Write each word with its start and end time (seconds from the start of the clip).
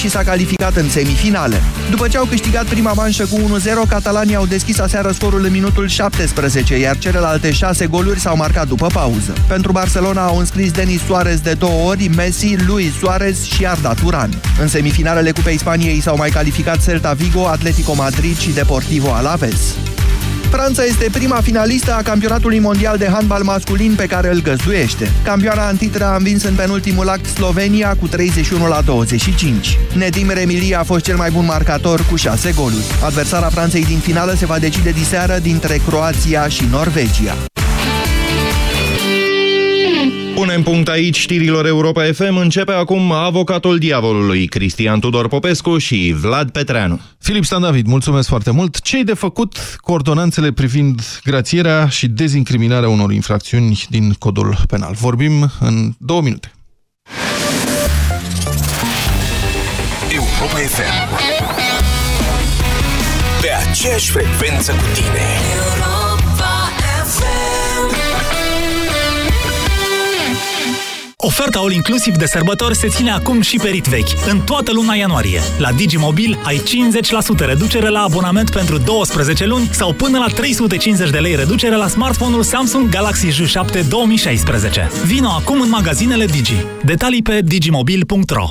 și 0.00 0.08
s-a 0.08 0.22
calificat 0.22 0.76
în 0.76 0.88
semifinale. 0.88 1.62
După 1.90 2.08
ce 2.08 2.16
au 2.16 2.24
câștigat 2.24 2.64
prima 2.64 2.92
manșă 2.92 3.26
cu 3.26 3.36
1-0, 3.36 3.88
catalanii 3.88 4.34
au 4.34 4.46
deschis 4.46 4.78
aseară 4.78 5.10
scorul 5.10 5.44
în 5.44 5.50
minutul 5.50 5.88
17, 5.88 6.78
iar 6.78 6.98
celelalte 6.98 7.52
6 7.52 7.86
goluri 7.86 8.20
s-au 8.20 8.36
marcat 8.36 8.68
după 8.68 8.86
pauză. 8.86 9.32
Pentru 9.48 9.72
Barcelona 9.72 10.24
au 10.26 10.38
înscris 10.38 10.70
Denis 10.70 11.00
Suarez 11.04 11.40
de 11.40 11.52
două 11.52 11.88
ori, 11.88 12.08
Messi, 12.08 12.56
Luis 12.66 12.92
Suarez 12.98 13.44
și 13.44 13.66
Arda 13.66 13.94
Turan. 13.94 14.40
În 14.60 14.68
semifinalele 14.68 15.30
Cupei 15.30 15.58
Spaniei 15.58 16.00
s-au 16.00 16.16
mai 16.16 16.30
calificat 16.30 16.84
Celta 16.84 17.12
Vigo, 17.12 17.46
Atletico 17.46 17.94
Madrid 17.94 18.38
și 18.38 18.50
Deportivo 18.50 19.12
Alaves. 19.12 19.60
Franța 20.50 20.84
este 20.84 21.08
prima 21.12 21.40
finalistă 21.40 21.94
a 21.94 22.02
campionatului 22.02 22.58
mondial 22.58 22.96
de 22.96 23.08
handbal 23.08 23.42
masculin 23.42 23.94
pe 23.94 24.06
care 24.06 24.30
îl 24.30 24.42
găzduiește. 24.42 25.10
Campioana 25.24 25.66
antitră 25.66 26.04
a 26.04 26.16
învins 26.16 26.42
în 26.42 26.54
penultimul 26.54 27.08
act 27.08 27.26
Slovenia 27.26 27.96
cu 28.00 28.06
31 28.06 28.66
la 28.66 28.80
25. 28.80 29.78
Nedim 29.94 30.30
Remilia 30.30 30.80
a 30.80 30.84
fost 30.84 31.04
cel 31.04 31.16
mai 31.16 31.30
bun 31.30 31.44
marcator 31.44 32.06
cu 32.10 32.16
6 32.16 32.52
goluri. 32.52 32.84
Adversara 33.04 33.48
Franței 33.48 33.84
din 33.84 33.98
finală 33.98 34.34
se 34.34 34.46
va 34.46 34.58
decide 34.58 34.90
diseară 34.90 35.38
dintre 35.42 35.80
Croația 35.86 36.48
și 36.48 36.64
Norvegia. 36.70 37.36
Punem 40.40 40.62
punct 40.62 40.88
aici 40.88 41.18
știrilor 41.18 41.66
Europa 41.66 42.02
FM. 42.12 42.36
Începe 42.36 42.72
acum 42.72 43.12
avocatul 43.12 43.78
diavolului, 43.78 44.46
Cristian 44.46 45.00
Tudor 45.00 45.28
Popescu 45.28 45.78
și 45.78 46.14
Vlad 46.20 46.50
Petreanu. 46.50 47.00
Filip 47.18 47.44
Stan 47.44 47.60
David, 47.60 47.86
mulțumesc 47.86 48.28
foarte 48.28 48.50
mult. 48.50 48.80
Ce-i 48.80 49.04
de 49.04 49.14
făcut 49.14 49.78
cu 49.80 49.92
ordonanțele 49.92 50.52
privind 50.52 51.00
grațierea 51.24 51.88
și 51.88 52.06
dezincriminarea 52.06 52.88
unor 52.88 53.12
infracțiuni 53.12 53.84
din 53.88 54.12
codul 54.18 54.56
penal? 54.68 54.92
Vorbim 54.94 55.52
în 55.60 55.92
două 55.98 56.20
minute. 56.20 56.52
Europa 60.08 60.56
FM 60.56 61.18
Pe 63.40 63.48
aceeași 63.68 64.10
frecvență 64.10 64.72
cu 64.72 64.84
tine 64.94 65.99
Oferta 71.22 71.58
All 71.58 71.72
Inclusiv 71.72 72.16
de 72.16 72.26
sărbători 72.26 72.76
se 72.76 72.88
ține 72.88 73.10
acum 73.10 73.40
și 73.40 73.56
pe 73.62 73.68
rit 73.68 73.84
vechi, 73.84 74.30
în 74.30 74.40
toată 74.40 74.72
luna 74.72 74.94
ianuarie. 74.94 75.40
La 75.58 75.72
Digimobil 75.72 76.38
ai 76.44 76.62
50% 77.42 77.46
reducere 77.46 77.88
la 77.88 78.00
abonament 78.00 78.50
pentru 78.50 78.78
12 78.78 79.46
luni 79.46 79.68
sau 79.72 79.92
până 79.92 80.18
la 80.18 80.26
350 80.26 81.10
de 81.10 81.18
lei 81.18 81.34
reducere 81.34 81.76
la 81.76 81.88
smartphone-ul 81.88 82.42
Samsung 82.42 82.88
Galaxy 82.88 83.26
J7 83.26 83.88
2016. 83.88 84.90
Vino 85.04 85.28
acum 85.28 85.60
în 85.60 85.68
magazinele 85.68 86.26
Digi. 86.26 86.64
Detalii 86.84 87.22
pe 87.22 87.40
digimobil.ro 87.44 88.48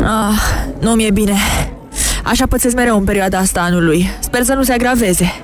Ah, 0.00 0.40
nu 0.80 0.90
mi-e 0.90 1.10
bine. 1.10 1.36
Așa 2.24 2.46
pățesc 2.46 2.74
mereu 2.74 2.98
în 2.98 3.04
perioada 3.04 3.38
asta 3.38 3.60
anului. 3.60 4.10
Sper 4.20 4.42
să 4.42 4.54
nu 4.54 4.62
se 4.62 4.72
agraveze. 4.72 5.43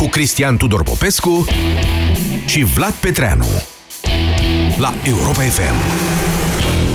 Cu 0.00 0.08
Cristian 0.08 0.56
Tudor 0.56 0.82
Popescu 0.82 1.44
Și 2.46 2.64
Vlad 2.64 2.92
Petreanu 2.92 3.46
La 4.78 4.94
Europa 5.04 5.40
FM 5.40 5.74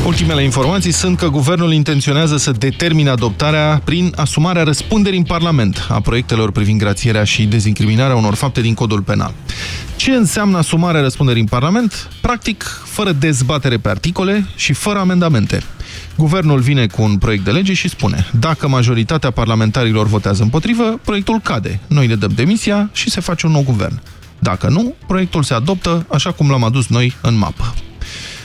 Ultimele 0.05 0.43
informații 0.43 0.91
sunt 0.91 1.17
că 1.17 1.27
guvernul 1.27 1.73
intenționează 1.73 2.37
să 2.37 2.51
determine 2.51 3.09
adoptarea 3.09 3.81
prin 3.83 4.13
asumarea 4.15 4.63
răspunderii 4.63 5.17
în 5.19 5.25
Parlament 5.25 5.87
a 5.89 5.99
proiectelor 6.01 6.51
privind 6.51 6.79
grațierea 6.79 7.23
și 7.23 7.43
dezincriminarea 7.43 8.15
unor 8.15 8.33
fapte 8.33 8.61
din 8.61 8.73
codul 8.73 9.01
penal. 9.01 9.33
Ce 9.95 10.11
înseamnă 10.11 10.57
asumarea 10.57 11.01
răspunderii 11.01 11.41
în 11.41 11.47
Parlament? 11.47 12.09
Practic, 12.21 12.81
fără 12.85 13.11
dezbatere 13.11 13.77
pe 13.77 13.89
articole 13.89 14.45
și 14.55 14.73
fără 14.73 14.99
amendamente. 14.99 15.63
Guvernul 16.17 16.59
vine 16.59 16.87
cu 16.87 17.01
un 17.01 17.17
proiect 17.17 17.43
de 17.43 17.51
lege 17.51 17.73
și 17.73 17.89
spune 17.89 18.27
dacă 18.39 18.67
majoritatea 18.67 19.31
parlamentarilor 19.31 20.07
votează 20.07 20.43
împotrivă, 20.43 20.99
proiectul 21.03 21.39
cade. 21.39 21.79
Noi 21.87 22.07
ne 22.07 22.15
dăm 22.15 22.31
demisia 22.35 22.89
și 22.93 23.09
se 23.09 23.21
face 23.21 23.45
un 23.45 23.51
nou 23.51 23.63
guvern. 23.63 24.01
Dacă 24.39 24.69
nu, 24.69 24.95
proiectul 25.07 25.43
se 25.43 25.53
adoptă 25.53 26.05
așa 26.09 26.31
cum 26.31 26.49
l-am 26.49 26.63
adus 26.63 26.87
noi 26.87 27.13
în 27.21 27.37
mapă. 27.37 27.73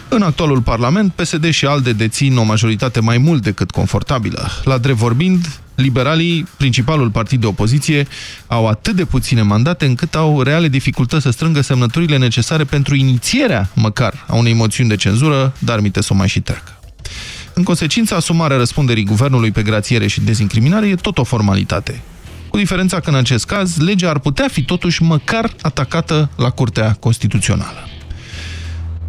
În 0.08 0.22
actualul 0.22 0.60
Parlament, 0.60 1.12
PSD 1.12 1.50
și 1.50 1.66
ALDE 1.66 1.92
dețin 1.92 2.36
o 2.36 2.42
majoritate 2.42 3.00
mai 3.00 3.18
mult 3.18 3.42
decât 3.42 3.70
confortabilă. 3.70 4.50
La 4.64 4.78
drept 4.78 4.98
vorbind, 4.98 5.60
liberalii, 5.74 6.46
principalul 6.56 7.10
partid 7.10 7.40
de 7.40 7.46
opoziție, 7.46 8.06
au 8.46 8.68
atât 8.68 8.96
de 8.96 9.04
puține 9.04 9.42
mandate 9.42 9.86
încât 9.86 10.14
au 10.14 10.42
reale 10.42 10.68
dificultăți 10.68 11.22
să 11.22 11.30
strângă 11.30 11.60
semnăturile 11.60 12.16
necesare 12.16 12.64
pentru 12.64 12.94
inițierea, 12.94 13.70
măcar, 13.74 14.24
a 14.26 14.34
unei 14.34 14.52
moțiuni 14.52 14.88
de 14.88 14.96
cenzură, 14.96 15.52
dar 15.58 15.80
mite 15.80 16.02
să 16.02 16.08
o 16.12 16.16
mai 16.16 16.28
și 16.28 16.40
treacă. 16.40 16.80
În 17.60 17.66
consecință, 17.66 18.14
asumarea 18.14 18.56
răspunderii 18.56 19.04
guvernului 19.04 19.50
pe 19.50 19.62
grațiere 19.62 20.06
și 20.06 20.20
dezincriminare 20.20 20.88
e 20.88 20.94
tot 20.94 21.18
o 21.18 21.24
formalitate. 21.24 22.00
Cu 22.48 22.56
diferența 22.56 23.00
că, 23.00 23.10
în 23.10 23.16
acest 23.16 23.46
caz, 23.46 23.76
legea 23.76 24.10
ar 24.10 24.18
putea 24.18 24.48
fi 24.48 24.62
totuși 24.62 25.02
măcar 25.02 25.52
atacată 25.62 26.30
la 26.36 26.50
Curtea 26.50 26.92
Constituțională. 26.92 27.88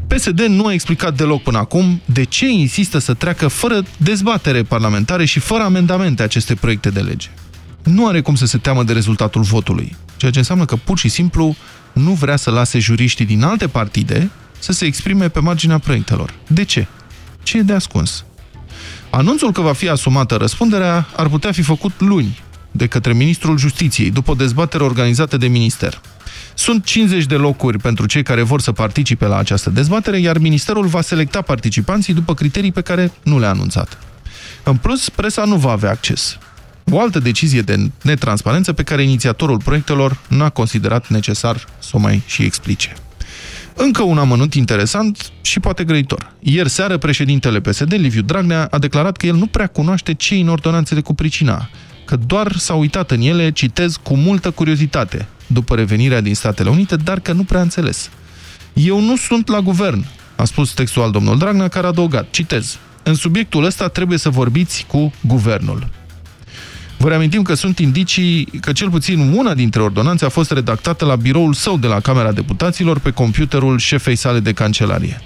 PSD 0.08 0.40
nu 0.40 0.66
a 0.66 0.74
explicat 0.74 1.16
deloc 1.16 1.44
până 1.44 1.58
acum 1.58 2.02
de 2.06 2.24
ce 2.24 2.48
insistă 2.48 2.98
să 2.98 3.14
treacă 3.14 3.48
fără 3.48 3.84
dezbatere 3.98 4.64
parlamentare 4.64 5.26
și 5.26 5.40
fără 5.40 5.64
amendamente 5.64 6.24
aceste 6.24 6.56
proiecte 6.56 6.90
de 6.90 7.00
lege. 7.00 7.30
Nu 7.84 8.08
are 8.08 8.22
cum 8.22 8.36
să 8.36 8.46
se 8.46 8.58
teamă 8.58 8.84
de 8.84 8.94
rezultatul 8.94 9.42
votului, 9.42 9.96
ceea 10.18 10.32
ce 10.32 10.40
înseamnă 10.40 10.66
că 10.66 10.76
pur 10.76 10.98
și 10.98 11.10
simplu 11.10 11.56
nu 11.94 12.12
vrea 12.12 12.36
să 12.36 12.50
lase 12.50 12.80
juriștii 12.80 13.26
din 13.26 13.44
alte 13.44 13.68
partide 13.68 14.30
să 14.60 14.72
se 14.72 14.86
exprime 14.86 15.30
pe 15.30 15.40
marginea 15.40 15.78
proiectelor. 15.78 16.34
De 16.48 16.64
ce? 16.64 16.88
Ce 17.44 17.58
e 17.58 17.62
de 17.62 17.74
ascuns? 17.74 18.26
Anunțul 19.14 19.52
că 19.52 19.62
va 19.62 19.74
fi 19.74 19.90
asumată 19.90 20.36
răspunderea 20.36 21.08
ar 21.16 21.28
putea 21.28 21.52
fi 21.52 21.62
făcut 21.62 21.92
luni 21.98 22.40
de 22.72 22.88
către 22.88 23.14
Ministrul 23.14 23.58
Justiției, 23.58 24.12
după 24.12 24.32
o 24.32 24.34
dezbatere 24.34 24.84
organizată 24.84 25.38
de 25.38 25.48
minister. 25.48 26.02
Sunt 26.54 26.84
50 26.84 27.26
de 27.26 27.36
locuri 27.36 27.78
pentru 27.78 28.06
cei 28.06 28.24
care 28.24 28.42
vor 28.42 28.62
să 28.62 28.72
participe 28.72 29.26
la 29.26 29.38
această 29.38 29.70
dezbatere, 29.70 30.20
iar 30.20 30.38
Ministerul 30.38 30.86
va 30.86 31.02
selecta 31.02 31.42
participanții 31.42 32.14
după 32.14 32.34
criterii 32.34 32.72
pe 32.72 32.82
care 32.82 33.12
nu 33.24 33.40
le-a 33.40 33.50
anunțat. 33.50 33.98
În 34.64 34.76
plus, 34.76 35.10
presa 35.10 35.44
nu 35.44 35.56
va 35.56 35.72
avea 35.72 35.90
acces. 35.90 36.38
O 36.92 37.00
altă 37.00 37.20
decizie 37.20 37.62
de 37.62 37.90
netransparență 38.02 38.74
pe 38.74 38.84
care 38.84 39.04
inițiatorul 39.04 39.58
proiectelor 39.58 40.18
n-a 40.28 40.50
considerat 40.50 41.08
necesar 41.08 41.66
să 41.80 41.92
o 41.94 42.00
mai 42.00 42.22
și 42.26 42.44
explice. 42.44 42.96
Încă 43.76 44.02
un 44.02 44.18
amănunt 44.18 44.54
interesant 44.54 45.32
și 45.42 45.60
poate 45.60 45.84
grăitor. 45.84 46.32
Ieri 46.40 46.70
seară, 46.70 46.98
președintele 46.98 47.62
PSD, 47.62 47.94
Liviu 47.94 48.22
Dragnea, 48.22 48.68
a 48.72 48.78
declarat 48.78 49.18
că 49.18 49.26
el 49.26 49.36
nu 49.36 49.46
prea 49.46 49.68
cunoaște 49.68 50.14
ce 50.14 50.36
în 50.36 50.48
ordonanțele 50.48 51.02
cu 51.02 51.14
pricina, 51.14 51.70
că 52.06 52.16
doar 52.16 52.56
s-a 52.56 52.74
uitat 52.74 53.12
în 53.12 53.22
ele, 53.22 53.52
citez, 53.52 53.96
cu 54.04 54.16
multă 54.16 54.52
curiozitate, 54.52 55.28
după 55.48 55.76
revenirea 55.76 56.22
din 56.22 56.36
Statele 56.36 56.70
Unite, 56.70 56.96
dar 56.96 57.20
că 57.20 57.32
nu 57.32 57.44
prea 57.44 57.62
înțeles. 57.62 58.10
Eu 58.74 59.00
nu 59.00 59.16
sunt 59.16 59.48
la 59.48 59.60
guvern, 59.60 60.06
a 60.36 60.46
spus 60.46 60.74
textual 60.74 61.12
domnul 61.12 61.38
Dragnea, 61.38 61.68
care 61.68 61.86
a 61.86 61.90
adăugat, 61.90 62.30
citez, 62.30 62.78
în 63.04 63.16
subiectul 63.16 63.64
ăsta 63.64 63.88
trebuie 63.88 64.18
să 64.18 64.30
vorbiți 64.30 64.86
cu 64.88 65.14
guvernul. 65.22 65.88
Vă 67.02 67.10
reamintim 67.10 67.42
că 67.42 67.54
sunt 67.54 67.80
indicii 67.80 68.46
că 68.46 68.72
cel 68.72 68.90
puțin 68.90 69.34
una 69.36 69.54
dintre 69.54 69.82
ordonanțe 69.82 70.26
a 70.26 70.30
fost 70.30 70.52
redactată 70.52 71.06
la 71.06 71.16
biroul 71.16 71.54
său 71.54 71.78
de 71.78 71.88
la 71.88 72.00
Camera 72.00 72.32
Deputaților 72.32 73.00
pe 73.00 73.12
computerul 73.12 73.78
șefei 73.78 74.16
sale 74.16 74.40
de 74.40 74.52
cancelarie. 74.52 75.22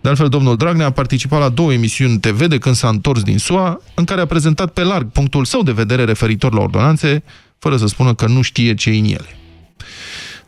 De 0.00 0.08
altfel, 0.08 0.28
domnul 0.28 0.56
Dragnea 0.56 0.86
a 0.86 0.90
participat 0.90 1.40
la 1.40 1.48
două 1.48 1.72
emisiuni 1.72 2.18
TV 2.18 2.46
de 2.46 2.58
când 2.58 2.74
s-a 2.74 2.88
întors 2.88 3.22
din 3.22 3.38
SUA, 3.38 3.80
în 3.94 4.04
care 4.04 4.20
a 4.20 4.26
prezentat 4.26 4.70
pe 4.72 4.82
larg 4.82 5.10
punctul 5.10 5.44
său 5.44 5.62
de 5.62 5.72
vedere 5.72 6.04
referitor 6.04 6.54
la 6.54 6.60
ordonanțe, 6.60 7.22
fără 7.58 7.76
să 7.76 7.86
spună 7.86 8.14
că 8.14 8.26
nu 8.26 8.42
știe 8.42 8.74
ce 8.74 8.90
în 8.90 9.04
ele. 9.04 9.36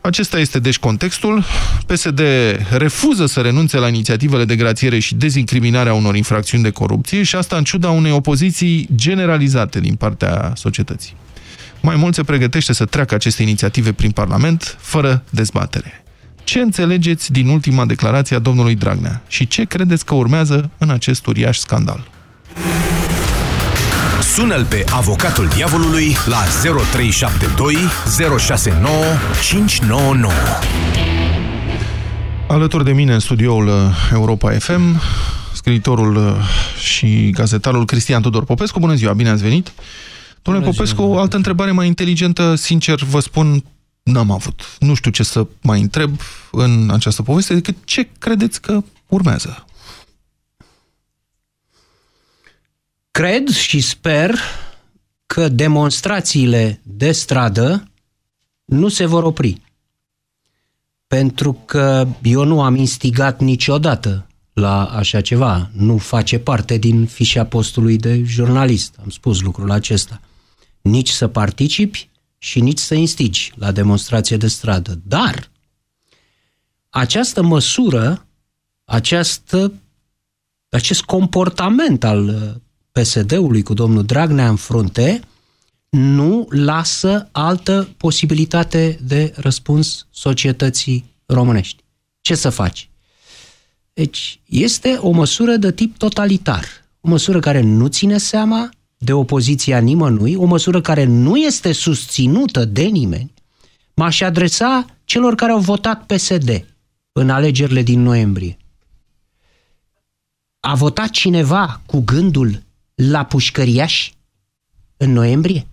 Acesta 0.01 0.39
este 0.39 0.59
deci 0.59 0.77
contextul. 0.77 1.43
PSD 1.85 2.21
refuză 2.69 3.25
să 3.25 3.39
renunțe 3.41 3.77
la 3.77 3.87
inițiativele 3.87 4.45
de 4.45 4.55
grațiere 4.55 4.99
și 4.99 5.15
dezincriminarea 5.15 5.93
unor 5.93 6.15
infracțiuni 6.15 6.63
de 6.63 6.69
corupție 6.69 7.23
și 7.23 7.35
asta 7.35 7.57
în 7.57 7.63
ciuda 7.63 7.89
unei 7.89 8.11
opoziții 8.11 8.89
generalizate 8.95 9.79
din 9.79 9.95
partea 9.95 10.51
societății. 10.55 11.15
Mai 11.81 11.95
mult 11.95 12.13
se 12.13 12.23
pregătește 12.23 12.73
să 12.73 12.85
treacă 12.85 13.15
aceste 13.15 13.41
inițiative 13.41 13.91
prin 13.91 14.11
Parlament 14.11 14.77
fără 14.79 15.23
dezbatere. 15.29 16.03
Ce 16.43 16.59
înțelegeți 16.59 17.31
din 17.31 17.47
ultima 17.47 17.85
declarație 17.85 18.35
a 18.35 18.39
domnului 18.39 18.75
Dragnea 18.75 19.21
și 19.27 19.47
ce 19.47 19.63
credeți 19.63 20.05
că 20.05 20.13
urmează 20.13 20.69
în 20.77 20.89
acest 20.89 21.25
uriaș 21.25 21.57
scandal? 21.57 22.07
Sună-l 24.21 24.65
pe 24.65 24.83
avocatul 24.91 25.47
diavolului 25.47 26.15
la 26.25 26.37
0372 26.61 27.75
069 28.39 28.93
599. 29.41 30.33
Alături 32.47 32.83
de 32.83 32.91
mine 32.91 33.13
în 33.13 33.19
studioul 33.19 33.67
uh, 33.67 33.73
Europa 34.13 34.51
FM, 34.51 35.01
scriitorul 35.53 36.15
uh, 36.15 36.35
și 36.83 37.29
gazetarul 37.29 37.85
Cristian 37.85 38.21
Tudor 38.21 38.43
Popescu. 38.43 38.79
Bună 38.79 38.93
ziua, 38.93 39.13
bine 39.13 39.29
ați 39.29 39.41
venit! 39.41 39.71
Domnule 40.41 40.65
Popescu, 40.65 41.01
o 41.01 41.19
altă 41.19 41.35
întrebare 41.35 41.71
mai 41.71 41.87
inteligentă, 41.87 42.55
sincer 42.55 43.03
vă 43.03 43.19
spun, 43.19 43.63
n-am 44.03 44.31
avut. 44.31 44.61
Nu 44.79 44.93
știu 44.93 45.11
ce 45.11 45.23
să 45.23 45.47
mai 45.61 45.81
întreb 45.81 46.19
în 46.51 46.89
această 46.93 47.21
poveste, 47.21 47.53
decât 47.53 47.75
ce 47.83 48.09
credeți 48.19 48.61
că 48.61 48.83
urmează? 49.07 49.65
Cred 53.19 53.49
și 53.49 53.79
sper 53.79 54.39
că 55.25 55.49
demonstrațiile 55.49 56.81
de 56.83 57.11
stradă 57.11 57.91
nu 58.65 58.87
se 58.87 59.05
vor 59.05 59.23
opri. 59.23 59.61
Pentru 61.07 61.53
că 61.53 62.07
eu 62.21 62.43
nu 62.43 62.61
am 62.61 62.75
instigat 62.75 63.39
niciodată 63.39 64.27
la 64.53 64.85
așa 64.85 65.21
ceva. 65.21 65.69
Nu 65.73 65.97
face 65.97 66.39
parte 66.39 66.77
din 66.77 67.05
fișa 67.05 67.45
postului 67.45 67.97
de 67.97 68.23
jurnalist. 68.23 68.95
Am 69.01 69.09
spus 69.09 69.41
lucrul 69.41 69.71
acesta. 69.71 70.21
Nici 70.81 71.09
să 71.09 71.27
participi 71.27 72.09
și 72.37 72.59
nici 72.59 72.79
să 72.79 72.95
instigi 72.95 73.51
la 73.55 73.71
demonstrație 73.71 74.37
de 74.37 74.47
stradă. 74.47 74.99
Dar 75.03 75.49
această 76.89 77.41
măsură, 77.41 78.25
această, 78.83 79.73
acest 80.69 81.01
comportament 81.01 82.03
al 82.03 82.57
PSD-ului 82.91 83.63
cu 83.63 83.73
domnul 83.73 84.03
Dragnea 84.03 84.49
în 84.49 84.55
frunte 84.55 85.19
nu 85.89 86.47
lasă 86.49 87.29
altă 87.31 87.89
posibilitate 87.97 88.99
de 89.03 89.33
răspuns 89.35 90.07
societății 90.11 91.05
românești. 91.25 91.83
Ce 92.21 92.35
să 92.35 92.49
faci? 92.49 92.89
Deci 93.93 94.39
este 94.45 94.97
o 95.01 95.11
măsură 95.11 95.55
de 95.55 95.71
tip 95.71 95.97
totalitar, 95.97 96.65
o 97.01 97.09
măsură 97.09 97.39
care 97.39 97.61
nu 97.61 97.87
ține 97.87 98.17
seama 98.17 98.69
de 98.97 99.13
opoziția 99.13 99.79
nimănui, 99.79 100.35
o 100.35 100.45
măsură 100.45 100.81
care 100.81 101.03
nu 101.03 101.35
este 101.35 101.71
susținută 101.71 102.65
de 102.65 102.83
nimeni, 102.83 103.33
m-aș 103.93 104.21
adresa 104.21 104.85
celor 105.05 105.35
care 105.35 105.51
au 105.51 105.59
votat 105.59 106.05
PSD 106.05 106.65
în 107.11 107.29
alegerile 107.29 107.81
din 107.81 108.01
noiembrie. 108.01 108.57
A 110.59 110.75
votat 110.75 111.09
cineva 111.09 111.81
cu 111.85 111.99
gândul 111.99 112.63
la 112.99 113.25
pușcăriași 113.25 114.13
în 114.97 115.11
noiembrie? 115.11 115.67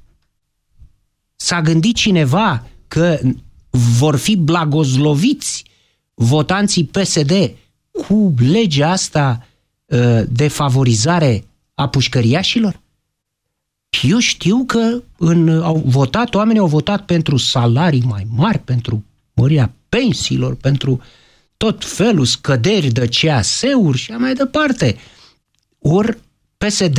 S-a 1.37 1.61
gândit 1.61 1.95
cineva 1.95 2.67
că 2.89 3.19
vor 3.71 4.17
fi 4.17 4.37
blagozloviți 4.37 5.65
votanții 6.15 6.85
PSD 6.85 7.55
cu 7.91 8.35
legea 8.39 8.91
asta 8.91 9.47
ă, 9.91 10.23
de 10.23 10.49
favorizare 10.49 11.45
a 11.75 11.89
pușcăriașilor? 11.89 12.81
Eu 14.03 14.19
știu 14.19 14.65
că 14.67 15.03
în, 15.19 15.49
au 15.63 15.83
votat, 15.85 16.35
oamenii 16.35 16.61
au 16.61 16.67
votat 16.67 17.05
pentru 17.05 17.37
salarii 17.37 18.03
mai 18.03 18.27
mari, 18.31 18.59
pentru 18.59 19.05
mărirea 19.33 19.75
pensiilor, 19.89 20.55
pentru 20.55 21.03
tot 21.57 21.85
felul, 21.85 22.25
scăderi 22.25 22.89
de 22.89 23.09
CAS-uri 23.09 23.99
și 23.99 24.11
mai 24.11 24.35
departe. 24.35 24.97
Ori 25.79 26.19
PSD 26.57 26.99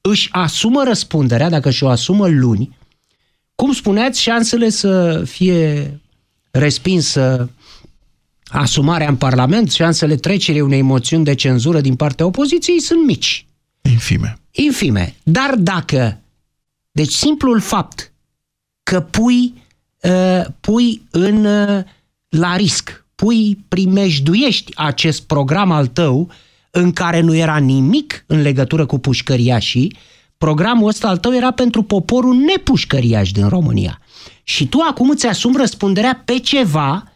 își 0.00 0.28
asumă 0.32 0.82
răspunderea, 0.84 1.48
dacă 1.48 1.70
și-o 1.70 1.88
asumă 1.88 2.28
luni, 2.28 2.78
cum 3.54 3.72
spuneați, 3.72 4.20
șansele 4.20 4.68
să 4.68 5.22
fie 5.26 6.00
respinsă 6.50 7.50
asumarea 8.44 9.08
în 9.08 9.16
Parlament, 9.16 9.70
șansele 9.70 10.16
trecerii 10.16 10.60
unei 10.60 10.82
moțiuni 10.82 11.24
de 11.24 11.34
cenzură 11.34 11.80
din 11.80 11.96
partea 11.96 12.26
opoziției 12.26 12.80
sunt 12.80 13.04
mici. 13.06 13.46
Infime. 13.82 14.38
Infime. 14.50 15.14
Dar 15.22 15.54
dacă, 15.54 16.20
deci 16.92 17.12
simplul 17.12 17.60
fapt 17.60 18.12
că 18.82 19.00
pui, 19.00 19.54
uh, 20.02 20.44
pui 20.60 21.02
în, 21.10 21.44
uh, 21.44 21.84
la 22.28 22.56
risc, 22.56 23.04
pui, 23.14 23.64
primejduiești 23.68 24.72
acest 24.74 25.22
program 25.22 25.70
al 25.70 25.86
tău 25.86 26.30
în 26.70 26.92
care 26.92 27.20
nu 27.20 27.34
era 27.34 27.56
nimic 27.56 28.24
în 28.26 28.40
legătură 28.40 28.86
cu 28.86 28.98
pușcăriașii, 28.98 29.96
programul 30.38 30.88
ăsta 30.88 31.08
al 31.08 31.16
tău 31.16 31.34
era 31.34 31.50
pentru 31.50 31.82
poporul 31.82 32.34
nepușcăriaș 32.34 33.30
din 33.30 33.48
România. 33.48 34.00
Și 34.42 34.68
tu 34.68 34.78
acum 34.80 35.10
îți 35.10 35.26
asumi 35.26 35.56
răspunderea 35.56 36.22
pe 36.24 36.38
ceva 36.38 37.12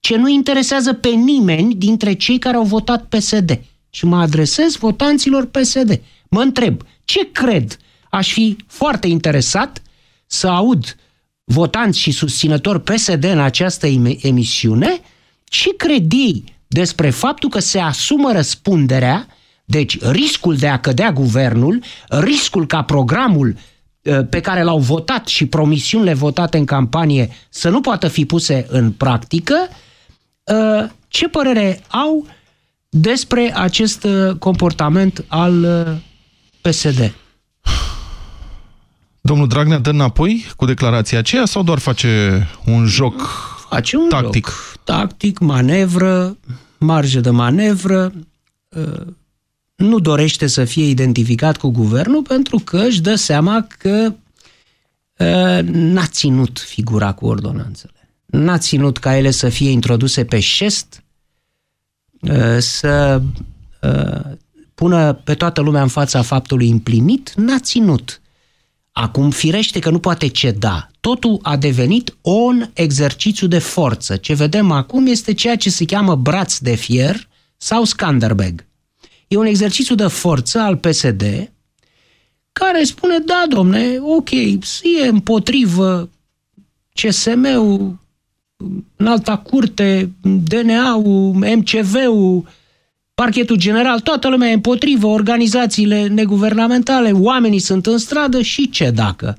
ce 0.00 0.16
nu 0.16 0.28
interesează 0.28 0.92
pe 0.92 1.08
nimeni 1.08 1.74
dintre 1.74 2.12
cei 2.12 2.38
care 2.38 2.56
au 2.56 2.64
votat 2.64 3.04
PSD. 3.04 3.60
Și 3.90 4.04
mă 4.04 4.16
adresez 4.16 4.76
votanților 4.76 5.46
PSD. 5.46 6.00
Mă 6.28 6.40
întreb, 6.40 6.82
ce 7.04 7.30
cred? 7.32 7.76
Aș 8.10 8.32
fi 8.32 8.56
foarte 8.66 9.06
interesat 9.06 9.82
să 10.26 10.46
aud 10.46 10.96
votanți 11.44 11.98
și 11.98 12.10
susținători 12.10 12.82
PSD 12.82 13.24
în 13.24 13.40
această 13.40 13.86
emisiune, 14.20 15.00
ce 15.44 15.76
cred 15.76 16.12
ei 16.12 16.57
despre 16.68 17.10
faptul 17.10 17.48
că 17.48 17.58
se 17.58 17.78
asumă 17.78 18.32
răspunderea, 18.32 19.26
deci 19.64 20.00
riscul 20.00 20.56
de 20.56 20.68
a 20.68 20.78
cădea 20.78 21.12
guvernul, 21.12 21.82
riscul 22.08 22.66
ca 22.66 22.82
programul 22.82 23.56
ă, 24.06 24.22
pe 24.22 24.40
care 24.40 24.62
l-au 24.62 24.78
votat 24.78 25.26
și 25.26 25.46
promisiunile 25.46 26.14
votate 26.14 26.58
în 26.58 26.64
campanie 26.64 27.30
să 27.48 27.68
nu 27.68 27.80
poată 27.80 28.08
fi 28.08 28.24
puse 28.24 28.66
în 28.68 28.92
practică, 28.92 29.68
ă, 30.48 30.88
ce 31.08 31.28
părere 31.28 31.82
au 31.88 32.26
despre 32.88 33.52
acest 33.56 34.04
ă, 34.04 34.34
comportament 34.38 35.24
al 35.28 35.66
PSD? 36.60 37.14
Domnul 39.20 39.48
Dragnea 39.48 39.78
dă 39.78 39.90
înapoi 39.90 40.46
cu 40.56 40.64
declarația 40.64 41.18
aceea 41.18 41.44
sau 41.44 41.62
doar 41.62 41.78
face 41.78 42.46
un 42.64 42.86
joc 42.86 43.22
face 43.68 43.96
un 43.96 44.08
tactic? 44.08 44.46
Joc. 44.46 44.80
Tactic, 44.84 45.38
manevră, 45.38 46.36
marjă 46.78 47.20
de 47.20 47.30
manevră, 47.30 48.12
ă, 48.76 49.04
nu 49.74 49.98
dorește 49.98 50.46
să 50.46 50.64
fie 50.64 50.84
identificat 50.84 51.56
cu 51.56 51.68
guvernul 51.68 52.22
pentru 52.22 52.58
că 52.58 52.78
își 52.78 53.00
dă 53.00 53.14
seama 53.14 53.66
că 53.78 54.14
ă, 55.20 55.60
n-a 55.62 56.06
ținut 56.06 56.58
figura 56.58 57.12
cu 57.12 57.26
ordonanțele. 57.26 57.92
N-a 58.26 58.58
ținut 58.58 58.98
ca 58.98 59.16
ele 59.16 59.30
să 59.30 59.48
fie 59.48 59.70
introduse 59.70 60.24
pe 60.24 60.40
șest, 60.40 61.04
ă, 62.28 62.58
să 62.58 63.22
pună 64.74 65.12
pe 65.12 65.34
toată 65.34 65.60
lumea 65.60 65.82
în 65.82 65.88
fața 65.88 66.22
faptului 66.22 66.70
împlinit, 66.70 67.32
n-a 67.36 67.58
ținut. 67.58 68.20
Acum, 69.00 69.30
firește 69.30 69.78
că 69.78 69.90
nu 69.90 69.98
poate 69.98 70.28
ceda. 70.28 70.90
Totul 71.00 71.38
a 71.42 71.56
devenit 71.56 72.16
un 72.20 72.70
exercițiu 72.72 73.46
de 73.46 73.58
forță. 73.58 74.16
Ce 74.16 74.34
vedem 74.34 74.70
acum 74.70 75.06
este 75.06 75.34
ceea 75.34 75.56
ce 75.56 75.70
se 75.70 75.84
cheamă 75.84 76.16
braț 76.16 76.58
de 76.58 76.74
fier 76.74 77.28
sau 77.56 77.84
Skanderbeg. 77.84 78.66
E 79.28 79.36
un 79.36 79.46
exercițiu 79.46 79.94
de 79.94 80.06
forță 80.06 80.58
al 80.58 80.76
PSD 80.76 81.50
care 82.52 82.84
spune, 82.84 83.18
da, 83.18 83.44
domne, 83.48 83.98
ok, 84.00 84.30
e 84.30 85.08
împotrivă 85.08 86.10
CSM-ul, 86.94 87.98
în 88.96 89.06
alta 89.06 89.36
curte, 89.36 90.12
DNA-ul, 90.20 91.32
MCV-ul, 91.34 92.48
parchetul 93.22 93.56
general, 93.56 94.00
toată 94.00 94.28
lumea 94.28 94.48
e 94.48 94.52
împotrivă, 94.52 95.06
organizațiile 95.06 96.06
neguvernamentale, 96.06 97.12
oamenii 97.12 97.58
sunt 97.58 97.86
în 97.86 97.98
stradă 97.98 98.42
și 98.42 98.70
ce 98.70 98.90
dacă? 98.90 99.38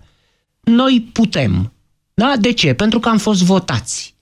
Noi 0.60 1.10
putem. 1.12 1.74
Da? 2.14 2.34
De 2.40 2.52
ce? 2.52 2.74
Pentru 2.74 3.00
că 3.00 3.10
am 3.10 3.18
fost 3.18 3.44
votați. 3.44 4.16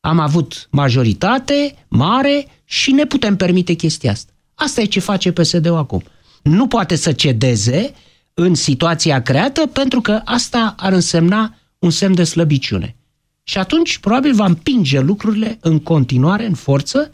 Am 0.00 0.18
avut 0.18 0.68
majoritate 0.70 1.86
mare 1.88 2.46
și 2.64 2.90
ne 2.92 3.04
putem 3.04 3.36
permite 3.36 3.72
chestia 3.72 4.10
asta. 4.10 4.32
Asta 4.54 4.80
e 4.80 4.84
ce 4.84 5.00
face 5.00 5.32
PSD-ul 5.32 5.76
acum. 5.76 6.02
Nu 6.42 6.66
poate 6.66 6.96
să 6.96 7.12
cedeze 7.12 7.94
în 8.34 8.54
situația 8.54 9.22
creată 9.22 9.66
pentru 9.66 10.00
că 10.00 10.20
asta 10.24 10.74
ar 10.78 10.92
însemna 10.92 11.54
un 11.78 11.90
semn 11.90 12.14
de 12.14 12.24
slăbiciune. 12.24 12.96
Și 13.42 13.58
atunci 13.58 13.98
probabil 13.98 14.34
va 14.34 14.44
împinge 14.44 15.00
lucrurile 15.00 15.58
în 15.60 15.78
continuare, 15.78 16.46
în 16.46 16.54
forță, 16.54 17.10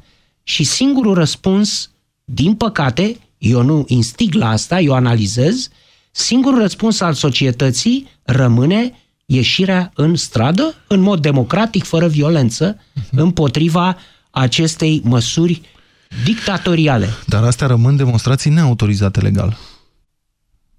și 0.49 0.65
singurul 0.65 1.15
răspuns, 1.15 1.91
din 2.25 2.55
păcate, 2.55 3.17
eu 3.39 3.63
nu 3.63 3.85
instig 3.89 4.35
la 4.35 4.49
asta, 4.49 4.81
eu 4.81 4.95
analizez, 4.95 5.69
singurul 6.11 6.59
răspuns 6.61 7.01
al 7.01 7.13
societății 7.13 8.09
rămâne 8.23 8.95
ieșirea 9.27 9.91
în 9.95 10.17
stradă, 10.17 10.75
în 10.87 11.01
mod 11.01 11.23
democratic, 11.23 11.85
fără 11.85 12.09
violență, 12.09 12.77
uh-huh. 12.77 13.11
împotriva 13.11 13.97
acestei 14.31 15.01
măsuri 15.05 15.61
dictatoriale. 16.25 17.09
Dar 17.27 17.45
astea 17.45 17.67
rămân 17.67 17.97
demonstrații 17.97 18.51
neautorizate 18.51 19.21
legal. 19.21 19.59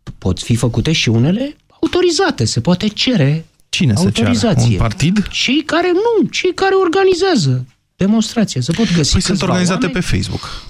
Pot 0.03 0.15
pot 0.17 0.39
fi 0.39 0.55
făcute 0.55 0.91
și 0.91 1.09
unele 1.09 1.55
autorizate. 1.81 2.45
Se 2.45 2.61
poate 2.61 2.87
cere 2.87 3.45
Cine 3.69 3.93
se 3.93 4.05
autorizație. 4.05 4.59
ceară? 4.59 4.71
Un 4.71 4.77
partid? 4.77 5.27
Cei 5.27 5.63
care 5.63 5.91
nu, 5.91 6.27
cei 6.27 6.53
care 6.53 6.75
organizează 6.75 7.65
demonstrație. 7.99 8.61
Se 8.61 8.71
pot 8.71 8.95
găsi 8.95 9.11
Păi 9.11 9.21
sunt 9.21 9.41
organizate 9.41 9.85
oameni. 9.85 9.93
pe 9.93 10.15
Facebook. 10.15 10.63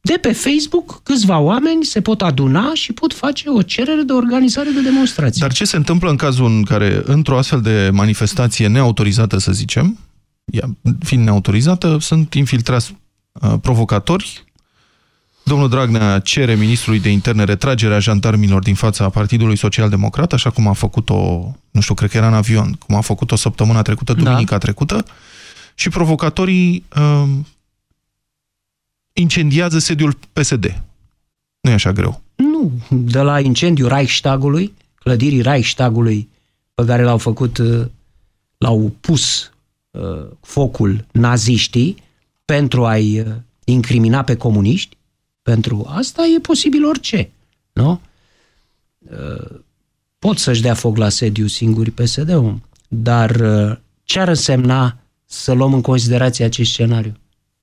De 0.00 0.18
pe 0.20 0.32
Facebook, 0.32 1.00
câțiva 1.02 1.38
oameni 1.38 1.84
se 1.84 2.00
pot 2.00 2.22
aduna 2.22 2.70
și 2.74 2.92
pot 2.92 3.12
face 3.14 3.48
o 3.48 3.62
cerere 3.62 4.02
de 4.02 4.12
organizare 4.12 4.70
de 4.70 4.80
demonstrație. 4.80 5.40
Dar 5.40 5.52
ce 5.52 5.64
se 5.64 5.76
întâmplă 5.76 6.10
în 6.10 6.16
cazul 6.16 6.46
în 6.46 6.62
care, 6.62 7.02
într-o 7.04 7.38
astfel 7.38 7.60
de 7.60 7.90
manifestație 7.92 8.66
neautorizată, 8.66 9.38
să 9.38 9.52
zicem, 9.52 9.98
ea, 10.44 10.76
fiind 11.04 11.24
neautorizată, 11.24 11.98
sunt 12.00 12.34
infiltrați 12.34 12.96
uh, 13.32 13.54
provocatori, 13.60 14.46
Domnul 15.48 15.68
Dragnea 15.68 16.18
cere 16.18 16.54
ministrului 16.54 17.00
de 17.00 17.08
interne 17.08 17.44
retragerea 17.44 17.98
jandarmilor 17.98 18.62
din 18.62 18.74
fața 18.74 19.08
Partidului 19.08 19.56
Social 19.56 19.88
Democrat, 19.88 20.32
așa 20.32 20.50
cum 20.50 20.68
a 20.68 20.72
făcut-o, 20.72 21.16
nu 21.70 21.80
știu, 21.80 21.94
cred 21.94 22.10
că 22.10 22.16
era 22.16 22.26
în 22.26 22.34
avion, 22.34 22.72
cum 22.86 22.96
a 22.96 23.00
făcut-o 23.00 23.36
săptămâna 23.36 23.82
trecută, 23.82 24.12
duminica 24.12 24.50
da. 24.50 24.58
trecută, 24.58 25.04
și 25.78 25.88
provocatorii 25.88 26.84
uh, 26.96 27.28
incendiază 29.12 29.78
sediul 29.78 30.18
PSD. 30.32 30.82
Nu 31.60 31.70
e 31.70 31.72
așa 31.72 31.92
greu. 31.92 32.22
Nu, 32.34 32.72
de 32.88 33.20
la 33.20 33.40
incendiul 33.40 33.88
Reichstagului, 33.88 34.74
clădirii 34.94 35.40
Reichstagului 35.40 36.28
pe 36.74 36.84
care 36.84 37.02
l-au 37.02 37.18
făcut, 37.18 37.58
uh, 37.58 37.86
l-au 38.56 38.92
pus 39.00 39.52
uh, 39.90 40.26
focul 40.40 41.06
naziștii 41.12 41.96
pentru 42.44 42.86
a-i 42.86 43.20
uh, 43.20 43.26
incrimina 43.64 44.24
pe 44.24 44.36
comuniști, 44.36 44.96
pentru 45.42 45.86
asta 45.88 46.22
e 46.36 46.40
posibil 46.40 46.84
orice, 46.84 47.30
nu? 47.72 48.00
Uh, 48.98 49.58
pot 50.18 50.38
să-și 50.38 50.62
dea 50.62 50.74
foc 50.74 50.96
la 50.96 51.08
sediu 51.08 51.46
singuri 51.46 51.90
PSD-ul, 51.90 52.60
dar 52.88 53.30
uh, 53.30 53.76
ce 54.04 54.20
ar 54.20 54.28
însemna 54.28 54.96
să 55.30 55.52
luăm 55.52 55.74
în 55.74 55.80
considerație 55.80 56.44
acest 56.44 56.70
scenariu? 56.70 57.12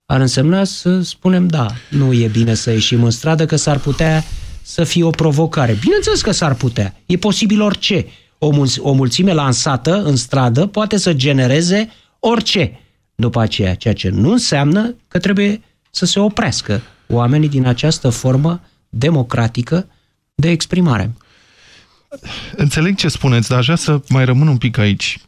Ar 0.06 0.20
însemna 0.20 0.64
să 0.64 1.02
spunem, 1.02 1.48
da, 1.48 1.68
nu 1.90 2.14
e 2.14 2.28
bine 2.28 2.54
să 2.54 2.72
ieșim 2.72 3.04
în 3.04 3.10
stradă, 3.10 3.46
că 3.46 3.56
s-ar 3.56 3.80
putea 3.80 4.24
să 4.62 4.84
fie 4.84 5.04
o 5.04 5.10
provocare. 5.10 5.78
Bineînțeles 5.82 6.22
că 6.22 6.32
s-ar 6.32 6.54
putea. 6.54 6.96
E 7.06 7.18
posibil 7.18 7.62
orice. 7.62 8.06
O, 8.38 8.50
mul- 8.50 8.80
o 8.80 8.92
mulțime 8.92 9.34
lansată 9.34 10.04
în 10.04 10.16
stradă 10.16 10.66
poate 10.66 10.98
să 10.98 11.14
genereze 11.14 11.90
orice 12.20 12.80
după 13.16 13.40
aceea, 13.40 13.76
ceea 13.76 13.94
ce 13.94 14.10
nu 14.10 14.32
înseamnă 14.32 14.96
că 15.08 15.20
trebuie 15.20 15.62
să 15.92 16.06
se 16.06 16.20
oprească 16.20 16.82
oamenii 17.08 17.50
din 17.50 17.66
această 17.66 18.10
formă 18.10 18.62
democratică 18.90 19.88
de 20.36 20.50
exprimare. 20.50 21.14
Înțeleg 22.56 22.96
ce 22.96 23.08
spuneți, 23.08 23.50
dar 23.50 23.58
aș 23.58 23.64
vrea 23.64 23.76
să 23.76 24.02
mai 24.10 24.26
rămân 24.26 24.48
un 24.48 24.58
pic 24.58 24.78
aici. 24.78 25.20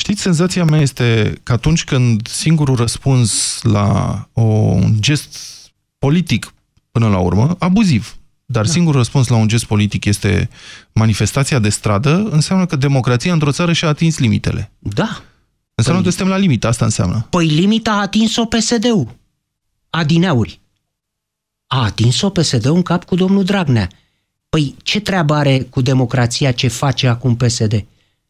Știți, 0.00 0.22
senzația 0.22 0.64
mea 0.64 0.80
este 0.80 1.40
că 1.42 1.52
atunci 1.52 1.84
când 1.84 2.26
singurul 2.26 2.76
răspuns 2.76 3.60
la 3.62 4.28
o, 4.32 4.42
un 4.42 4.94
gest 5.00 5.38
politic, 5.98 6.54
până 6.90 7.08
la 7.08 7.18
urmă, 7.18 7.56
abuziv, 7.58 8.16
dar 8.46 8.64
da. 8.64 8.70
singurul 8.70 8.98
răspuns 8.98 9.28
la 9.28 9.36
un 9.36 9.48
gest 9.48 9.64
politic 9.64 10.04
este 10.04 10.48
manifestația 10.92 11.58
de 11.58 11.68
stradă, 11.68 12.28
înseamnă 12.30 12.66
că 12.66 12.76
democrația 12.76 13.32
într-o 13.32 13.52
țară 13.52 13.72
și-a 13.72 13.88
atins 13.88 14.18
limitele. 14.18 14.72
Da. 14.78 15.22
Înseamnă 15.74 16.02
păi, 16.02 16.10
că 16.10 16.16
suntem 16.16 16.28
la 16.28 16.40
limită, 16.40 16.66
asta 16.66 16.84
înseamnă. 16.84 17.26
Păi 17.30 17.46
limita 17.46 17.92
a 17.92 18.00
atins-o 18.00 18.44
PSD-ul. 18.44 19.16
Adineauri. 19.90 20.60
A 21.66 21.82
atins-o 21.84 22.30
PSD-ul 22.30 22.74
în 22.74 22.82
cap 22.82 23.04
cu 23.04 23.14
domnul 23.14 23.44
Dragnea. 23.44 23.88
Păi 24.48 24.74
ce 24.82 25.00
treabă 25.00 25.34
are 25.34 25.60
cu 25.60 25.80
democrația 25.80 26.52
ce 26.52 26.68
face 26.68 27.08
acum 27.08 27.36
PSD? 27.36 27.84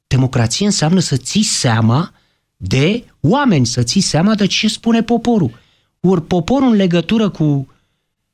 Democrație 0.08 0.66
înseamnă 0.66 1.00
să 1.00 1.16
ții 1.16 1.42
seama 1.42 2.12
de 2.56 3.04
oameni, 3.20 3.66
să 3.66 3.82
ții 3.82 4.00
seama 4.00 4.34
de 4.34 4.46
ce 4.46 4.68
spune 4.68 5.02
poporul. 5.02 5.50
Ori 6.00 6.22
poporul 6.22 6.68
în 6.68 6.74
legătură 6.74 7.28
cu 7.28 7.68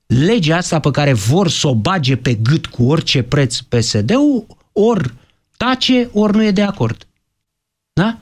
legea 0.07 0.57
asta 0.57 0.81
pe 0.81 0.91
care 0.91 1.13
vor 1.13 1.49
să 1.49 1.69
o 1.69 1.75
bage 1.75 2.17
pe 2.17 2.35
gât 2.35 2.67
cu 2.67 2.85
orice 2.85 3.23
preț 3.23 3.59
PSD-ul, 3.59 4.47
ori 4.73 5.15
tace, 5.57 6.09
ori 6.13 6.37
nu 6.37 6.45
e 6.45 6.51
de 6.51 6.63
acord. 6.63 7.07
Da? 7.93 8.19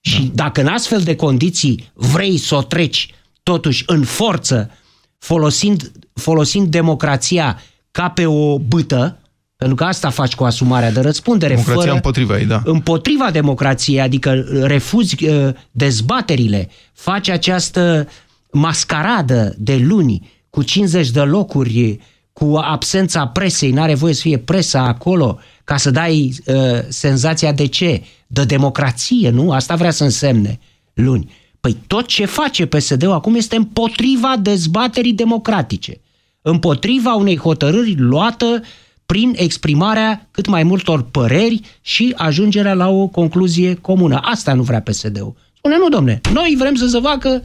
Și 0.00 0.30
dacă 0.34 0.60
în 0.60 0.66
astfel 0.66 1.02
de 1.02 1.16
condiții 1.16 1.90
vrei 1.94 2.38
să 2.38 2.54
o 2.54 2.62
treci 2.62 3.14
totuși 3.42 3.82
în 3.86 4.04
forță, 4.04 4.70
folosind, 5.18 5.92
folosind 6.12 6.68
democrația 6.68 7.62
ca 7.90 8.10
pe 8.10 8.26
o 8.26 8.58
bâtă, 8.58 9.18
pentru 9.64 9.84
că 9.84 9.90
asta 9.90 10.10
faci 10.10 10.34
cu 10.34 10.44
asumarea 10.44 10.92
de 10.92 11.00
răspundere. 11.00 11.52
Democrația 11.54 11.82
fără, 11.82 11.94
împotriva 11.94 12.38
ei, 12.38 12.44
da. 12.44 12.62
Împotriva 12.64 13.30
democrației, 13.30 14.00
adică 14.00 14.44
refuzi 14.62 15.24
uh, 15.24 15.54
dezbaterile, 15.70 16.70
faci 16.92 17.28
această 17.28 18.08
mascaradă 18.50 19.54
de 19.58 19.76
luni 19.76 20.30
cu 20.50 20.62
50 20.62 21.10
de 21.10 21.20
locuri, 21.20 22.00
cu 22.32 22.58
absența 22.62 23.26
presei, 23.26 23.70
n-are 23.70 23.94
voie 23.94 24.14
să 24.14 24.20
fie 24.20 24.38
presa 24.38 24.82
acolo, 24.82 25.38
ca 25.64 25.76
să 25.76 25.90
dai 25.90 26.34
uh, 26.46 26.54
senzația 26.88 27.52
de 27.52 27.66
ce? 27.66 28.02
De 28.26 28.44
democrație, 28.44 29.30
nu? 29.30 29.52
Asta 29.52 29.74
vrea 29.74 29.90
să 29.90 30.04
însemne 30.04 30.58
luni. 30.94 31.30
Păi 31.60 31.76
tot 31.86 32.06
ce 32.06 32.24
face 32.24 32.66
PSD-ul 32.66 33.12
acum 33.12 33.34
este 33.34 33.56
împotriva 33.56 34.36
dezbaterii 34.40 35.12
democratice, 35.12 36.00
împotriva 36.42 37.14
unei 37.14 37.38
hotărâri 37.38 37.94
luată 37.96 38.62
prin 39.06 39.32
exprimarea 39.36 40.28
cât 40.30 40.46
mai 40.46 40.62
multor 40.62 41.02
păreri 41.02 41.60
și 41.80 42.12
ajungerea 42.16 42.74
la 42.74 42.88
o 42.88 43.06
concluzie 43.06 43.74
comună. 43.74 44.20
Asta 44.22 44.54
nu 44.54 44.62
vrea 44.62 44.80
PSD-ul. 44.80 45.34
Spune, 45.56 45.76
nu, 45.76 45.88
domne, 45.88 46.20
noi 46.32 46.54
vrem 46.58 46.74
să 46.74 46.86
se 46.86 47.00
facă 47.00 47.42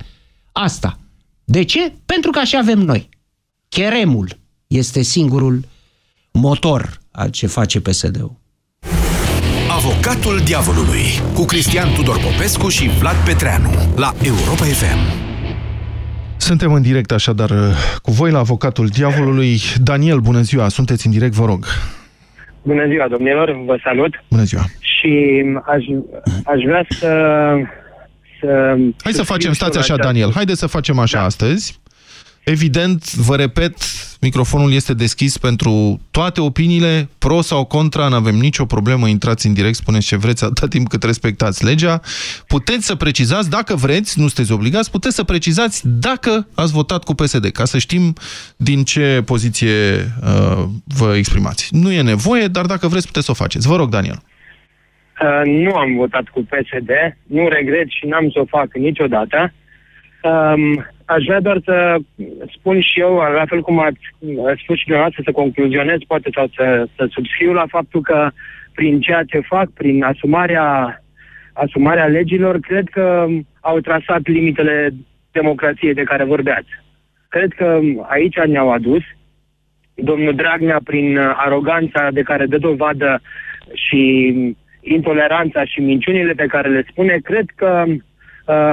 asta. 0.52 1.00
De 1.44 1.64
ce? 1.64 1.94
Pentru 2.06 2.32
că 2.32 2.40
așa 2.40 2.58
avem 2.58 2.80
noi. 2.80 3.10
Cheremul 3.70 4.38
este 4.68 5.02
singurul 5.02 5.66
motor 6.32 7.02
al 7.12 7.30
ce 7.30 7.48
face 7.48 7.80
PSD-ul. 7.80 8.38
Avocatul 9.70 10.42
diavolului 10.46 11.06
cu 11.34 11.46
Cristian 11.46 11.94
Tudor 11.94 12.20
Popescu 12.20 12.70
și 12.70 12.90
Vlad 12.90 13.16
Petreanu 13.26 13.70
la 13.96 14.14
Europa 14.22 14.66
FM. 14.66 15.29
Suntem 16.40 16.74
în 16.74 16.82
direct 16.82 17.12
așadar 17.12 17.50
cu 18.02 18.12
voi 18.12 18.32
la 18.32 18.40
Avocatul 18.40 18.88
Diavolului. 18.88 19.60
Daniel, 19.84 20.20
bună 20.20 20.42
ziua, 20.42 20.68
sunteți 20.68 21.06
în 21.06 21.12
direct, 21.12 21.34
vă 21.34 21.46
rog. 21.46 21.66
Bună 22.62 22.88
ziua, 22.88 23.08
domnilor, 23.08 23.64
vă 23.66 23.80
salut. 23.84 24.24
Bună 24.30 24.44
ziua. 24.44 24.62
Și 24.80 25.44
aș, 25.66 25.84
aș 26.44 26.62
vrea 26.66 26.86
să... 26.90 27.08
să 28.40 28.76
Hai 29.04 29.12
să 29.12 29.24
facem, 29.24 29.54
stați 29.54 29.78
așa, 29.78 29.96
Daniel, 29.96 30.32
haideți 30.34 30.60
să 30.60 30.68
facem 30.68 31.00
așa 31.00 31.18
da. 31.18 31.24
astăzi. 31.24 31.80
Evident, 32.56 33.14
vă 33.14 33.36
repet, 33.36 33.74
microfonul 34.22 34.74
este 34.74 34.94
deschis 34.94 35.38
pentru 35.38 36.00
toate 36.12 36.42
opiniile, 36.42 37.10
pro 37.18 37.42
sau 37.42 37.66
contra, 37.66 38.08
nu 38.08 38.16
avem 38.16 38.36
nicio 38.36 38.66
problemă, 38.66 39.08
intrați 39.08 39.48
în 39.48 39.54
direct, 39.54 39.76
spuneți 39.76 40.08
ce 40.08 40.18
vreți, 40.18 40.44
atâta 40.44 40.68
timp 40.68 40.88
cât 40.88 41.04
respectați 41.04 41.66
legea. 41.66 42.02
Puteți 42.48 42.86
să 42.86 42.96
precizați, 42.96 43.50
dacă 43.50 43.76
vreți, 43.76 44.20
nu 44.20 44.28
sunteți 44.28 44.52
obligați, 44.52 44.92
puteți 44.92 45.16
să 45.16 45.24
precizați 45.24 45.88
dacă 46.00 46.48
ați 46.56 46.74
votat 46.74 47.04
cu 47.04 47.14
PSD, 47.14 47.46
ca 47.50 47.66
să 47.66 47.78
știm 47.78 48.14
din 48.56 48.84
ce 48.84 49.22
poziție 49.26 49.76
uh, 50.24 50.64
vă 51.00 51.16
exprimați. 51.16 51.70
Nu 51.72 51.92
e 51.92 52.02
nevoie, 52.02 52.48
dar 52.48 52.66
dacă 52.66 52.88
vreți, 52.88 53.06
puteți 53.06 53.26
să 53.26 53.32
o 53.32 53.42
faceți. 53.44 53.68
Vă 53.68 53.76
rog, 53.76 53.90
Daniel. 53.90 54.20
Uh, 55.22 55.42
nu 55.46 55.74
am 55.76 55.96
votat 55.96 56.28
cu 56.34 56.40
PSD, 56.42 56.92
nu 57.24 57.48
regret 57.48 57.88
și 57.90 58.06
n-am 58.06 58.30
să 58.30 58.40
o 58.40 58.46
fac 58.46 58.74
niciodată. 58.74 59.54
Um, 60.22 60.86
aș 61.06 61.24
vrea 61.26 61.40
doar 61.40 61.62
să 61.64 61.96
spun 62.58 62.82
și 62.82 63.00
eu, 63.00 63.16
la 63.16 63.46
fel 63.48 63.62
cum 63.62 63.80
ați 63.80 64.00
spus 64.64 64.78
și 64.78 64.86
dumneavoastră, 64.86 65.22
să 65.26 65.32
concluzionez, 65.32 65.98
poate 66.08 66.30
sau 66.34 66.48
să, 66.56 66.88
să 66.96 67.08
subscriu 67.10 67.54
la 67.54 67.66
faptul 67.68 68.02
că 68.02 68.30
prin 68.74 69.00
ceea 69.00 69.24
ce 69.24 69.40
fac, 69.40 69.70
prin 69.70 70.04
asumarea, 70.04 71.02
asumarea 71.54 72.06
legilor, 72.06 72.60
cred 72.60 72.88
că 72.92 73.28
au 73.60 73.80
trasat 73.80 74.28
limitele 74.28 74.94
democrației 75.32 75.94
de 75.94 76.04
care 76.04 76.24
vorbeați. 76.24 76.70
Cred 77.28 77.54
că 77.54 77.80
aici 78.08 78.36
ne-au 78.48 78.72
adus. 78.72 79.02
Domnul 79.94 80.36
Dragnea, 80.36 80.80
prin 80.84 81.18
aroganța 81.18 82.08
de 82.12 82.22
care 82.22 82.46
dă 82.46 82.58
dovadă 82.58 83.22
și 83.74 84.34
intoleranța 84.82 85.66
și 85.66 85.80
minciunile 85.80 86.34
pe 86.34 86.46
care 86.46 86.70
le 86.70 86.86
spune, 86.90 87.18
cred 87.24 87.46
că 87.56 87.86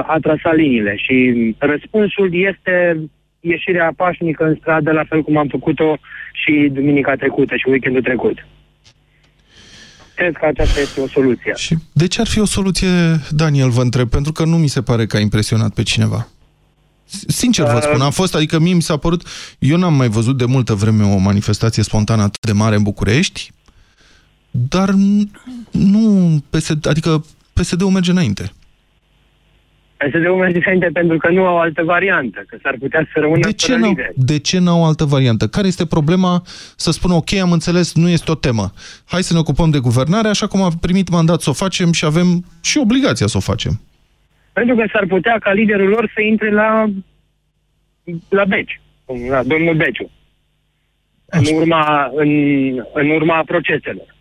a 0.05 0.17
trasat 0.21 0.55
liniile 0.55 0.95
și 0.95 1.15
răspunsul 1.57 2.29
este 2.33 2.99
ieșirea 3.39 3.93
pașnică 3.95 4.43
în 4.43 4.55
stradă, 4.59 4.91
la 4.91 5.03
fel 5.03 5.21
cum 5.23 5.37
am 5.37 5.47
făcut-o 5.47 5.97
și 6.33 6.69
duminica 6.71 7.15
trecută 7.15 7.55
și 7.55 7.69
weekendul 7.69 8.01
trecut. 8.01 8.47
Cred 10.15 10.35
că 10.35 10.45
aceasta 10.45 10.79
este 10.79 11.01
o 11.01 11.07
soluție. 11.07 11.53
Și 11.55 11.75
de 11.93 12.07
ce 12.07 12.21
ar 12.21 12.27
fi 12.27 12.39
o 12.39 12.45
soluție, 12.45 12.87
Daniel, 13.29 13.69
vă 13.69 13.81
întreb? 13.81 14.09
Pentru 14.09 14.31
că 14.31 14.45
nu 14.45 14.57
mi 14.57 14.67
se 14.67 14.81
pare 14.81 15.05
că 15.05 15.17
a 15.17 15.19
impresionat 15.19 15.73
pe 15.73 15.83
cineva. 15.83 16.27
Sincer 17.27 17.65
vă 17.65 17.79
spun, 17.81 18.01
a 18.01 18.09
fost, 18.09 18.35
adică 18.35 18.59
mie 18.59 18.73
mi 18.73 18.81
s-a 18.81 18.97
părut, 18.97 19.21
eu 19.59 19.77
n-am 19.77 19.93
mai 19.93 20.07
văzut 20.07 20.37
de 20.37 20.45
multă 20.45 20.73
vreme 20.73 21.03
o 21.03 21.17
manifestație 21.17 21.83
spontană 21.83 22.21
atât 22.21 22.45
de 22.45 22.51
mare 22.51 22.75
în 22.75 22.83
București, 22.83 23.51
dar 24.51 24.89
nu, 25.71 26.43
PSD, 26.49 26.87
adică 26.87 27.25
PSD-ul 27.53 27.89
merge 27.89 28.11
înainte. 28.11 28.51
PSD-ul 29.97 30.35
merge 30.35 30.59
înainte 30.65 30.89
pentru 30.93 31.17
că 31.17 31.29
nu 31.29 31.45
au 31.45 31.59
altă 31.59 31.83
variantă, 31.83 32.43
că 32.47 32.57
s-ar 32.61 32.75
putea 32.79 33.07
să 33.13 33.19
rămână 33.19 33.39
de 33.39 33.53
ce, 33.53 33.75
n-au, 33.75 33.95
de 34.15 34.39
ce 34.39 34.59
n-au 34.59 34.85
altă 34.85 35.03
variantă? 35.03 35.47
Care 35.47 35.67
este 35.67 35.85
problema 35.85 36.41
să 36.75 36.91
spună, 36.91 37.13
ok, 37.13 37.33
am 37.33 37.51
înțeles, 37.51 37.95
nu 37.95 38.09
este 38.09 38.31
o 38.31 38.35
temă. 38.35 38.71
Hai 39.05 39.21
să 39.21 39.33
ne 39.33 39.39
ocupăm 39.39 39.69
de 39.69 39.79
guvernare, 39.79 40.27
așa 40.27 40.47
cum 40.47 40.61
am 40.61 40.73
primit 40.81 41.09
mandat 41.09 41.41
să 41.41 41.49
o 41.49 41.53
facem 41.53 41.91
și 41.91 42.05
avem 42.05 42.45
și 42.63 42.77
obligația 42.77 43.27
să 43.27 43.37
o 43.37 43.47
facem. 43.51 43.81
Pentru 44.53 44.75
că 44.75 44.85
s-ar 44.91 45.05
putea 45.07 45.37
ca 45.39 45.51
liderul 45.51 45.87
lor 45.87 46.11
să 46.13 46.21
intre 46.21 46.51
la, 46.51 46.85
la 48.29 48.45
Beci, 48.45 48.81
la 49.29 49.43
domnul 49.43 49.75
Beciu, 49.75 50.09
în 51.25 51.43
urma, 51.55 52.11
în, 52.15 52.29
în 52.93 53.09
urma 53.09 53.43
proceselor. 53.45 54.15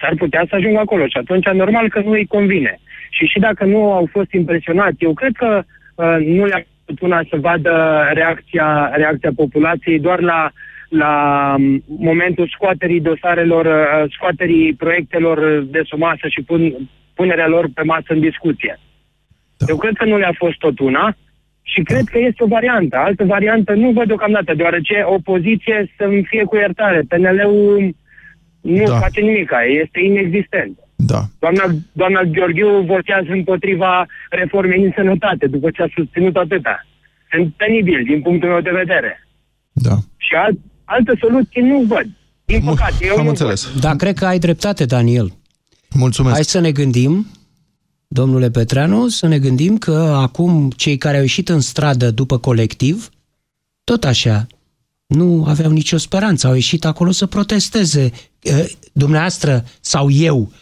S-ar 0.00 0.14
putea 0.18 0.44
să 0.48 0.54
ajungă 0.54 0.78
acolo 0.78 1.06
și 1.06 1.16
atunci 1.16 1.46
normal 1.46 1.88
că 1.88 2.00
nu 2.00 2.10
îi 2.10 2.26
convine. 2.26 2.80
Și 3.10 3.26
și 3.26 3.38
dacă 3.38 3.64
nu 3.64 3.92
au 3.92 4.08
fost 4.12 4.32
impresionați, 4.32 5.04
eu 5.04 5.12
cred 5.12 5.32
că 5.32 5.62
uh, 5.94 6.16
nu 6.26 6.44
le-a 6.44 6.66
putut 6.84 7.00
una 7.00 7.20
să 7.30 7.36
vadă 7.36 8.04
reacția, 8.12 8.90
reacția 8.94 9.30
populației 9.36 9.98
doar 9.98 10.20
la, 10.20 10.50
la 10.88 11.12
um, 11.58 11.82
momentul 11.86 12.48
scoaterii 12.48 13.00
dosarelor, 13.00 13.66
uh, 13.66 14.12
scoaterii 14.12 14.74
proiectelor 14.74 15.64
de 15.70 15.82
sub 15.84 15.98
masă 15.98 16.28
și 16.28 16.42
pun, 16.42 16.88
punerea 17.14 17.48
lor 17.48 17.66
pe 17.74 17.82
masă 17.82 18.06
în 18.08 18.20
discuție. 18.20 18.78
Da. 19.56 19.66
Eu 19.68 19.76
cred 19.76 19.94
că 19.96 20.04
nu 20.04 20.18
le-a 20.18 20.34
fost 20.36 20.58
tot 20.58 20.78
una 20.78 21.16
și 21.62 21.82
cred 21.82 22.04
că 22.04 22.18
este 22.18 22.42
o 22.42 22.46
variantă. 22.46 22.96
Altă 22.96 23.24
variantă 23.24 23.72
nu 23.72 23.90
văd 23.90 24.06
deocamdată, 24.06 24.54
deoarece 24.54 25.02
opoziție 25.04 25.92
să-mi 25.96 26.24
fie 26.24 26.44
cu 26.44 26.56
iertare. 26.56 27.02
PNL-ul 27.08 27.94
nu 28.60 28.84
da. 28.84 28.98
face 28.98 29.20
nimic, 29.20 29.50
este 29.82 30.00
inexistent. 30.00 30.78
Da. 30.96 31.28
Doamna, 31.38 31.64
doamna 31.92 32.22
Gheorghiu 32.22 32.82
votează 32.86 33.30
împotriva 33.30 34.06
reformei 34.30 34.84
în 34.84 34.92
sănătate, 34.94 35.46
după 35.46 35.70
ce 35.70 35.82
a 35.82 35.86
susținut 35.94 36.36
atâta. 36.36 36.86
Sunt 37.30 37.52
penibil 37.54 38.02
din 38.04 38.22
punctul 38.22 38.48
meu 38.48 38.60
de 38.60 38.70
vedere. 38.70 39.28
Da. 39.72 39.96
Și 40.16 40.34
alt, 40.34 40.58
altă 40.84 41.12
soluție 41.20 41.62
nu 41.62 41.80
văd. 41.80 42.06
Din 42.44 42.62
păcate, 42.64 43.06
eu 43.06 43.16
Am 43.16 43.22
nu 43.22 43.28
înțeles. 43.28 43.64
Văd. 43.64 43.80
Da, 43.80 43.96
cred 43.96 44.14
că 44.14 44.26
ai 44.26 44.38
dreptate, 44.38 44.84
Daniel. 44.84 45.32
Mulțumesc. 45.90 46.34
Hai 46.34 46.44
să 46.44 46.60
ne 46.60 46.72
gândim, 46.72 47.26
domnule 48.08 48.50
Petreanu, 48.50 49.08
să 49.08 49.26
ne 49.26 49.38
gândim 49.38 49.78
că 49.78 50.16
acum 50.20 50.70
cei 50.70 50.96
care 50.96 51.16
au 51.16 51.22
ieșit 51.22 51.48
în 51.48 51.60
stradă 51.60 52.10
după 52.10 52.38
colectiv, 52.38 53.10
tot 53.84 54.04
așa, 54.04 54.46
nu 55.06 55.44
aveau 55.48 55.70
nicio 55.70 55.96
speranță, 55.96 56.46
au 56.46 56.54
ieșit 56.54 56.84
acolo 56.84 57.10
să 57.10 57.26
protesteze. 57.26 58.10
Dumneavoastră 58.92 59.64
sau 59.80 60.10
eu, 60.10 60.52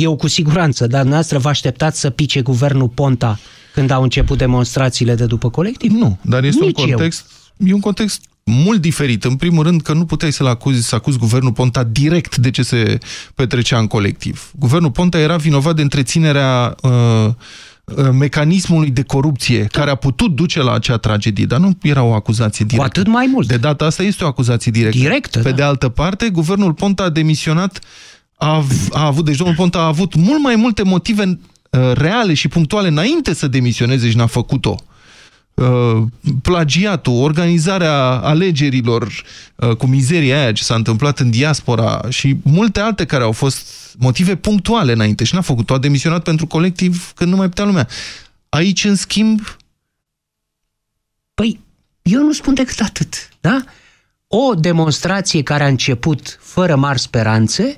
eu 0.00 0.16
cu 0.16 0.28
siguranță, 0.28 0.86
dar 0.86 1.00
dumneavoastră 1.00 1.38
vă 1.38 1.48
așteptați 1.48 2.00
să 2.00 2.10
pice 2.10 2.40
guvernul 2.40 2.88
Ponta 2.88 3.38
când 3.74 3.90
au 3.90 4.02
început 4.02 4.38
demonstrațiile 4.38 5.14
de 5.14 5.24
după 5.26 5.50
colectiv? 5.50 5.90
Nu, 5.90 6.18
dar 6.22 6.44
este 6.44 6.64
Nici 6.64 6.78
un 6.78 6.86
context, 6.88 7.30
eu. 7.56 7.68
e 7.68 7.72
un 7.72 7.80
context 7.80 8.20
mult 8.44 8.80
diferit. 8.80 9.24
În 9.24 9.36
primul 9.36 9.64
rând 9.64 9.82
că 9.82 9.92
nu 9.92 10.04
puteai 10.04 10.32
să-l 10.32 10.46
acuzi, 10.46 10.88
să 10.88 10.94
acuzi 10.94 11.18
guvernul 11.18 11.52
Ponta 11.52 11.84
direct 11.84 12.36
de 12.36 12.50
ce 12.50 12.62
se 12.62 12.98
petrecea 13.34 13.78
în 13.78 13.86
colectiv. 13.86 14.50
Guvernul 14.58 14.90
Ponta 14.90 15.18
era 15.18 15.36
vinovat 15.36 15.76
de 15.76 15.82
întreținerea 15.82 16.74
uh, 16.82 17.30
mecanismului 18.12 18.90
de 18.90 19.02
corupție 19.02 19.60
da. 19.60 19.66
care 19.78 19.90
a 19.90 19.94
putut 19.94 20.34
duce 20.34 20.62
la 20.62 20.72
acea 20.72 20.96
tragedie, 20.96 21.44
dar 21.44 21.58
nu 21.58 21.78
era 21.82 22.02
o 22.02 22.12
acuzație 22.12 22.64
directă. 22.64 22.88
Cu 22.88 22.98
atât 22.98 23.12
mai 23.12 23.28
mult. 23.32 23.46
De 23.48 23.56
data 23.56 23.84
asta 23.84 24.02
este 24.02 24.24
o 24.24 24.26
acuzație 24.26 24.70
directă. 24.70 24.98
Directă, 24.98 25.38
Pe 25.38 25.50
da. 25.50 25.56
de 25.56 25.62
altă 25.62 25.88
parte, 25.88 26.28
guvernul 26.28 26.72
Ponta 26.72 27.02
a 27.02 27.08
demisionat 27.08 27.80
a, 28.36 28.64
a 28.90 29.06
avut, 29.06 29.24
deci 29.24 29.36
domnul 29.36 29.56
Ponta 29.56 29.78
a 29.78 29.86
avut 29.86 30.14
mult 30.14 30.42
mai 30.42 30.56
multe 30.56 30.82
motive 30.82 31.22
uh, 31.70 31.92
reale 31.92 32.34
și 32.34 32.48
punctuale 32.48 32.88
înainte 32.88 33.34
să 33.34 33.48
demisioneze 33.48 34.10
și 34.10 34.16
n-a 34.16 34.26
făcut-o. 34.26 34.76
Uh, 35.54 36.02
plagiatul, 36.42 37.22
organizarea 37.22 38.02
alegerilor 38.10 39.22
uh, 39.56 39.76
cu 39.76 39.86
mizeria 39.86 40.38
aia 40.40 40.52
ce 40.52 40.62
s-a 40.62 40.74
întâmplat 40.74 41.18
în 41.18 41.30
diaspora 41.30 42.04
și 42.08 42.36
multe 42.42 42.80
alte 42.80 43.04
care 43.04 43.22
au 43.22 43.32
fost 43.32 43.94
motive 43.98 44.36
punctuale 44.36 44.92
înainte 44.92 45.24
și 45.24 45.34
n-a 45.34 45.40
făcut-o. 45.40 45.74
A 45.74 45.78
demisionat 45.78 46.22
pentru 46.22 46.46
colectiv 46.46 47.12
când 47.14 47.30
nu 47.30 47.36
mai 47.36 47.48
putea 47.48 47.64
lumea. 47.64 47.88
Aici, 48.48 48.84
în 48.84 48.94
schimb... 48.94 49.56
Păi, 51.34 51.60
eu 52.02 52.22
nu 52.22 52.32
spun 52.32 52.54
decât 52.54 52.80
atât, 52.80 53.28
da? 53.40 53.64
O 54.26 54.54
demonstrație 54.54 55.42
care 55.42 55.64
a 55.64 55.68
început 55.68 56.38
fără 56.40 56.76
mari 56.76 57.00
speranțe 57.00 57.76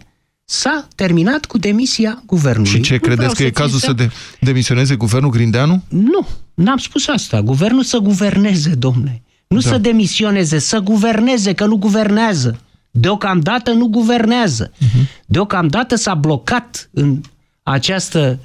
s-a 0.50 0.88
terminat 0.94 1.44
cu 1.44 1.58
demisia 1.58 2.22
guvernului. 2.26 2.70
Și 2.70 2.80
ce, 2.80 2.92
nu 2.92 2.98
credeți 2.98 3.34
că 3.34 3.42
e 3.42 3.50
cazul 3.50 3.78
să 3.78 3.92
de 3.92 4.11
demisioneze 4.40 4.94
guvernul 4.94 5.30
Grindeanu? 5.30 5.82
Nu, 5.88 6.26
n-am 6.54 6.76
spus 6.76 7.08
asta. 7.08 7.42
Guvernul 7.42 7.82
să 7.82 7.98
guverneze, 7.98 8.74
domne. 8.74 9.22
Nu 9.46 9.61
da. 9.61 9.68
să 9.68 9.78
demisioneze, 9.78 10.58
să 10.58 10.78
guverneze, 10.78 11.52
că 11.52 11.66
nu 11.66 11.76
guvernează. 11.76 12.61
Deocamdată 12.90 13.72
nu 13.72 13.87
guvernează. 13.87 14.70
Uh-huh. 14.70 15.22
Deocamdată 15.26 15.94
s-a 15.94 16.14
blocat 16.14 16.90
în 16.92 17.20
această 17.62 18.38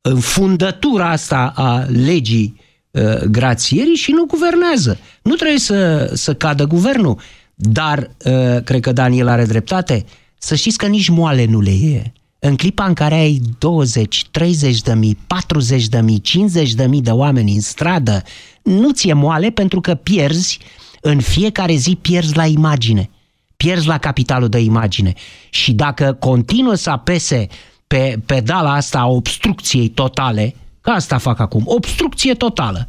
în 0.00 0.20
fundătura 0.20 1.10
asta 1.10 1.52
a 1.56 1.86
legii 1.88 2.60
uh, 2.90 3.20
grațierii 3.20 3.94
și 3.94 4.12
nu 4.12 4.24
guvernează. 4.24 4.98
Nu 5.22 5.34
trebuie 5.34 5.58
să, 5.58 6.10
să 6.14 6.34
cadă 6.34 6.66
guvernul, 6.66 7.20
dar 7.54 8.10
uh, 8.24 8.62
cred 8.64 8.80
că 8.80 8.92
Daniel 8.92 9.28
are 9.28 9.44
dreptate. 9.44 10.04
Să 10.38 10.54
știți 10.54 10.78
că 10.78 10.86
nici 10.86 11.08
moale 11.08 11.44
nu 11.44 11.60
le 11.60 11.70
e. 11.70 12.12
În 12.38 12.56
clipa 12.56 12.84
în 12.84 12.94
care 12.94 13.14
ai 13.14 13.40
20, 13.58 14.26
30 14.30 14.80
de 14.80 14.94
mii, 14.94 15.18
40 15.26 15.86
de 15.86 16.00
mii, 16.00 16.20
50 16.20 16.74
de 16.74 16.86
mii 16.86 17.00
de 17.00 17.10
oameni 17.10 17.54
în 17.54 17.60
stradă, 17.60 18.22
nu 18.62 18.92
ți-e 18.92 19.12
moale 19.12 19.50
pentru 19.50 19.80
că 19.80 19.94
pierzi, 19.94 20.58
în 21.00 21.20
fiecare 21.20 21.74
zi 21.74 21.98
pierzi 22.00 22.36
la 22.36 22.46
imagine. 22.46 23.10
Pierzi 23.56 23.86
la 23.86 23.98
capitalul 23.98 24.48
de 24.48 24.58
imagine. 24.58 25.12
Și 25.50 25.72
dacă 25.72 26.16
continuă 26.20 26.74
să 26.74 26.90
apese 26.90 27.46
pe 27.86 28.20
pedala 28.26 28.72
asta 28.72 28.98
a 28.98 29.06
obstrucției 29.06 29.88
totale, 29.88 30.54
că 30.80 30.90
asta 30.90 31.18
fac 31.18 31.38
acum, 31.38 31.62
obstrucție 31.64 32.34
totală, 32.34 32.88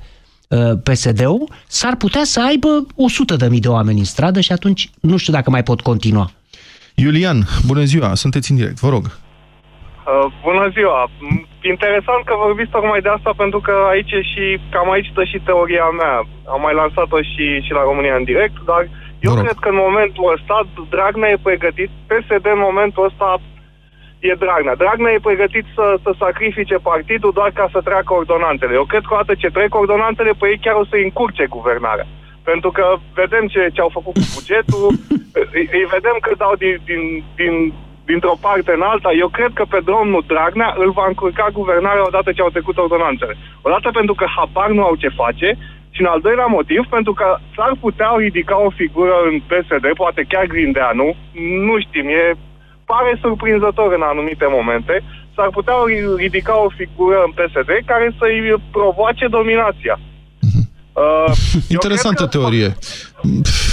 PSD-ul, 0.83 1.51
s-ar 1.67 1.95
putea 1.95 2.23
să 2.23 2.41
aibă 2.41 2.85
100 2.95 3.35
de 3.35 3.47
mii 3.47 3.59
de 3.59 3.67
oameni 3.67 3.99
în 3.99 4.05
stradă 4.05 4.41
și 4.41 4.51
atunci 4.51 4.89
nu 4.99 5.17
știu 5.17 5.33
dacă 5.33 5.49
mai 5.49 5.63
pot 5.63 5.81
continua. 5.81 6.31
Iulian, 7.05 7.39
bună 7.69 7.83
ziua, 7.91 8.09
sunteți 8.23 8.51
în 8.51 8.57
direct, 8.57 8.79
vă 8.85 8.89
rog. 8.95 9.05
Uh, 9.07 10.25
bună 10.47 10.65
ziua! 10.75 10.99
Interesant 11.73 12.21
că 12.25 12.33
vorbiți 12.45 12.75
tocmai 12.75 13.01
de 13.05 13.11
asta 13.17 13.31
pentru 13.43 13.59
că 13.67 13.73
aici 13.93 14.11
e 14.19 14.21
și, 14.31 14.45
cam 14.73 14.91
aici 14.91 15.11
stă 15.11 15.23
și 15.31 15.45
teoria 15.49 15.89
mea. 16.01 16.15
Am 16.53 16.61
mai 16.65 16.73
lansat-o 16.81 17.19
și, 17.31 17.45
și 17.65 17.71
la 17.77 17.83
România 17.89 18.15
în 18.19 18.29
direct, 18.31 18.57
dar 18.71 18.81
eu 19.27 19.33
cred 19.43 19.57
că 19.63 19.69
în 19.69 19.79
momentul 19.85 20.25
ăsta 20.35 20.57
Dragnea 20.93 21.29
e 21.29 21.47
pregătit, 21.47 21.89
PSD 22.09 22.45
în 22.55 22.63
momentul 22.67 23.05
ăsta 23.09 23.29
e 24.29 24.41
Dragnea. 24.43 24.75
Dragnea 24.83 25.11
e 25.15 25.27
pregătit 25.29 25.65
să, 25.75 25.85
să 26.03 26.11
sacrifice 26.23 26.77
partidul 26.91 27.31
doar 27.39 27.51
ca 27.59 27.67
să 27.73 27.79
treacă 27.87 28.11
ordonantele. 28.13 28.73
Eu 28.73 28.85
cred 28.91 29.03
că 29.05 29.13
odată 29.13 29.33
ce 29.41 29.49
trec 29.57 29.71
ordonantele, 29.75 30.31
pe 30.39 30.45
ei 30.51 30.59
chiar 30.63 30.75
o 30.81 30.85
să 30.89 30.95
încurce 30.95 31.45
guvernarea. 31.57 32.07
Pentru 32.51 32.71
că 32.77 32.85
vedem 33.21 33.45
ce, 33.53 33.61
ce 33.73 33.81
au 33.81 33.91
făcut 33.97 34.13
cu 34.19 34.25
bugetul, 34.37 34.85
îi, 35.57 35.65
îi 35.77 35.85
vedem 35.95 36.17
că 36.25 36.31
dau 36.43 36.53
din, 36.63 36.75
din, 36.89 37.01
din, 37.39 37.53
dintr-o 38.09 38.41
parte 38.45 38.71
în 38.75 38.83
alta. 38.91 39.11
Eu 39.23 39.29
cred 39.37 39.51
că 39.53 39.63
pe 39.73 39.79
domnul 39.91 40.23
Dragnea 40.31 40.71
îl 40.83 40.91
va 40.99 41.05
încurca 41.07 41.47
guvernarea 41.59 42.07
odată 42.09 42.29
ce 42.31 42.41
au 42.41 42.55
trecut 42.55 42.77
ordonanțele. 42.77 43.33
Odată 43.67 43.89
pentru 43.99 44.13
că 44.19 44.25
habar 44.35 44.69
nu 44.77 44.83
au 44.83 44.95
ce 45.03 45.19
face 45.21 45.49
și 45.95 46.01
în 46.01 46.11
al 46.13 46.19
doilea 46.25 46.49
motiv 46.57 46.81
pentru 46.95 47.13
că 47.19 47.27
s-ar 47.55 47.73
putea 47.79 48.11
ridica 48.17 48.55
o 48.67 48.69
figură 48.69 49.15
în 49.29 49.35
PSD, 49.49 49.85
poate 50.01 50.21
chiar 50.31 50.45
Grindeanu, 50.45 51.07
nu 51.67 51.75
știm, 51.79 52.07
e, 52.07 52.23
pare 52.85 53.11
surprinzător 53.21 53.93
în 53.93 54.01
anumite 54.11 54.45
momente, 54.57 55.03
s-ar 55.35 55.49
putea 55.57 55.75
ridica 56.17 56.55
o 56.65 56.69
figură 56.79 57.17
în 57.25 57.31
PSD 57.37 57.71
care 57.85 58.15
să-i 58.19 58.55
provoace 58.71 59.27
dominația. 59.27 59.95
Uh, 60.93 61.35
Interesantă 61.67 62.23
că... 62.23 62.29
teorie. 62.29 62.77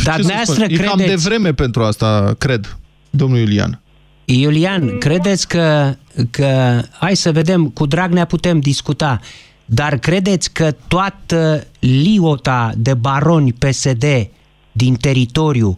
Dar 0.04 0.16
dumneavoastră 0.16 0.64
credeți... 0.64 0.82
E 0.82 0.84
cam 0.84 0.98
de 0.98 1.14
vreme 1.14 1.52
pentru 1.52 1.82
asta, 1.82 2.34
cred, 2.38 2.76
domnul 3.10 3.38
Iulian. 3.38 3.80
Iulian, 4.24 4.98
credeți 4.98 5.48
că, 5.48 5.94
că, 6.30 6.80
hai 6.98 7.16
să 7.16 7.32
vedem, 7.32 7.68
cu 7.68 7.86
Dragnea 7.86 8.24
putem 8.24 8.60
discuta, 8.60 9.20
dar 9.64 9.98
credeți 9.98 10.52
că 10.52 10.74
toată 10.88 11.66
liota 11.78 12.72
de 12.76 12.94
baroni 12.94 13.52
PSD 13.52 14.04
din 14.72 14.94
teritoriu, 14.94 15.76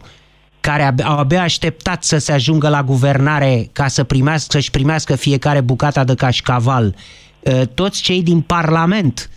care 0.59 0.95
au 1.03 1.17
abia 1.17 1.41
așteptat 1.41 2.03
să 2.03 2.17
se 2.17 2.31
ajungă 2.31 2.69
la 2.69 2.83
guvernare 2.83 3.69
ca 3.71 3.87
să 3.87 4.03
primească, 4.03 4.47
să-și 4.51 4.71
primească 4.71 5.15
fiecare 5.15 5.61
bucata 5.61 6.03
de 6.03 6.15
cașcaval, 6.15 6.95
toți 7.73 8.01
cei 8.01 8.23
din 8.23 8.41
Parlament, 8.41 9.29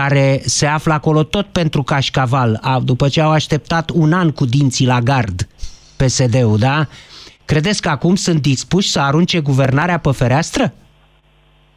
care 0.00 0.40
se 0.58 0.66
află 0.66 0.92
acolo 0.92 1.22
tot 1.22 1.46
pentru 1.60 1.82
cașcaval, 1.82 2.58
a, 2.62 2.78
după 2.90 3.08
ce 3.08 3.20
au 3.20 3.30
așteptat 3.30 3.86
un 4.02 4.12
an 4.12 4.28
cu 4.38 4.44
dinții 4.44 4.86
la 4.94 5.00
gard 5.10 5.38
PSD-ul, 5.98 6.58
da? 6.68 6.78
Credeți 7.44 7.82
că 7.82 7.88
acum 7.88 8.14
sunt 8.14 8.40
dispuși 8.52 8.92
să 8.94 9.00
arunce 9.00 9.38
guvernarea 9.50 9.98
pe 9.98 10.12
fereastră? 10.20 10.64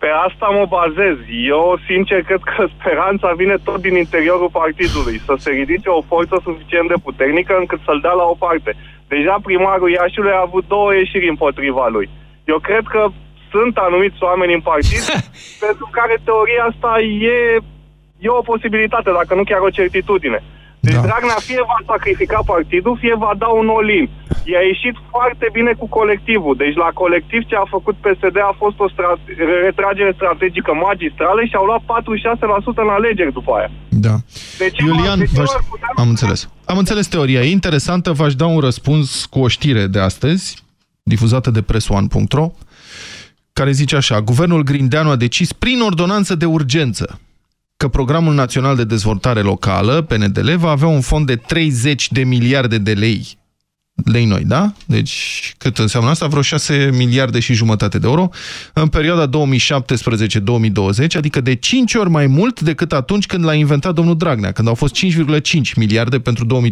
Pe 0.02 0.10
asta 0.28 0.48
mă 0.58 0.66
bazez. 0.78 1.18
Eu, 1.56 1.80
sincer, 1.90 2.20
cred 2.30 2.42
că 2.52 2.68
speranța 2.76 3.30
vine 3.42 3.58
tot 3.68 3.80
din 3.82 3.96
interiorul 3.96 4.56
partidului, 4.62 5.22
să 5.26 5.34
se 5.38 5.50
ridice 5.50 5.90
o 5.90 6.02
forță 6.12 6.36
suficient 6.44 6.88
de 6.88 7.02
puternică 7.04 7.54
încât 7.60 7.80
să-l 7.86 8.00
dea 8.06 8.16
la 8.22 8.26
o 8.34 8.36
parte. 8.46 8.72
Deja 9.08 9.36
primarul 9.44 9.90
Iașiului 9.92 10.38
a 10.38 10.46
avut 10.48 10.66
două 10.68 10.90
ieșiri 10.94 11.34
împotriva 11.34 11.88
lui. 11.96 12.10
Eu 12.52 12.60
cred 12.68 12.86
că 12.94 13.02
sunt 13.52 13.78
anumiți 13.78 14.24
oameni 14.30 14.54
în 14.54 14.64
partid 14.72 15.04
pentru 15.66 15.86
care 15.98 16.16
teoria 16.24 16.64
asta 16.72 16.92
e, 17.36 17.38
e 18.26 18.30
o 18.30 18.42
posibilitate, 18.52 19.10
dacă 19.20 19.36
nu 19.36 19.44
chiar 19.44 19.62
o 19.68 19.70
certitudine. 19.70 20.40
Deci 20.80 20.94
da. 20.94 21.02
Dragnea 21.08 21.40
fie 21.50 21.62
va 21.72 21.80
sacrifica 21.94 22.40
partidul, 22.54 22.98
fie 23.04 23.16
va 23.26 23.32
da 23.44 23.50
un 23.62 23.68
all-in. 23.76 24.06
I-a 24.52 24.64
ieșit 24.72 24.96
foarte 25.14 25.48
bine 25.58 25.72
cu 25.80 25.88
colectivul. 25.98 26.56
Deci 26.64 26.76
la 26.84 26.90
colectiv 27.02 27.42
ce 27.50 27.56
a 27.56 27.66
făcut 27.76 27.96
PSD 28.06 28.38
a 28.52 28.54
fost 28.62 28.78
o 28.86 28.88
stra- 28.94 29.22
retragere 29.66 30.12
strategică 30.20 30.72
magistrală 30.88 31.42
și 31.50 31.56
au 31.60 31.66
luat 31.70 31.82
46% 31.82 32.86
în 32.86 32.90
alegeri 32.98 33.34
după 33.40 33.52
aia. 33.58 33.72
Da. 33.90 34.16
Deci, 34.58 34.78
Iulian, 34.80 35.20
deci 35.20 35.30
v-aș... 35.30 35.52
putea... 35.70 35.90
am 35.96 36.10
înțeles. 36.10 36.50
Am 36.66 36.78
înțeles 36.78 37.08
teoria. 37.08 37.42
E 37.42 37.52
interesantă. 37.60 38.12
V-aș 38.12 38.34
da 38.36 38.46
un 38.46 38.60
răspuns 38.60 39.26
cu 39.26 39.40
o 39.40 39.48
știre 39.48 39.88
de 39.88 40.00
astăzi, 40.00 40.64
difuzată 41.04 41.50
de 41.52 41.62
presoan.ro, 41.62 42.46
care 43.54 43.72
zice 43.72 43.96
așa. 43.96 44.22
Guvernul 44.22 44.64
Grindeanu 44.64 45.10
a 45.10 45.16
decis 45.16 45.54
prin 45.54 45.82
ordonanță 45.82 46.36
de 46.36 46.46
urgență 46.46 47.20
că 47.80 47.88
Programul 47.88 48.34
Național 48.34 48.76
de 48.76 48.84
Dezvoltare 48.84 49.42
Locală, 49.42 50.02
PNDL, 50.02 50.52
va 50.56 50.70
avea 50.70 50.88
un 50.88 51.02
fond 51.02 51.26
de 51.26 51.36
30 51.36 52.12
de 52.12 52.24
miliarde 52.24 52.78
de 52.78 52.94
lei 52.94 53.38
lei 54.06 54.26
noi, 54.26 54.44
da? 54.44 54.74
Deci 54.86 55.54
cât 55.58 55.78
înseamnă 55.78 56.10
asta? 56.10 56.28
Vreo 56.28 56.42
6 56.42 56.90
miliarde 56.94 57.40
și 57.40 57.54
jumătate 57.54 58.00
de 58.00 58.08
euro 58.08 58.30
în 58.74 58.88
perioada 58.88 59.30
2017-2020, 59.30 59.32
adică 61.18 61.42
de 61.42 61.56
5 61.56 61.94
ori 61.94 62.10
mai 62.10 62.28
mult 62.28 62.62
decât 62.62 62.94
atunci 62.94 63.26
când 63.26 63.44
l-a 63.44 63.54
inventat 63.54 63.94
domnul 63.94 64.18
Dragnea, 64.18 64.52
când 64.52 64.68
au 64.68 64.76
fost 64.76 64.96
5,5 64.96 65.74
miliarde 65.76 66.20
pentru 66.20 66.46
2013-2016. 66.46 66.72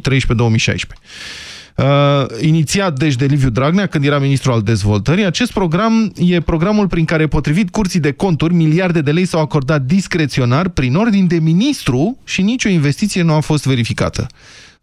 Uh, 1.78 2.26
inițiat 2.42 3.00
deci 3.00 3.16
de 3.16 3.26
Liviu 3.26 3.50
Dragnea 3.50 3.88
când 3.88 4.06
era 4.06 4.20
ministru 4.20 4.52
al 4.52 4.62
dezvoltării, 4.62 5.26
acest 5.26 5.52
program 5.52 6.14
e 6.16 6.42
programul 6.42 6.88
prin 6.88 7.06
care, 7.06 7.28
potrivit 7.28 7.70
curții 7.70 8.00
de 8.00 8.12
conturi, 8.12 8.54
miliarde 8.54 9.02
de 9.02 9.12
lei 9.12 9.26
s-au 9.26 9.42
acordat 9.42 9.82
discreționar 9.82 10.70
prin 10.70 10.96
ordin 10.96 11.28
de 11.28 11.40
ministru 11.40 12.18
și 12.24 12.42
nicio 12.42 12.70
investiție 12.70 13.22
nu 13.22 13.34
a 13.34 13.40
fost 13.40 13.66
verificată. 13.66 14.28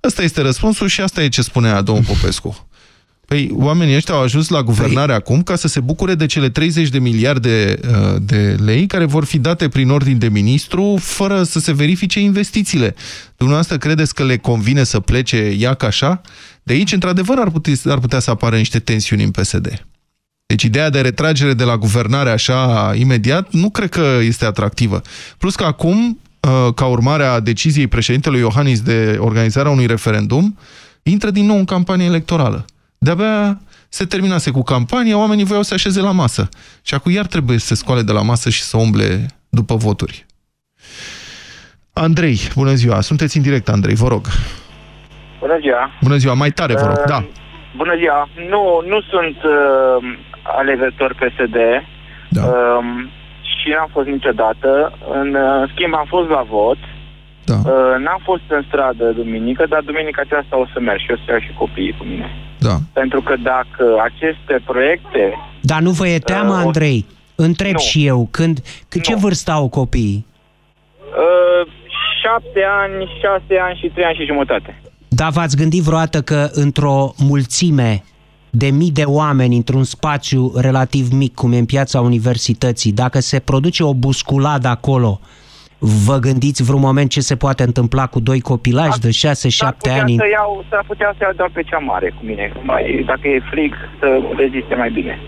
Asta 0.00 0.22
este 0.22 0.40
răspunsul 0.40 0.88
și 0.88 1.00
asta 1.00 1.22
e 1.22 1.28
ce 1.28 1.42
spunea 1.42 1.82
domnul 1.82 2.04
Popescu. 2.14 2.68
Păi 3.26 3.50
oamenii 3.52 3.96
ăștia 3.96 4.14
au 4.14 4.22
ajuns 4.22 4.48
la 4.48 4.62
guvernare 4.62 5.06
păi... 5.06 5.14
acum 5.14 5.42
ca 5.42 5.56
să 5.56 5.68
se 5.68 5.80
bucure 5.80 6.14
de 6.14 6.26
cele 6.26 6.48
30 6.48 6.88
de 6.88 6.98
miliarde 6.98 7.78
uh, 7.88 8.16
de 8.22 8.56
lei 8.64 8.86
care 8.86 9.04
vor 9.04 9.24
fi 9.24 9.38
date 9.38 9.68
prin 9.68 9.90
ordin 9.90 10.18
de 10.18 10.28
ministru 10.28 10.96
fără 11.00 11.42
să 11.42 11.58
se 11.58 11.72
verifice 11.72 12.20
investițiile. 12.20 12.94
Dumneavoastră 13.36 13.76
credeți 13.78 14.14
că 14.14 14.24
le 14.24 14.36
convine 14.36 14.84
să 14.84 15.00
plece 15.00 15.36
ea 15.58 15.74
ca 15.74 15.86
așa? 15.86 16.20
De 16.64 16.72
aici, 16.72 16.92
într-adevăr, 16.92 17.38
ar 17.38 17.50
putea, 17.50 17.72
ar 17.88 17.98
putea 17.98 18.18
să 18.18 18.30
apară 18.30 18.56
niște 18.56 18.78
tensiuni 18.78 19.22
în 19.22 19.30
PSD. 19.30 19.86
Deci 20.46 20.62
ideea 20.62 20.90
de 20.90 21.00
retragere 21.00 21.54
de 21.54 21.64
la 21.64 21.76
guvernare 21.76 22.30
așa 22.30 22.92
imediat 22.96 23.52
nu 23.52 23.70
cred 23.70 23.88
că 23.88 24.18
este 24.22 24.44
atractivă. 24.44 25.02
Plus 25.38 25.54
că 25.54 25.64
acum, 25.64 26.20
uh, 26.40 26.74
ca 26.74 26.86
urmare 26.86 27.24
a 27.24 27.40
deciziei 27.40 27.86
președintelui 27.86 28.40
Iohannis 28.40 28.80
de 28.80 29.16
organizarea 29.20 29.70
unui 29.70 29.86
referendum, 29.86 30.58
intră 31.02 31.30
din 31.30 31.46
nou 31.46 31.56
în 31.56 31.64
campanie 31.64 32.06
electorală. 32.06 32.64
De-abia 32.98 33.60
se 33.88 34.04
terminase 34.04 34.50
cu 34.50 34.62
campania, 34.62 35.18
oamenii 35.18 35.44
voiau 35.44 35.62
să 35.62 35.74
așeze 35.74 36.00
la 36.00 36.10
masă. 36.10 36.48
Și 36.82 36.94
acum 36.94 37.12
iar 37.12 37.26
trebuie 37.26 37.58
să 37.58 37.66
se 37.66 37.74
scoale 37.74 38.02
de 38.02 38.12
la 38.12 38.22
masă 38.22 38.50
și 38.50 38.62
să 38.62 38.76
umble 38.76 39.26
după 39.48 39.76
voturi. 39.76 40.26
Andrei, 41.92 42.40
bună 42.54 42.74
ziua! 42.74 43.00
Sunteți 43.00 43.36
în 43.36 43.42
direct, 43.42 43.68
Andrei, 43.68 43.94
vă 43.94 44.08
rog. 44.08 44.26
Bună 45.44 45.58
ziua! 45.64 45.82
Bună 46.02 46.16
ziua, 46.16 46.34
mai 46.34 46.50
tare, 46.58 46.74
vă 46.74 46.86
rog, 46.86 46.98
uh, 46.98 47.04
da. 47.14 47.20
Bună 47.76 47.94
ziua! 48.00 48.28
Nu, 48.52 48.62
nu 48.92 48.98
sunt 49.12 49.36
uh, 49.56 49.96
alegător 50.60 51.10
PSD 51.20 51.56
da. 52.36 52.42
uh, 52.44 52.84
și 53.58 53.66
n-am 53.74 53.88
fost 53.92 54.08
niciodată. 54.08 54.70
În 55.20 55.28
uh, 55.34 55.70
schimb, 55.72 55.94
am 55.94 56.06
fost 56.08 56.28
la 56.28 56.42
vot. 56.56 56.78
Da. 57.44 57.54
Uh, 57.70 57.94
n-am 58.04 58.20
fost 58.22 58.42
în 58.48 58.62
stradă 58.68 59.04
duminică, 59.20 59.66
dar 59.68 59.80
duminica 59.80 60.20
aceasta 60.24 60.58
o 60.58 60.66
să 60.72 60.78
merg 60.80 60.98
și 61.00 61.10
o 61.10 61.16
să 61.16 61.26
iau 61.30 61.40
și 61.40 61.52
copiii 61.58 61.94
cu 61.98 62.04
mine. 62.04 62.28
Da. 62.58 62.76
Pentru 62.92 63.20
că 63.22 63.34
dacă 63.36 63.84
aceste 64.08 64.54
proiecte... 64.64 65.22
Dar 65.60 65.80
nu 65.80 65.90
vă 65.90 66.06
e 66.08 66.18
teamă, 66.18 66.52
Uh, 66.52 66.62
o- 66.62 66.66
Andrei? 66.66 67.06
Întreb 67.34 67.72
Nu. 67.72 67.78
și 67.78 68.06
eu, 68.06 68.28
când, 68.30 68.58
că 68.88 68.98
ce 68.98 69.14
vârstă 69.14 69.50
au 69.50 69.68
copiii? 69.68 70.26
Uh, 71.24 71.62
șapte 72.22 72.62
ani, 72.82 73.10
șase 73.20 73.54
ani 73.60 73.78
și 73.80 73.88
trei 73.94 74.04
ani 74.04 74.16
și 74.16 74.24
jumătate. 74.24 74.80
Dar 75.16 75.30
v-ați 75.30 75.56
gândit 75.56 75.82
vreodată 75.82 76.20
că 76.22 76.48
într-o 76.52 77.12
mulțime 77.18 78.02
de 78.50 78.66
mii 78.70 78.90
de 78.90 79.02
oameni 79.06 79.56
într-un 79.56 79.84
spațiu 79.84 80.52
relativ 80.56 81.12
mic, 81.12 81.34
cum 81.34 81.52
e 81.52 81.58
în 81.58 81.64
piața 81.64 82.00
universității, 82.00 82.92
dacă 82.92 83.20
se 83.20 83.38
produce 83.38 83.84
o 83.84 83.94
busculadă 83.94 84.68
acolo, 84.68 85.20
vă 85.78 86.16
gândiți 86.18 86.62
vreun 86.62 86.80
moment 86.80 87.10
ce 87.10 87.20
se 87.20 87.36
poate 87.36 87.62
întâmpla 87.62 88.06
cu 88.06 88.20
doi 88.20 88.40
copilași 88.40 88.98
de 88.98 89.08
6-7 89.08 89.12
putea 89.78 90.00
ani? 90.00 90.16
Să 90.16 90.28
iau, 90.32 90.64
s-ar 90.70 90.84
putea 90.86 91.14
să 91.16 91.22
iau 91.22 91.32
doar 91.36 91.50
pe 91.52 91.62
cea 91.62 91.78
mare 91.78 92.08
cu 92.08 92.24
mine. 92.24 92.52
Mai, 92.62 93.02
dacă 93.06 93.28
e 93.28 93.40
frig, 93.50 93.74
să 93.98 94.20
reziste 94.36 94.74
mai 94.74 94.90
bine. 94.90 95.18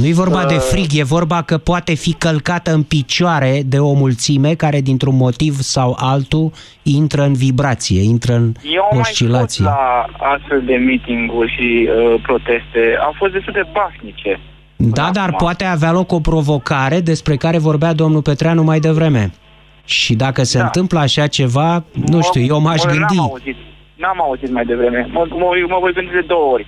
Nu 0.00 0.06
e 0.06 0.12
vorba 0.12 0.44
de 0.44 0.54
Uh, 0.54 0.60
frig, 0.60 0.86
e 0.94 1.02
vorba 1.04 1.42
că 1.42 1.58
poate 1.58 1.94
fi 1.94 2.12
călcată 2.12 2.72
în 2.72 2.82
picioare 2.82 3.62
de 3.66 3.78
o 3.78 3.92
mulțime 3.92 4.54
care, 4.54 4.80
dintr-un 4.80 5.16
motiv 5.16 5.54
sau 5.54 5.96
altul, 5.98 6.50
intră 6.82 7.22
în 7.22 7.32
vibrație, 7.32 8.02
intră 8.02 8.32
în 8.34 8.52
Eu 8.62 8.82
am 8.82 8.88
mai 8.92 8.98
fost 8.98 9.10
oscilație. 9.10 9.64
la 9.64 10.06
astfel 10.34 10.62
de 10.66 10.74
meeting-uri 10.74 11.50
și 11.56 11.88
uh, 11.88 12.20
proteste. 12.22 12.80
Au 13.04 13.12
fost 13.16 13.32
destul 13.32 13.52
de 13.52 13.64
pasnice. 13.72 14.40
Da, 14.76 15.10
dar 15.12 15.34
poate 15.36 15.64
avea 15.64 15.92
loc 15.92 16.12
o 16.12 16.20
provocare 16.20 17.00
despre 17.00 17.36
care 17.36 17.58
vorbea 17.58 17.92
domnul 17.92 18.22
Petreanu 18.22 18.62
mai 18.62 18.78
devreme. 18.80 19.30
Și 19.84 20.14
dacă 20.14 20.42
se 20.42 20.58
Da. 20.58 20.64
întâmplă 20.64 20.98
așa 20.98 21.26
ceva, 21.26 21.84
nu 22.06 22.20
știu, 22.22 22.40
eu 22.42 22.60
m-aș 22.60 22.84
mă, 22.84 22.90
gândi. 22.90 23.16
N-am 23.16 23.28
auzit, 23.30 23.56
n-am 23.96 24.20
auzit 24.20 24.50
mai 24.52 24.64
devreme. 24.64 25.08
Mă, 25.12 25.26
mă, 25.30 25.48
mă 25.68 25.78
voi 25.80 25.92
gândi 25.92 26.10
de 26.10 26.24
două 26.26 26.52
ori. 26.52 26.66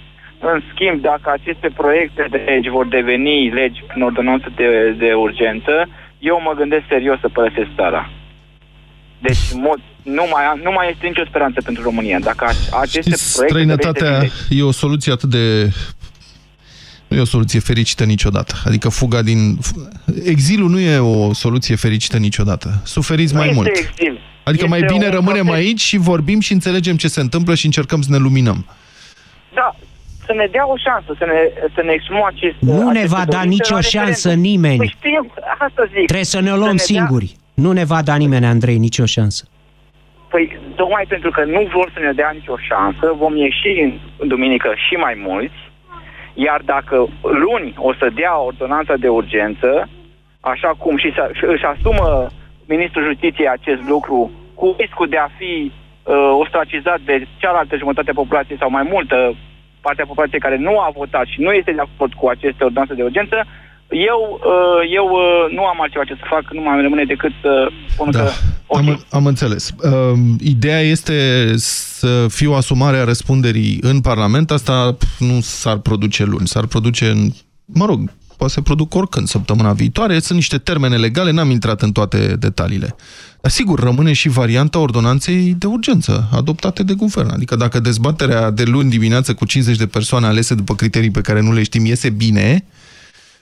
În 0.50 0.62
schimb, 0.72 1.00
dacă 1.10 1.26
aceste 1.38 1.68
proiecte 1.76 2.26
de 2.30 2.36
legi 2.36 2.68
vor 2.68 2.86
deveni 2.86 3.50
legi 3.50 3.80
prin 3.88 4.02
ordonanță 4.02 4.52
de, 4.56 4.94
de 4.98 5.12
urgență, 5.12 5.72
eu 6.18 6.40
mă 6.46 6.52
gândesc 6.56 6.84
serios 6.88 7.18
să 7.20 7.28
părăsesc 7.28 7.68
țara. 7.76 8.10
Deci 9.18 9.38
mod, 9.54 9.78
nu, 10.02 10.24
mai, 10.32 10.44
am- 10.44 10.60
nu 10.62 10.70
mai 10.72 10.90
este 10.90 11.06
nicio 11.06 11.24
speranță 11.28 11.60
pentru 11.64 11.82
România. 11.82 12.18
Dacă 12.18 12.44
a- 12.44 12.78
aceste 12.80 13.10
Știți, 13.10 13.34
proiecte 13.36 13.56
de 13.58 13.64
legi 13.70 13.82
străinătatea 13.82 14.18
devin 14.18 14.30
legi- 14.48 14.58
e 14.58 14.62
o 14.62 14.70
soluție 14.70 15.12
atât 15.12 15.28
de... 15.30 15.70
Nu 17.08 17.16
e 17.16 17.20
o 17.20 17.24
soluție 17.24 17.60
fericită 17.60 18.04
niciodată. 18.04 18.54
Adică 18.66 18.88
fuga 18.88 19.22
din... 19.22 19.58
Exilul 20.24 20.70
nu 20.70 20.78
e 20.78 20.98
o 20.98 21.32
soluție 21.32 21.76
fericită 21.76 22.16
niciodată. 22.18 22.80
Suferiți 22.84 23.32
Nu 23.32 23.38
mai 23.38 23.48
este 23.48 23.60
mult. 23.60 23.76
exil. 23.76 24.20
Adică 24.44 24.66
mai 24.66 24.78
Este 24.80 24.92
bine 24.92 25.06
un 25.06 25.12
rămânem 25.12 25.44
protest. 25.44 25.66
aici 25.66 25.80
și 25.80 25.96
vorbim 25.96 26.40
și 26.40 26.52
înțelegem 26.52 26.96
ce 26.96 27.08
se 27.08 27.20
întâmplă 27.20 27.54
și 27.54 27.64
încercăm 27.64 28.00
să 28.02 28.10
ne 28.10 28.16
luminăm. 28.16 28.66
Da, 29.54 29.76
să 30.26 30.32
ne 30.32 30.46
dea 30.50 30.68
o 30.68 30.76
șansă, 30.76 31.14
să 31.18 31.24
ne, 31.24 31.38
să 31.74 31.80
ne 31.82 31.92
exprimăm 31.92 32.24
acest... 32.24 32.56
Nu 32.60 32.82
ne 32.90 32.98
aceste 32.98 33.14
va 33.16 33.22
da 33.24 33.36
dorințe 33.36 33.48
nicio 33.56 33.74
la 33.74 33.80
șansă 33.80 34.28
referendum. 34.28 34.50
nimeni. 34.50 34.76
Păi 34.76 34.94
știm, 34.98 35.32
asta 35.58 35.82
zic. 35.94 36.04
Trebuie 36.06 36.24
să 36.34 36.40
ne 36.40 36.50
o 36.50 36.52
Să 36.54 36.58
luăm 36.62 36.76
ne 36.78 36.82
dea- 36.82 36.90
singuri. 36.92 37.28
Nu 37.54 37.72
ne 37.72 37.84
va 37.84 38.00
da 38.02 38.16
nimeni, 38.16 38.44
Andrei, 38.54 38.78
nicio 38.88 39.04
șansă. 39.04 39.42
Păi, 40.32 40.58
tocmai 40.74 41.04
pentru 41.08 41.30
că 41.30 41.44
nu 41.44 41.60
vor 41.74 41.90
să 41.94 42.00
ne 42.00 42.12
dea 42.12 42.30
nicio 42.34 42.56
șansă, 42.68 43.04
vom 43.22 43.36
ieși 43.36 43.72
în, 43.84 43.92
în 44.16 44.28
duminică 44.28 44.70
și 44.88 44.94
mai 44.94 45.14
mulți, 45.28 45.60
iar 46.34 46.60
dacă 46.64 47.08
luni 47.22 47.74
o 47.76 47.92
să 47.94 48.06
dea 48.14 48.38
ordonanța 48.40 48.94
de 48.96 49.08
urgență, 49.08 49.88
așa 50.40 50.68
cum 50.78 50.96
și, 50.96 51.12
să, 51.16 51.30
și 51.32 51.44
își 51.44 51.64
asumă 51.64 52.26
Ministrul 52.66 53.04
Justiției 53.10 53.48
acest 53.48 53.82
lucru, 53.88 54.30
cu 54.54 54.74
riscul 54.78 55.08
de 55.08 55.16
a 55.16 55.28
fi 55.38 55.72
uh, 55.72 56.14
ostracizat 56.42 57.00
de 57.00 57.26
cealaltă 57.36 57.76
jumătate 57.76 58.10
a 58.10 58.20
populației 58.22 58.58
sau 58.58 58.70
mai 58.70 58.86
multă 58.90 59.34
partea 59.86 60.10
populației 60.10 60.46
care 60.46 60.58
nu 60.58 60.74
a 60.80 60.90
votat 61.00 61.26
și 61.32 61.40
nu 61.40 61.50
este 61.52 61.72
de 61.72 61.84
acord 61.86 62.12
cu 62.12 62.26
aceste 62.28 62.64
ordonanțe 62.64 62.94
de 62.94 63.02
urgență, 63.02 63.36
eu, 64.10 64.40
uh, 64.52 64.80
eu 64.94 65.06
uh, 65.06 65.54
nu 65.56 65.64
am 65.64 65.80
altceva 65.80 66.04
ce 66.04 66.14
să 66.14 66.26
fac, 66.34 66.52
nu 66.52 66.60
mai 66.60 66.82
rămâne 66.82 67.04
decât 67.04 67.32
să 67.42 67.68
spun 67.88 68.10
că 68.10 68.28
Am, 68.76 69.04
am 69.10 69.26
înțeles. 69.26 69.70
Uh, 69.70 70.18
ideea 70.40 70.80
este 70.80 71.16
să 71.56 72.26
fie 72.28 72.46
o 72.46 72.54
asumare 72.54 72.96
a 72.96 73.04
răspunderii 73.04 73.78
în 73.80 74.00
Parlament. 74.00 74.50
Asta 74.50 74.92
pf, 74.98 75.18
nu 75.18 75.40
s-ar 75.40 75.76
produce 75.76 76.24
luni, 76.24 76.46
s-ar 76.46 76.66
produce 76.66 77.08
în 77.08 77.30
mă 77.64 77.84
rog, 77.84 77.98
poate 78.36 78.52
să 78.52 78.60
produc 78.60 78.94
oricând 78.94 79.26
săptămâna 79.26 79.72
viitoare. 79.72 80.18
Sunt 80.18 80.38
niște 80.38 80.58
termene 80.58 80.96
legale, 80.96 81.30
n-am 81.30 81.50
intrat 81.50 81.82
în 81.82 81.92
toate 81.92 82.36
detaliile. 82.38 82.94
Dar 83.42 83.50
sigur, 83.50 83.80
rămâne 83.80 84.12
și 84.12 84.28
varianta 84.28 84.78
ordonanței 84.78 85.54
de 85.58 85.66
urgență, 85.66 86.28
adoptate 86.32 86.82
de 86.82 86.92
guvern. 86.92 87.30
Adică 87.30 87.56
dacă 87.56 87.80
dezbaterea 87.80 88.50
de 88.50 88.62
luni 88.62 88.90
dimineață 88.90 89.34
cu 89.34 89.44
50 89.44 89.76
de 89.76 89.86
persoane 89.86 90.26
alese 90.26 90.54
după 90.54 90.74
criterii 90.74 91.10
pe 91.10 91.20
care 91.20 91.40
nu 91.40 91.52
le 91.52 91.62
știm 91.62 91.84
iese 91.84 92.10
bine 92.10 92.64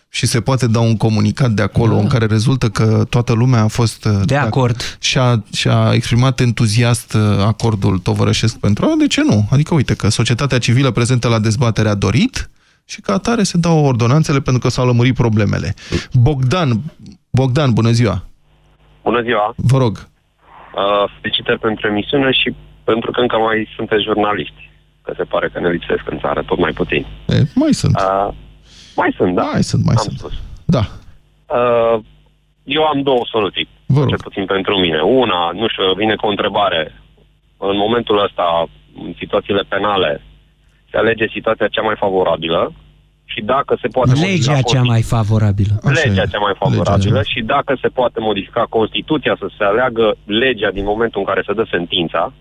și 0.09 0.27
se 0.27 0.41
poate 0.41 0.67
da 0.67 0.81
un 0.81 0.97
comunicat 0.97 1.51
de 1.51 1.63
acolo 1.63 1.95
da. 1.95 2.01
în 2.01 2.07
care 2.07 2.27
rezultă 2.27 2.69
că 2.69 3.07
toată 3.09 3.33
lumea 3.33 3.63
a 3.63 3.67
fost... 3.67 4.09
De 4.25 4.37
acord. 4.37 4.97
Și-a 5.01 5.45
și 5.53 5.69
-a 5.69 5.93
exprimat 5.93 6.41
entuziast 6.41 7.13
uh, 7.13 7.21
acordul 7.39 7.99
tovărășesc 7.99 8.57
pentru... 8.57 8.97
De 8.99 9.07
ce 9.07 9.23
nu? 9.25 9.49
Adică 9.51 9.75
uite 9.75 9.95
că 9.95 10.09
societatea 10.09 10.59
civilă 10.59 10.91
prezentă 10.91 11.29
la 11.29 11.39
dezbatere 11.39 11.89
a 11.89 11.95
dorit 11.95 12.51
și 12.85 13.01
ca 13.01 13.13
atare 13.13 13.43
se 13.43 13.59
dau 13.59 13.85
ordonanțele 13.85 14.41
pentru 14.41 14.63
că 14.63 14.69
s-au 14.69 14.87
lămurit 14.87 15.15
problemele. 15.15 15.75
Bogdan, 16.13 16.81
Bogdan, 17.31 17.73
bună 17.73 17.91
ziua! 17.91 18.30
Bună 19.03 19.21
ziua! 19.23 19.55
Vă 19.57 19.79
rog! 19.79 20.09
Uh, 20.75 21.05
felicitări 21.21 21.59
pentru 21.59 21.87
emisiune 21.87 22.31
și 22.31 22.55
pentru 22.85 23.11
că 23.11 23.21
încă 23.21 23.37
mai 23.37 23.69
sunteți 23.77 24.03
jurnaliști. 24.03 24.71
Că 25.03 25.13
se 25.17 25.25
pare 25.25 25.49
că 25.49 25.61
ne 25.61 25.71
lipsesc 25.71 26.11
în 26.11 26.19
țară 26.19 26.43
tot 26.43 26.59
mai 26.59 26.73
puțin. 26.73 27.07
E, 27.29 27.35
mai 27.55 27.73
sunt. 27.73 27.95
Uh, 27.97 28.29
mai 28.97 29.15
sunt, 29.17 29.35
da? 29.35 29.43
Mai 29.43 29.63
sunt, 29.63 29.85
mai 29.85 29.95
am 29.99 30.03
sunt. 30.03 30.19
Spus. 30.19 30.33
Da. 30.65 30.83
Uh, 31.57 32.01
eu 32.65 32.83
am 32.85 33.03
două 33.03 33.23
soluții, 33.31 33.69
Vă 33.87 34.01
rog. 34.01 34.09
cel 34.09 34.19
puțin 34.23 34.45
pentru 34.45 34.77
mine. 34.79 35.01
Una, 35.01 35.51
nu 35.55 35.69
știu, 35.69 35.93
vine 35.97 36.15
cu 36.15 36.27
o 36.27 36.31
întrebare. 36.31 37.03
În 37.57 37.77
momentul 37.77 38.23
ăsta, 38.25 38.67
în 39.05 39.15
situațiile 39.19 39.63
penale, 39.69 40.23
se 40.91 40.97
alege 40.97 41.27
situația 41.33 41.69
cea 41.69 41.83
mai 41.83 41.95
favorabilă 41.99 42.73
și 43.33 43.41
dacă 43.55 43.73
se 43.83 43.89
poate 43.89 44.11
Legea 44.13 44.27
modifica 44.27 44.61
cea 44.73 44.83
mai 44.83 45.03
favorabilă. 45.03 45.75
legea 46.05 46.27
cea 46.33 46.39
mai 46.47 46.55
favorabilă 46.59 47.21
și 47.33 47.41
dacă 47.55 47.73
se 47.83 47.89
poate 47.89 48.19
modifica 48.21 48.65
Constituția 48.77 49.35
să 49.39 49.47
se 49.59 49.65
aleagă 49.65 50.17
legea 50.25 50.71
din 50.79 50.85
momentul 50.85 51.21
în 51.21 51.27
care 51.31 51.43
se 51.47 51.53
dă 51.53 51.65
sentința, 51.71 52.33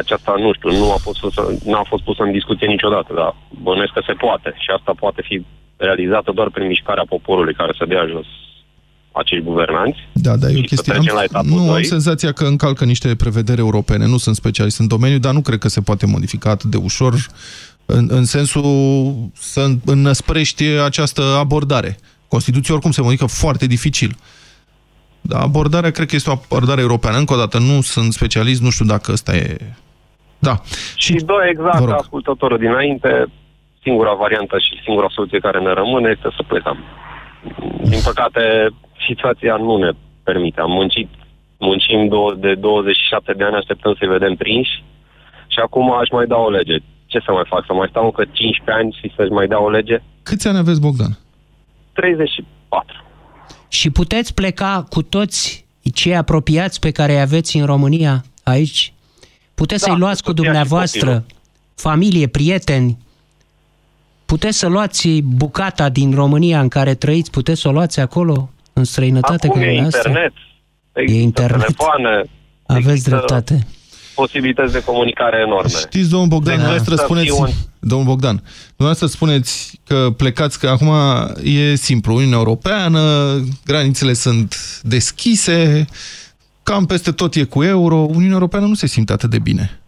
aceasta, 0.00 0.34
nu 0.44 0.52
știu, 0.52 0.70
nu 0.82 0.92
a 0.92 0.98
fost, 1.06 1.18
să, 1.36 1.42
n-a 1.64 1.82
fost 1.92 2.02
pusă 2.02 2.22
în 2.22 2.32
discuție 2.32 2.66
niciodată, 2.66 3.10
dar 3.20 3.30
bănuiesc 3.62 3.92
că 3.92 4.02
se 4.06 4.12
poate 4.12 4.48
și 4.64 4.70
asta 4.76 4.92
poate 5.04 5.20
fi 5.28 5.44
realizată 5.76 6.30
doar 6.34 6.48
prin 6.50 6.66
mișcarea 6.66 7.06
poporului 7.08 7.54
care 7.54 7.72
să 7.78 7.84
dea 7.88 8.06
jos 8.14 8.26
acești 9.12 9.44
guvernanți. 9.44 9.98
Da, 10.12 10.36
da, 10.36 10.46
e 10.48 10.50
o 10.50 10.62
Și 10.62 10.68
să 10.68 10.74
chestie. 10.74 10.92
trecem 10.92 11.10
Am, 11.12 11.16
la 11.16 11.22
etapul 11.22 11.48
nu, 11.50 11.58
am 11.60 11.66
doi. 11.66 11.84
senzația 11.84 12.32
că 12.32 12.44
încalcă 12.44 12.84
niște 12.84 13.14
prevederi 13.14 13.60
europene. 13.60 14.06
Nu 14.06 14.16
sunt 14.16 14.34
specialist 14.36 14.78
în 14.78 14.86
domeniu, 14.86 15.18
dar 15.18 15.32
nu 15.32 15.40
cred 15.40 15.58
că 15.58 15.68
se 15.68 15.80
poate 15.80 16.06
modifica 16.06 16.50
atât 16.50 16.70
de 16.70 16.76
ușor 16.76 17.14
în, 17.86 18.06
în 18.10 18.24
sensul 18.24 18.64
să 19.32 19.66
înnăsprești 19.84 20.64
această 20.64 21.22
abordare. 21.22 21.96
Constituția 22.28 22.74
oricum 22.74 22.90
se 22.90 23.02
modifică 23.02 23.26
foarte 23.26 23.66
dificil. 23.66 24.16
Dar 25.20 25.42
abordarea 25.42 25.90
cred 25.90 26.08
că 26.08 26.14
este 26.16 26.30
o 26.30 26.32
abordare 26.32 26.80
europeană. 26.80 27.16
Încă 27.18 27.34
o 27.34 27.36
dată, 27.36 27.58
nu 27.58 27.80
sunt 27.80 28.12
specialist, 28.12 28.62
nu 28.62 28.70
știu 28.70 28.84
dacă 28.84 29.12
ăsta 29.12 29.36
e... 29.36 29.56
Da. 30.38 30.54
Și 30.96 31.12
doi, 31.12 31.48
exact, 31.48 31.78
Vă 31.78 31.84
rog. 31.84 31.94
ca 31.94 32.00
ascultătorul 32.00 32.58
dinainte, 32.58 33.26
singura 33.82 34.14
variantă 34.14 34.58
și 34.58 34.82
singura 34.84 35.06
soluție 35.10 35.38
care 35.38 35.58
ne 35.60 35.72
rămâne 35.72 36.08
este 36.14 36.28
să 36.36 36.42
plecăm. 36.46 36.78
Din 37.82 38.00
păcate, 38.04 38.42
situația 39.08 39.56
nu 39.56 39.76
ne 39.76 39.90
permite. 40.22 40.60
Am 40.60 40.70
muncit, 40.70 41.08
muncim 41.58 42.08
două- 42.08 42.34
de 42.34 42.54
27 42.54 43.32
de 43.32 43.44
ani, 43.44 43.56
așteptăm 43.56 43.94
să-i 43.98 44.08
vedem 44.08 44.34
prinși 44.34 44.84
și 45.46 45.58
acum 45.64 45.92
aș 45.92 46.08
mai 46.10 46.26
da 46.26 46.36
o 46.36 46.50
lege. 46.50 46.76
Ce 47.14 47.20
să 47.24 47.32
mai 47.32 47.42
fac? 47.46 47.64
Să 47.66 47.72
mai 47.72 47.86
stau 47.90 48.04
încă 48.04 48.24
15 48.32 48.70
ani 48.84 48.96
și 49.00 49.12
să-și 49.16 49.30
mai 49.30 49.46
dea 49.46 49.62
o 49.62 49.70
lege? 49.70 49.96
Câți 50.22 50.48
ani 50.48 50.58
aveți, 50.58 50.80
Bogdan? 50.80 51.18
34. 51.92 53.04
Și 53.68 53.90
puteți 53.90 54.34
pleca 54.34 54.86
cu 54.90 55.02
toți 55.02 55.66
cei 55.94 56.16
apropiați 56.16 56.80
pe 56.80 56.90
care 56.90 57.12
îi 57.12 57.20
aveți 57.20 57.56
în 57.56 57.66
România 57.66 58.24
aici? 58.42 58.92
Puteți 59.54 59.84
Da, 59.84 59.90
să-i 59.90 59.98
luați 59.98 60.22
cu 60.22 60.30
cu 60.30 60.36
soția 60.36 60.42
și 60.44 60.58
dumneavoastră, 60.58 61.00
copilul. 61.06 61.24
familie, 61.74 62.26
prieteni? 62.26 62.98
Puteți 64.26 64.58
să 64.58 64.66
luați 64.68 65.08
bucata 65.20 65.88
din 65.88 66.14
România 66.14 66.60
în 66.60 66.68
care 66.68 66.94
trăiți, 66.94 67.30
puteți 67.30 67.60
să 67.60 67.68
o 67.68 67.72
luați 67.72 68.00
acolo, 68.00 68.50
în 68.72 68.84
străinătate? 68.84 69.46
Acum 69.46 69.60
că 69.60 69.66
e 69.66 69.80
asta- 69.82 69.98
internet, 69.98 70.32
E 70.92 71.00
există 71.00 71.22
internet. 71.22 71.60
telefoane, 71.60 72.22
Aveți 72.66 72.88
există 72.88 73.10
dreptate. 73.10 73.66
Posibilități 74.14 74.72
de 74.72 74.82
comunicare 74.84 75.42
enorme. 75.46 75.68
Știți, 75.68 76.08
domnul 76.08 76.28
Bogdan, 76.28 76.56
Da. 76.56 76.60
dumneavoastră 76.62 76.94
Să 76.96 77.02
spuneți, 77.04 77.26
fiu 77.26 77.38
un- 77.40 77.50
domnul 77.78 78.06
Bogdan, 78.08 78.42
dumneavoastră 78.76 79.06
spuneți 79.06 79.80
că 79.86 80.08
plecați, 80.16 80.58
că 80.58 80.68
acum 80.68 80.92
e 81.42 81.74
simplu, 81.74 82.14
Uniunea 82.14 82.38
Europeană, 82.38 83.00
granițele 83.64 84.12
sunt 84.12 84.80
deschise, 84.82 85.84
cam 86.62 86.86
peste 86.86 87.12
tot 87.12 87.34
e 87.34 87.42
cu 87.44 87.62
euro, 87.62 87.96
Uniunea 87.96 88.32
Europeană 88.32 88.66
nu 88.66 88.74
se 88.74 88.86
simte 88.86 89.12
atât 89.12 89.30
de 89.30 89.38
bine. 89.38 89.78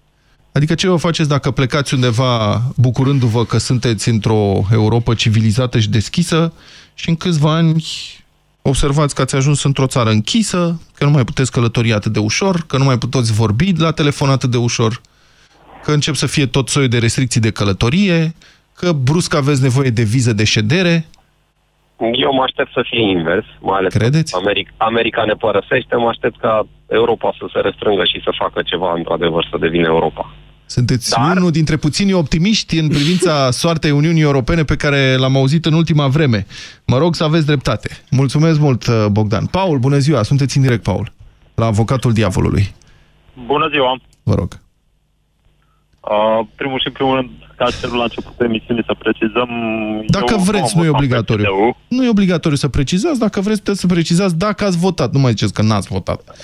Adică 0.53 0.75
ce 0.75 0.89
vă 0.89 0.97
faceți 0.97 1.29
dacă 1.29 1.51
plecați 1.51 1.95
undeva 1.95 2.63
bucurându-vă 2.77 3.45
că 3.45 3.59
sunteți 3.59 4.09
într-o 4.09 4.67
Europa 4.73 5.15
civilizată 5.15 5.79
și 5.79 5.89
deschisă 5.91 6.53
și 6.95 7.09
în 7.09 7.17
câțiva 7.17 7.55
ani 7.55 7.85
observați 8.69 9.15
că 9.15 9.23
ați 9.23 9.37
ajuns 9.37 9.65
într-o 9.65 9.87
țară 9.87 10.11
închisă, 10.11 10.81
că 10.95 11.05
nu 11.05 11.11
mai 11.11 11.25
puteți 11.25 11.53
călători 11.53 11.93
atât 11.93 12.13
de 12.13 12.19
ușor, 12.19 12.65
că 12.67 12.77
nu 12.77 12.85
mai 12.85 12.99
puteți 12.99 13.33
vorbi 13.33 13.73
la 13.79 13.91
telefon 13.91 14.29
atât 14.31 14.51
de 14.51 14.57
ușor, 14.57 15.01
că 15.83 15.93
încep 15.93 16.15
să 16.15 16.27
fie 16.27 16.47
tot 16.47 16.69
soiul 16.69 16.89
de 16.89 16.99
restricții 16.99 17.41
de 17.41 17.51
călătorie, 17.51 18.35
că 18.75 18.93
brusc 18.93 19.35
aveți 19.35 19.63
nevoie 19.63 19.91
de 19.91 20.03
viză 20.03 20.33
de 20.33 20.45
ședere. 20.45 21.07
Eu 22.13 22.33
mă 22.33 22.43
aștept 22.43 22.73
să 22.73 22.83
fie 22.91 23.03
invers, 23.11 23.45
mai 23.61 23.79
ales 23.79 23.93
Credeți? 23.93 24.33
că 24.33 24.39
America, 24.39 24.71
America 24.77 25.25
ne 25.25 25.33
părăsește, 25.33 25.97
mă 25.97 26.09
aștept 26.09 26.41
ca 26.41 26.67
Europa 26.89 27.35
să 27.39 27.45
se 27.53 27.61
restrângă 27.61 28.05
și 28.05 28.21
să 28.25 28.31
facă 28.39 28.63
ceva, 28.63 28.93
într-adevăr, 28.97 29.49
să 29.51 29.57
devină 29.61 29.87
Europa. 29.87 30.35
Sunteți 30.67 31.11
Dar... 31.11 31.37
unul 31.37 31.51
dintre 31.51 31.77
puținii 31.77 32.13
optimiști 32.13 32.79
în 32.79 32.89
privința 32.89 33.51
soartei 33.61 33.91
Uniunii 33.91 34.23
Europene 34.23 34.65
pe 34.65 34.77
care 34.77 35.17
l-am 35.17 35.37
auzit 35.37 35.65
în 35.65 35.73
ultima 35.73 36.07
vreme. 36.09 36.47
Mă 36.87 36.99
rog 36.99 37.15
să 37.15 37.25
aveți 37.25 37.47
dreptate. 37.47 37.89
Mulțumesc 38.11 38.59
mult, 38.59 38.87
uh, 38.87 39.07
Bogdan. 39.11 39.47
Paul, 39.47 39.79
bună 39.79 39.99
ziua, 39.99 40.23
sunteți 40.23 40.57
în 40.57 40.63
direct, 40.63 40.83
Paul, 40.83 41.13
la 41.55 41.67
avocatul 41.67 42.13
diavolului. 42.13 42.75
Bună 43.47 43.69
ziua! 43.73 44.01
Vă 44.23 44.35
rog. 44.35 44.61
Uh, 46.11 46.47
primul 46.57 46.81
și 46.85 46.91
primul 46.91 47.15
rând, 47.15 47.31
ca 47.57 47.67
cerul 47.81 47.97
la 47.97 48.03
început 48.03 48.35
de 48.37 48.45
emisiune 48.45 48.83
să 48.87 48.95
precizăm... 48.99 49.49
Dacă 50.07 50.33
eu 50.37 50.39
vreți, 50.51 50.73
am 50.75 50.81
nu 50.81 50.85
e 50.85 50.91
votat 50.91 51.01
obligatoriu. 51.01 51.45
PSD-ul. 51.45 51.77
Nu 51.89 52.05
e 52.05 52.09
obligatoriu 52.17 52.57
să 52.57 52.69
precizați, 52.69 53.19
dacă 53.19 53.41
vreți 53.41 53.63
puteți 53.63 53.81
să 53.81 53.87
precizați 53.87 54.39
dacă 54.39 54.65
ați 54.65 54.79
votat. 54.79 55.13
Nu 55.13 55.21
mai 55.21 55.31
ziceți 55.31 55.55
că 55.55 55.63
n-ați 55.63 55.89
votat. 55.97 56.21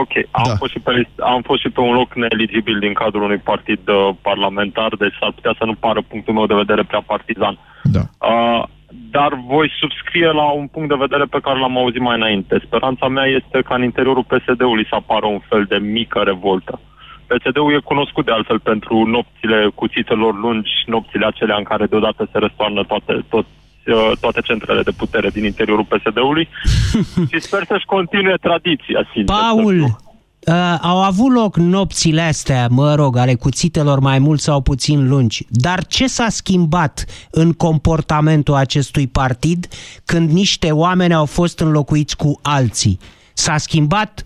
Ok, 0.00 0.12
am, 0.30 0.44
da. 0.48 0.54
fost 0.62 0.72
și 0.72 0.78
pe 0.78 0.92
list, 0.92 1.14
am 1.20 1.42
fost 1.42 1.60
și 1.60 1.68
pe 1.68 1.80
un 1.80 1.92
loc 1.92 2.14
neeligibil 2.14 2.78
din 2.78 2.92
cadrul 2.92 3.22
unui 3.22 3.38
partid 3.38 3.88
uh, 3.88 4.10
parlamentar, 4.22 4.90
deci 4.98 5.16
s-ar 5.20 5.32
putea 5.32 5.54
să 5.58 5.64
nu 5.64 5.74
pară 5.74 6.00
punctul 6.08 6.34
meu 6.34 6.46
de 6.46 6.54
vedere 6.54 6.82
prea 6.84 7.02
partizan. 7.06 7.58
Da. 7.82 8.02
Uh, 8.30 8.62
dar 9.10 9.30
voi 9.46 9.70
subscrie 9.80 10.30
la 10.40 10.50
un 10.50 10.66
punct 10.66 10.88
de 10.88 11.04
vedere 11.06 11.24
pe 11.24 11.40
care 11.42 11.58
l-am 11.58 11.76
auzit 11.76 12.00
mai 12.00 12.16
înainte. 12.16 12.62
Speranța 12.66 13.08
mea 13.08 13.24
este 13.24 13.58
ca 13.68 13.74
în 13.74 13.82
interiorul 13.82 14.30
PSD-ului 14.32 14.86
să 14.88 14.94
apară 14.94 15.26
un 15.26 15.40
fel 15.48 15.64
de 15.68 15.76
mică 15.76 16.18
revoltă. 16.18 16.80
PSD-ul 17.28 17.74
e 17.74 17.90
cunoscut 17.92 18.24
de 18.24 18.32
altfel 18.32 18.60
pentru 18.60 19.04
nopțile 19.04 19.70
cuțitelor 19.74 20.34
lungi, 20.38 20.70
nopțile 20.86 21.26
acelea 21.26 21.56
în 21.56 21.62
care 21.62 21.86
deodată 21.86 22.28
se 22.32 22.38
răstoarnă 22.38 22.82
toate, 22.84 23.24
toți, 23.28 23.48
uh, 23.86 24.12
toate 24.20 24.40
centrele 24.40 24.82
de 24.82 24.90
putere 24.90 25.28
din 25.28 25.44
interiorul 25.44 25.84
PSD-ului 25.84 26.48
și 27.30 27.40
sper 27.40 27.64
să-și 27.64 27.84
continue 27.84 28.36
tradiția, 28.40 29.08
sincer. 29.12 29.36
Paul, 29.36 29.80
uh, 29.80 30.78
au 30.82 31.02
avut 31.02 31.32
loc 31.32 31.56
nopțile 31.56 32.20
astea, 32.20 32.66
mă 32.70 32.94
rog, 32.94 33.16
ale 33.16 33.34
cuțitelor 33.34 33.98
mai 34.00 34.18
mult 34.18 34.40
sau 34.40 34.60
puțin 34.60 35.08
lungi. 35.08 35.46
Dar 35.48 35.86
ce 35.86 36.06
s-a 36.06 36.28
schimbat 36.28 37.04
în 37.30 37.52
comportamentul 37.52 38.54
acestui 38.54 39.06
partid 39.06 39.66
când 40.04 40.30
niște 40.30 40.70
oameni 40.70 41.14
au 41.14 41.24
fost 41.24 41.60
înlocuiți 41.60 42.16
cu 42.16 42.38
alții? 42.42 42.98
S-a 43.32 43.56
schimbat 43.56 44.24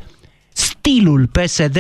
stilul 0.53 1.27
PSD 1.27 1.79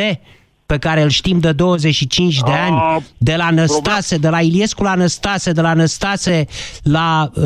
pe 0.73 0.79
care 0.79 1.03
îl 1.03 1.09
știm 1.09 1.39
de 1.41 1.53
25 1.53 2.39
de 2.51 2.53
ani, 2.67 3.05
de 3.19 3.35
la 3.37 3.51
Năstase, 3.51 4.17
de 4.19 4.29
la 4.29 4.41
Iliescu 4.41 4.83
la 4.83 4.95
Năstase, 4.95 5.53
de 5.53 5.61
la 5.61 5.75
Năstase 5.75 6.47
la 6.83 7.29
uh, 7.35 7.45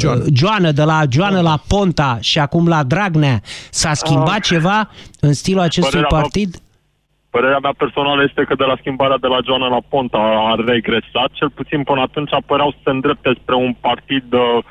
Joan. 0.00 0.20
Joană, 0.40 0.70
de 0.70 0.84
la 0.92 1.00
Joană 1.10 1.40
la 1.40 1.56
Ponta 1.68 2.18
și 2.20 2.38
acum 2.38 2.68
la 2.68 2.82
Dragnea. 2.82 3.38
S-a 3.70 3.92
schimbat 3.92 4.40
ceva 4.40 4.78
în 5.20 5.32
stilul 5.32 5.60
acestui 5.60 6.00
Părerea 6.00 6.16
mea- 6.16 6.20
partid? 6.20 6.50
Părerea 7.30 7.58
mea 7.62 7.74
personală 7.76 8.22
este 8.28 8.42
că 8.48 8.54
de 8.54 8.64
la 8.64 8.76
schimbarea 8.80 9.18
de 9.24 9.26
la 9.26 9.38
Joana 9.46 9.68
la 9.76 9.82
Ponta 9.88 10.18
a 10.50 10.54
regresat, 10.66 11.30
cel 11.32 11.50
puțin 11.50 11.82
până 11.82 12.00
atunci 12.00 12.30
păreau 12.46 12.70
să 12.70 12.78
se 12.84 12.90
îndrepte 12.90 13.30
spre 13.40 13.54
un 13.54 13.72
partid 13.80 14.32
uh, 14.32 14.64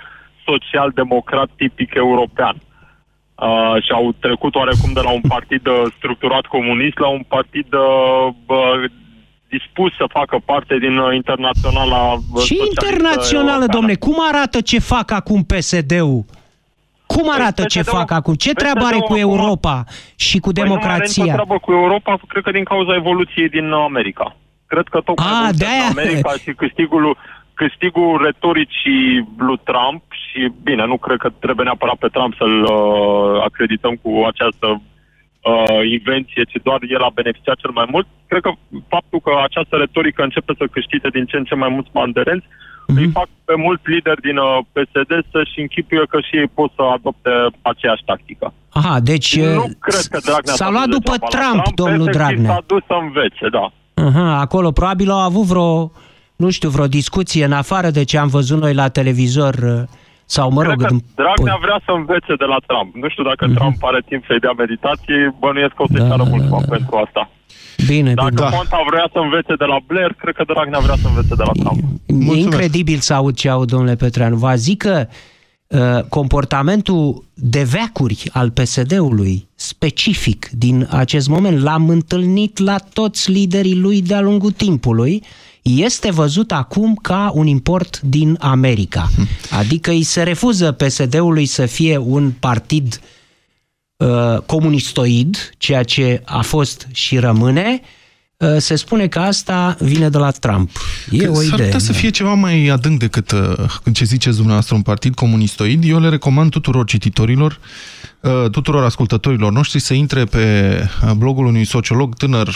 social-democrat 0.47 1.49
tipic 1.55 1.91
european. 1.93 2.55
Uh, 2.55 2.72
și 3.85 3.91
au 3.91 4.15
trecut 4.19 4.55
oarecum 4.55 4.91
de 4.93 4.99
la 5.03 5.11
un 5.11 5.21
partid 5.27 5.67
uh, 5.67 5.81
structurat 5.97 6.45
comunist 6.45 6.97
la 6.97 7.07
un 7.07 7.23
partid 7.27 7.73
uh, 7.73 8.33
bă, 8.45 8.61
dispus 9.49 9.91
să 9.95 10.05
facă 10.09 10.37
parte 10.45 10.77
din 10.77 10.97
uh, 10.97 11.15
internaționala 11.15 12.01
uh, 12.13 12.19
Și 12.19 12.55
socialistă 12.55 12.85
internațională, 12.85 13.49
europeană. 13.49 13.73
domne, 13.77 13.95
cum 13.95 14.15
arată 14.31 14.61
ce 14.61 14.79
fac 14.79 15.11
acum 15.11 15.43
PSD-ul? 15.43 16.23
Cum 17.05 17.25
arată 17.31 17.63
ce 17.65 17.79
PSD-ul 17.79 17.97
fac 17.97 18.11
acum? 18.11 18.33
Ce 18.33 18.49
PSD-ul 18.49 18.61
treabă 18.63 18.85
are 18.85 18.97
cu 18.97 19.03
acum- 19.13 19.19
Europa 19.19 19.83
și 20.15 20.39
cu 20.39 20.51
Păi 20.51 20.63
nu 20.63 20.69
mai 20.69 20.77
are 20.77 20.83
democrația? 20.87 21.23
nicio 21.23 21.35
treabă 21.35 21.57
cu 21.65 21.71
Europa, 21.71 22.19
cred 22.27 22.43
că 22.43 22.51
din 22.51 22.63
cauza 22.63 22.93
evoluției 22.95 23.49
din 23.49 23.71
America. 23.71 24.35
Cred 24.65 24.87
că 24.91 24.99
tocmai 25.05 25.27
Ah, 25.27 25.33
evoluția 25.39 25.67
de-aia. 25.67 25.89
din 25.89 25.97
America 25.99 26.31
și 26.43 26.51
câștigul, 26.53 27.17
câștigul 27.63 28.11
retoricii 28.27 29.05
lui 29.47 29.59
Trump 29.69 30.01
și, 30.23 30.39
bine, 30.67 30.83
nu 30.91 30.97
cred 31.05 31.17
că 31.23 31.29
trebuie 31.43 31.65
neapărat 31.65 31.97
pe 32.03 32.13
Trump 32.15 32.33
să-l 32.41 32.55
uh, 32.63 33.41
acredităm 33.49 33.93
cu 34.03 34.11
această 34.31 34.67
uh, 34.81 35.81
invenție, 35.97 36.43
ci 36.51 36.57
doar 36.67 36.79
el 36.95 37.01
a 37.05 37.17
beneficiat 37.19 37.57
cel 37.63 37.73
mai 37.79 37.87
mult. 37.93 38.07
Cred 38.31 38.41
că 38.47 38.51
faptul 38.95 39.19
că 39.25 39.31
această 39.47 39.73
retorică 39.83 40.21
începe 40.23 40.53
să 40.59 40.73
câștige 40.75 41.09
din 41.17 41.25
ce 41.29 41.35
în 41.37 41.47
ce 41.49 41.55
mai 41.55 41.71
mulți 41.75 41.95
mandarenți 41.99 42.47
Mhm. 42.87 42.97
îi 43.01 43.09
fac 43.19 43.27
pe 43.45 43.53
mulți 43.65 43.89
lideri 43.93 44.21
din 44.21 44.37
uh, 44.37 44.57
PSD 44.73 45.11
să-și 45.31 45.59
închipuie 45.65 46.03
că 46.09 46.17
și 46.27 46.37
ei 46.41 46.49
pot 46.59 46.71
să 46.75 46.81
adopte 46.81 47.29
aceeași 47.61 48.03
tactică. 48.05 48.53
Aha, 48.79 48.99
deci 48.99 49.29
Nu 49.39 49.63
uh, 49.63 49.69
cred 49.79 50.05
că 50.13 50.19
Dragnea 50.27 50.53
s-a 50.53 50.65
dus 50.65 50.73
luat 50.75 50.87
după 50.97 51.11
degeaba 51.11 51.27
la 51.31 51.61
Trump, 51.61 51.75
domnul 51.75 52.07
efectiv 52.07 52.19
Dragnea. 52.21 52.51
S-a 52.53 52.63
dus 52.67 52.83
să 52.87 52.95
învețe, 53.05 53.45
da. 53.57 53.65
Aha, 54.07 54.39
acolo 54.39 54.71
probabil 54.71 55.09
au 55.09 55.23
avut 55.29 55.45
vreo, 55.51 55.91
nu 56.43 56.49
știu, 56.49 56.69
vreo 56.69 56.87
discuție 56.87 57.43
în 57.45 57.51
afară 57.63 57.89
de 57.97 58.03
ce 58.03 58.17
am 58.17 58.27
văzut 58.37 58.59
noi 58.59 58.73
la 58.81 58.87
televizor 58.99 59.53
uh, 59.53 59.81
sau, 60.25 60.51
mă 60.51 60.61
rog, 60.63 60.75
Cred 60.75 60.87
că 60.87 60.93
în- 60.93 61.01
Dragnea 61.21 61.57
vrea 61.65 61.79
să 61.85 61.91
învețe 61.91 62.33
de 62.43 62.47
la 62.53 62.57
Trump. 62.67 62.89
Nu 63.03 63.07
știu 63.13 63.23
dacă 63.31 63.43
Trump 63.57 63.77
are 63.89 64.01
timp 64.09 64.23
să-i 64.29 64.39
dea 64.45 64.53
meditație, 64.63 65.17
bănuiesc 65.43 65.73
că 65.77 65.81
o 65.85 65.87
să-i 65.91 65.99
Mhm. 65.99 66.07
Da, 66.09 66.09
ceară 66.15 66.23
da, 66.23 66.29
mulți 66.33 66.47
da, 66.49 66.53
bani 66.55 66.65
da. 66.69 66.73
pentru 66.75 66.93
asta. 67.05 67.23
bine, 67.91 68.11
Dacă 68.13 68.29
bine. 68.45 68.55
Ponta 68.57 68.79
vrea 68.91 69.07
să 69.13 69.19
învețe 69.25 69.53
de 69.63 69.67
la 69.73 69.77
Blair, 69.89 70.11
cred 70.21 70.33
că 70.39 70.43
Dragnea 70.51 70.79
vrea 70.87 70.97
să 71.03 71.07
învețe 71.11 71.33
de 71.41 71.45
la 71.49 71.55
Trump. 71.61 71.79
E 72.33 72.37
incredibil 72.47 72.99
să 73.07 73.13
aud 73.19 73.35
ce 73.41 73.47
aud, 73.55 73.67
domnule 73.73 73.95
Petreanu. 74.03 74.35
Vă 74.45 74.53
zic 74.67 74.77
că 74.87 74.95
uh, 75.67 76.03
comportamentul 76.17 77.23
de 77.33 77.63
veacuri 77.73 78.29
al 78.33 78.49
PSD-ului, 78.57 79.47
specific 79.55 80.49
din 80.63 80.87
acest 80.91 81.27
moment, 81.29 81.61
l-am 81.61 81.89
întâlnit 81.89 82.57
la 82.57 82.77
toți 82.93 83.31
liderii 83.31 83.75
lui 83.79 84.01
de-a 84.01 84.21
lungul 84.21 84.51
timpului, 84.51 85.23
este 85.63 86.11
văzut 86.11 86.51
acum 86.51 86.99
ca 87.01 87.31
un 87.33 87.47
import 87.47 88.01
din 88.01 88.37
America. 88.39 89.09
Adică 89.49 89.89
îi 89.91 90.03
se 90.03 90.23
refuză 90.23 90.71
PSD-ului 90.71 91.45
să 91.45 91.65
fie 91.65 91.97
un 91.97 92.31
partid 92.39 92.99
uh, 93.97 94.37
comunistoid, 94.45 95.53
ceea 95.57 95.83
ce 95.83 96.21
a 96.25 96.41
fost 96.41 96.87
și 96.91 97.17
rămâne, 97.17 97.81
uh, 98.37 98.55
se 98.57 98.75
spune 98.75 99.07
că 99.07 99.19
asta 99.19 99.75
vine 99.79 100.09
de 100.09 100.17
la 100.17 100.31
Trump. 100.31 100.69
E 101.11 101.17
Că 101.17 101.29
o 101.31 101.33
S-ar 101.33 101.43
idee. 101.43 101.65
putea 101.65 101.79
să 101.79 101.91
da. 101.91 101.97
fie 101.97 102.09
ceva 102.09 102.33
mai 102.33 102.67
adânc 102.67 102.99
decât 102.99 103.31
uh, 103.31 103.39
ce 103.93 104.03
ziceți 104.03 104.35
dumneavoastră 104.35 104.75
un 104.75 104.81
partid 104.81 105.13
comunistoid. 105.13 105.83
Eu 105.83 105.99
le 105.99 106.09
recomand 106.09 106.51
tuturor 106.51 106.85
cititorilor, 106.85 107.59
uh, 108.21 108.49
tuturor 108.51 108.83
ascultătorilor 108.83 109.51
noștri 109.51 109.79
să 109.79 109.93
intre 109.93 110.25
pe 110.25 110.77
uh, 111.05 111.11
blogul 111.11 111.45
unui 111.45 111.65
sociolog 111.65 112.15
tânăr 112.15 112.55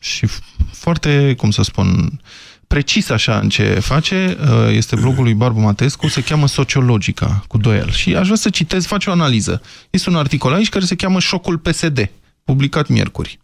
și 0.00 0.26
f- 0.26 0.66
foarte, 0.72 1.34
cum 1.36 1.50
să 1.50 1.62
spun, 1.62 2.20
precis 2.66 3.08
așa 3.10 3.38
în 3.38 3.48
ce 3.48 3.64
face, 3.64 4.36
uh, 4.40 4.48
este 4.74 4.96
blogul 4.96 5.22
lui 5.22 5.34
Barbu 5.34 5.60
Matescu, 5.60 6.08
se 6.08 6.22
cheamă 6.22 6.46
Sociologica, 6.48 7.44
cu 7.48 7.58
doi 7.58 7.80
L. 7.80 7.90
Și 7.90 8.14
aș 8.16 8.24
vrea 8.24 8.36
să 8.36 8.50
citez, 8.50 8.86
face 8.86 9.10
o 9.10 9.12
analiză. 9.12 9.62
Este 9.90 10.10
un 10.10 10.16
articol 10.16 10.52
aici 10.52 10.68
care 10.68 10.84
se 10.84 10.94
cheamă 10.94 11.20
Șocul 11.20 11.58
PSD, 11.58 12.10
publicat 12.44 12.88
miercuri. 12.88 13.38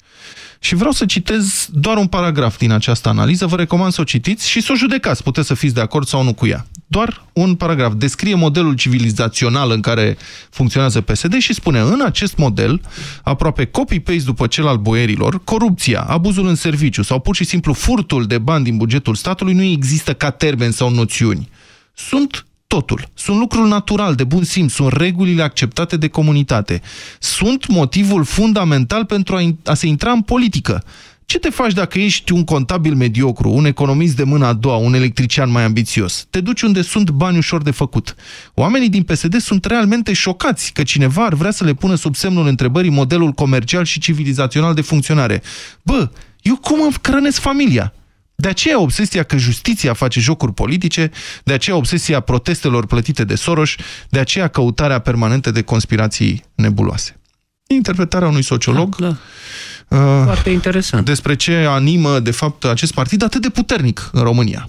Și 0.60 0.74
vreau 0.74 0.92
să 0.92 1.06
citez 1.06 1.68
doar 1.72 1.96
un 1.96 2.06
paragraf 2.06 2.58
din 2.58 2.70
această 2.70 3.08
analiză, 3.08 3.46
vă 3.46 3.56
recomand 3.56 3.92
să 3.92 4.00
o 4.00 4.04
citiți 4.04 4.48
și 4.48 4.60
să 4.60 4.72
o 4.72 4.76
judecați, 4.76 5.22
puteți 5.22 5.46
să 5.46 5.54
fiți 5.54 5.74
de 5.74 5.80
acord 5.80 6.06
sau 6.06 6.22
nu 6.22 6.34
cu 6.34 6.46
ea. 6.46 6.66
Doar 6.86 7.24
un 7.32 7.54
paragraf. 7.54 7.92
Descrie 7.94 8.34
modelul 8.34 8.74
civilizațional 8.74 9.70
în 9.70 9.80
care 9.80 10.16
funcționează 10.50 11.00
PSD 11.00 11.38
și 11.38 11.54
spune, 11.54 11.80
în 11.80 12.00
acest 12.04 12.36
model, 12.36 12.80
aproape 13.22 13.64
copy-paste 13.64 14.24
după 14.24 14.46
cel 14.46 14.66
al 14.66 14.76
boierilor, 14.76 15.44
corupția, 15.44 16.00
abuzul 16.00 16.46
în 16.46 16.54
serviciu 16.54 17.02
sau 17.02 17.20
pur 17.20 17.34
și 17.36 17.44
simplu 17.44 17.72
furtul 17.72 18.26
de 18.26 18.38
bani 18.38 18.64
din 18.64 18.76
bugetul 18.76 19.14
statului 19.14 19.54
nu 19.54 19.62
există 19.62 20.14
ca 20.14 20.30
termen 20.30 20.70
sau 20.70 20.90
noțiuni. 20.90 21.48
Sunt 21.94 22.46
totul. 22.66 23.08
Sunt 23.14 23.38
lucruri 23.38 23.68
natural, 23.68 24.14
de 24.14 24.24
bun 24.24 24.44
simț, 24.44 24.72
sunt 24.72 24.92
regulile 24.92 25.42
acceptate 25.42 25.96
de 25.96 26.08
comunitate. 26.08 26.82
Sunt 27.18 27.66
motivul 27.66 28.24
fundamental 28.24 29.04
pentru 29.04 29.36
a, 29.36 29.40
in- 29.40 29.62
a 29.64 29.74
se 29.74 29.86
intra 29.86 30.10
în 30.10 30.22
politică. 30.22 30.84
Ce 31.26 31.38
te 31.38 31.50
faci 31.50 31.72
dacă 31.72 31.98
ești 31.98 32.32
un 32.32 32.44
contabil 32.44 32.94
mediocru, 32.94 33.50
un 33.50 33.64
economist 33.64 34.16
de 34.16 34.22
mâna 34.22 34.48
a 34.48 34.52
doua, 34.52 34.76
un 34.76 34.94
electrician 34.94 35.50
mai 35.50 35.62
ambițios? 35.62 36.26
Te 36.30 36.40
duci 36.40 36.62
unde 36.62 36.82
sunt 36.82 37.10
bani 37.10 37.38
ușor 37.38 37.62
de 37.62 37.70
făcut. 37.70 38.14
Oamenii 38.54 38.88
din 38.88 39.02
PSD 39.02 39.40
sunt 39.40 39.64
realmente 39.64 40.12
șocați 40.12 40.72
că 40.72 40.82
cineva 40.82 41.24
ar 41.24 41.34
vrea 41.34 41.50
să 41.50 41.64
le 41.64 41.74
pună 41.74 41.94
sub 41.94 42.14
semnul 42.14 42.46
întrebării 42.46 42.90
modelul 42.90 43.30
comercial 43.30 43.84
și 43.84 44.00
civilizațional 44.00 44.74
de 44.74 44.80
funcționare. 44.80 45.42
Bă, 45.82 46.10
eu 46.42 46.56
cum 46.56 46.80
îmi 46.82 46.94
hrănesc 47.02 47.40
familia? 47.40 47.92
De 48.34 48.48
aceea 48.48 48.80
obsesia 48.80 49.22
că 49.22 49.36
justiția 49.36 49.92
face 49.92 50.20
jocuri 50.20 50.54
politice, 50.54 51.10
de 51.44 51.52
aceea 51.52 51.76
obsesia 51.76 52.20
protestelor 52.20 52.86
plătite 52.86 53.24
de 53.24 53.34
Soros, 53.34 53.70
de 54.08 54.18
aceea 54.18 54.48
căutarea 54.48 54.98
permanentă 54.98 55.50
de 55.50 55.62
conspirații 55.62 56.44
nebuloase. 56.54 57.20
Interpretarea 57.66 58.28
unui 58.28 58.42
sociolog 58.42 58.96
Da, 58.96 59.06
uh, 59.08 60.22
Foarte 60.24 60.50
interesant. 60.50 61.04
despre 61.04 61.36
ce 61.36 61.54
animă, 61.68 62.18
de 62.18 62.30
fapt, 62.30 62.64
acest 62.64 62.94
partid 62.94 63.22
atât 63.22 63.42
de 63.42 63.48
puternic 63.50 64.10
în 64.12 64.22
România. 64.22 64.68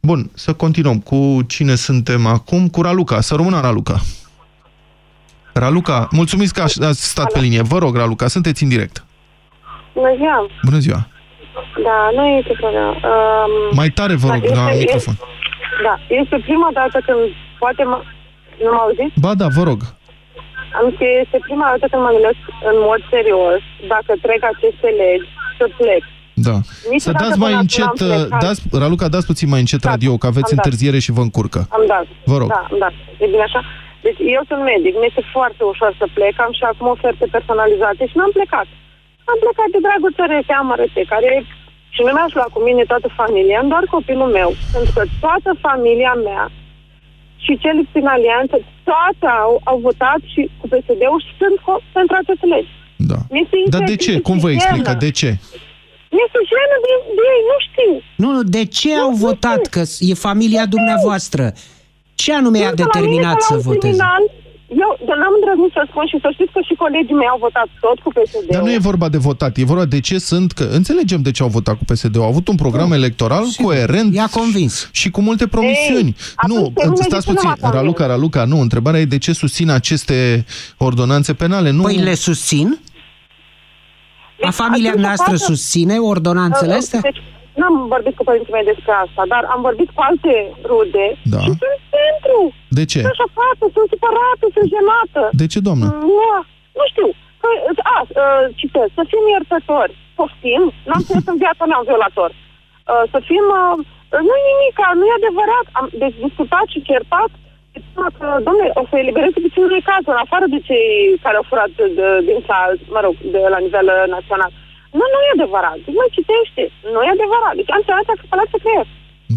Bun, 0.00 0.30
să 0.34 0.52
continuăm. 0.52 1.00
Cu 1.00 1.42
cine 1.46 1.74
suntem 1.74 2.26
acum? 2.26 2.68
Cu 2.68 2.82
Raluca. 2.82 3.20
Să 3.20 3.34
rămână 3.34 3.60
Raluca. 3.60 4.00
Raluca, 5.52 6.08
mulțumesc 6.10 6.54
că 6.54 6.62
ați 6.62 6.82
ați 6.84 7.04
stat 7.08 7.32
pe 7.32 7.40
linie. 7.40 7.62
Vă 7.62 7.78
rog, 7.78 7.96
Raluca, 7.96 8.26
sunteți 8.28 8.62
în 8.62 8.68
direct. 8.68 9.04
Bună 9.94 10.14
ziua! 10.16 10.46
Bună 10.64 10.78
ziua. 10.78 11.08
Da, 11.86 11.98
nu 12.16 12.24
este 12.26 12.52
problemă. 12.60 12.88
Um, 12.90 13.76
Mai 13.76 13.88
tare, 13.90 14.14
vă 14.14 14.26
da, 14.26 14.32
rog, 14.34 14.42
este- 14.44 14.54
la 14.56 14.64
este- 14.70 14.78
microfon. 14.78 15.16
Da, 15.86 15.94
este 16.20 16.36
prima 16.48 16.68
dată 16.72 16.96
când 17.06 17.18
poate 17.58 17.82
mă... 17.82 18.02
Nu 18.64 18.70
mă 18.72 18.80
auziți? 18.84 19.20
Ba 19.20 19.34
da, 19.34 19.48
vă 19.48 19.62
rog. 19.62 19.80
Am 20.78 20.84
zis 20.88 20.96
că 21.00 21.06
este 21.22 21.38
prima 21.48 21.66
dată 21.72 21.84
când 21.90 22.02
mă 22.06 22.10
gândesc 22.16 22.42
în 22.70 22.76
mod 22.88 23.00
serios 23.14 23.60
dacă 23.92 24.12
trec 24.24 24.40
aceste 24.52 24.88
legi 25.02 25.28
să 25.58 25.64
plec. 25.80 26.02
Da. 26.48 26.56
Niciodată 26.94 27.06
Să 27.08 27.12
dați 27.22 27.36
până 27.38 27.44
mai 27.44 27.52
acum 27.54 27.64
încet, 27.64 27.90
am 27.90 27.96
plecat. 28.00 28.40
dați, 28.44 28.60
Raluca, 28.82 29.06
dați 29.14 29.28
puțin 29.30 29.48
mai 29.52 29.62
încet 29.64 29.82
radio, 29.92 30.12
că 30.20 30.26
aveți 30.32 30.50
am 30.52 30.56
dat. 30.56 30.64
întârziere 30.64 30.98
și 31.04 31.14
vă 31.16 31.22
încurcă. 31.26 31.60
Am 31.78 31.84
dat. 31.94 32.06
Vă 32.30 32.36
rog. 32.40 32.48
Da, 32.56 32.62
am 32.72 32.78
dat. 32.84 32.94
E 33.22 33.26
bine 33.34 33.46
așa? 33.48 33.60
Deci 34.06 34.20
eu 34.36 34.42
sunt 34.50 34.62
medic, 34.72 34.92
mi-este 35.00 35.22
foarte 35.34 35.62
ușor 35.72 35.90
să 36.00 36.06
plec, 36.16 36.34
am 36.46 36.52
și 36.58 36.64
acum 36.70 36.86
oferte 36.96 37.26
personalizate 37.36 38.02
și 38.10 38.16
n-am 38.18 38.32
plecat. 38.38 38.68
Am 39.30 39.38
plecat 39.44 39.68
de 39.74 39.80
dragul 39.86 40.12
țării 40.18 40.58
amărăte, 40.62 41.02
care 41.12 41.30
și 41.94 42.00
nu 42.06 42.12
mi-aș 42.14 42.32
lua 42.38 42.48
cu 42.54 42.60
mine 42.68 42.82
toată 42.92 43.08
familia, 43.20 43.56
am 43.58 43.68
doar 43.72 43.84
copilul 43.96 44.30
meu. 44.38 44.50
Pentru 44.74 44.92
că 44.96 45.02
toată 45.24 45.50
familia 45.66 46.14
mea 46.28 46.44
și 47.46 47.52
cel 47.64 47.76
din 47.96 48.06
alianță, 48.16 48.54
toate 48.90 49.26
au, 49.44 49.52
au 49.70 49.78
votat 49.88 50.20
și 50.32 50.40
cu 50.58 50.64
PSD-ul 50.72 51.20
și 51.26 51.32
sunt 51.40 51.56
co- 51.66 51.82
pentru 51.96 52.14
aceste 52.20 52.46
legi. 52.54 52.72
Da. 53.10 53.18
Mi-este 53.34 53.56
Dar 53.74 53.82
de 53.92 53.96
ce? 54.04 54.12
Cum 54.28 54.36
vă 54.44 54.50
explică? 54.56 54.92
De 55.06 55.10
ce? 55.20 55.30
Mi-este 56.16 56.40
jenă 56.52 56.76
de, 56.86 56.92
de 57.18 57.24
ei, 57.34 57.42
nu 57.52 57.58
știu. 57.66 57.92
Nu, 58.22 58.28
nu, 58.36 58.42
de 58.56 58.62
ce 58.78 58.90
au 59.04 59.10
votat? 59.26 59.62
Că 59.74 59.82
e 60.10 60.14
familia 60.28 60.64
dumneavoastră. 60.74 61.44
Ce 62.22 62.30
anume 62.34 62.58
i-a 62.58 62.66
Sunt 62.66 62.78
la 62.78 62.84
mine 62.84 62.92
determinat 63.00 63.36
ca 63.38 63.38
la 63.40 63.46
să 63.50 63.54
un 63.54 63.60
voteze? 63.60 63.80
criminal. 63.86 64.22
Eu 64.82 64.90
dar 65.06 65.16
n-am 65.20 65.34
îndrăznit 65.38 65.72
să 65.76 65.82
spun 65.90 66.06
și 66.12 66.18
să 66.24 66.28
știți 66.32 66.52
că 66.52 66.60
și 66.68 66.74
colegii 66.84 67.14
mei 67.20 67.26
au 67.34 67.38
votat 67.46 67.68
tot 67.80 67.98
cu 68.04 68.10
PSD. 68.16 68.46
Dar 68.50 68.62
nu 68.62 68.72
e 68.72 68.78
vorba 68.90 69.08
de 69.08 69.18
votat, 69.28 69.52
e 69.56 69.64
vorba 69.64 69.84
de 69.84 70.00
ce 70.00 70.18
sunt, 70.18 70.52
că 70.52 70.64
înțelegem 70.78 71.20
de 71.22 71.30
ce 71.30 71.42
au 71.42 71.48
votat 71.48 71.76
cu 71.80 71.84
PSD. 71.84 72.16
Au 72.16 72.24
avut 72.32 72.48
un 72.48 72.56
program 72.56 72.92
electoral 72.92 73.44
coerent 73.62 74.14
I-a 74.14 74.26
convins. 74.40 74.88
și 74.92 75.10
cu 75.10 75.20
multe 75.20 75.46
promisiuni. 75.46 76.10
Ei, 76.16 76.16
nu, 76.46 76.54
atunci 76.56 76.74
pe 76.74 76.84
lume 76.84 76.96
stați 77.02 77.10
de 77.10 77.18
ce 77.26 77.28
nu 77.30 77.34
puțin, 77.34 77.48
m-a 77.48 77.54
convins? 77.60 77.74
Raluca, 77.80 78.06
Raluca, 78.06 78.44
nu, 78.44 78.60
întrebarea 78.60 79.00
e 79.00 79.04
de 79.04 79.18
ce 79.18 79.32
susțin 79.32 79.70
aceste 79.70 80.44
ordonanțe 80.76 81.34
penale. 81.34 81.70
Nu... 81.70 81.82
Păi 81.82 81.96
le 81.96 82.14
susțin? 82.14 82.78
A 84.42 84.50
familia 84.50 84.88
atunci 84.90 85.04
noastră 85.04 85.30
față- 85.30 85.44
susține 85.44 85.96
ordonanțele 85.98 86.70
Uh, 86.72 86.78
astea? 86.78 87.00
Deci, 87.00 87.22
n-am 87.60 87.74
vorbit 87.94 88.14
cu 88.16 88.24
părinții 88.28 88.54
mei 88.56 88.70
despre 88.72 88.92
asta, 89.04 89.22
dar 89.32 89.42
am 89.54 89.60
vorbit 89.68 89.90
cu 89.96 90.00
alte 90.08 90.34
rude 90.70 91.06
Da. 91.34 91.38
și 91.44 91.50
sunt 91.62 91.78
pentru. 91.98 92.38
De 92.78 92.84
ce? 92.92 93.00
Sunt 93.06 93.20
șocată, 93.22 93.64
sunt 93.74 93.88
supărată, 93.92 94.44
sunt 94.56 94.68
jenată. 94.76 95.22
De 95.42 95.46
ce, 95.52 95.58
doamnă? 95.68 95.86
Nu, 96.18 96.28
nu 96.78 96.84
știu. 96.92 97.08
Că, 97.42 97.48
a, 97.94 97.96
uh, 98.06 98.44
citesc, 98.60 98.90
să 98.98 99.02
fim 99.10 99.24
iertători. 99.34 99.92
Poftim, 100.18 100.62
n-am 100.86 101.00
înțeles 101.02 101.26
în 101.32 101.38
viața 101.44 101.64
mea 101.66 101.78
un 101.80 101.88
violator. 101.90 102.30
Uh, 102.34 103.04
să 103.12 103.18
fim, 103.28 103.44
uh, 103.62 103.74
nu 104.28 104.34
e 104.40 104.50
nimic, 104.52 104.76
nu 104.98 105.04
e 105.06 105.20
adevărat. 105.20 105.66
Am 105.78 105.86
deci, 106.02 106.16
discutat 106.26 106.66
și 106.74 106.86
certat 106.90 107.30
că, 108.18 108.26
domnule, 108.46 108.70
o 108.80 108.82
să 108.90 108.94
elibereze 108.96 109.38
puțin 109.46 109.62
unui 109.68 109.86
caz, 109.90 110.02
în 110.12 110.20
afară 110.24 110.46
de 110.54 110.60
cei 110.68 110.88
care 111.24 111.36
au 111.36 111.46
furat 111.50 111.70
de, 111.98 112.08
din 112.28 112.40
sal, 112.48 112.72
mă 112.94 113.00
rog, 113.04 113.14
de 113.34 113.40
la 113.54 113.58
nivel 113.66 113.86
uh, 113.92 114.04
național. 114.16 114.50
Nu, 114.98 115.04
nu 115.14 115.18
e 115.26 115.30
adevărat. 115.38 115.76
Zic, 115.84 115.94
mă, 116.00 116.06
citește. 116.16 116.62
Nu 116.94 117.00
e 117.06 117.10
adevărat. 117.18 117.54
Deci 117.58 117.70
am 117.74 117.80
înțeles 117.82 118.06
că 118.08 118.24
spălat 118.26 118.48
să 118.54 118.58
creier. 118.64 118.86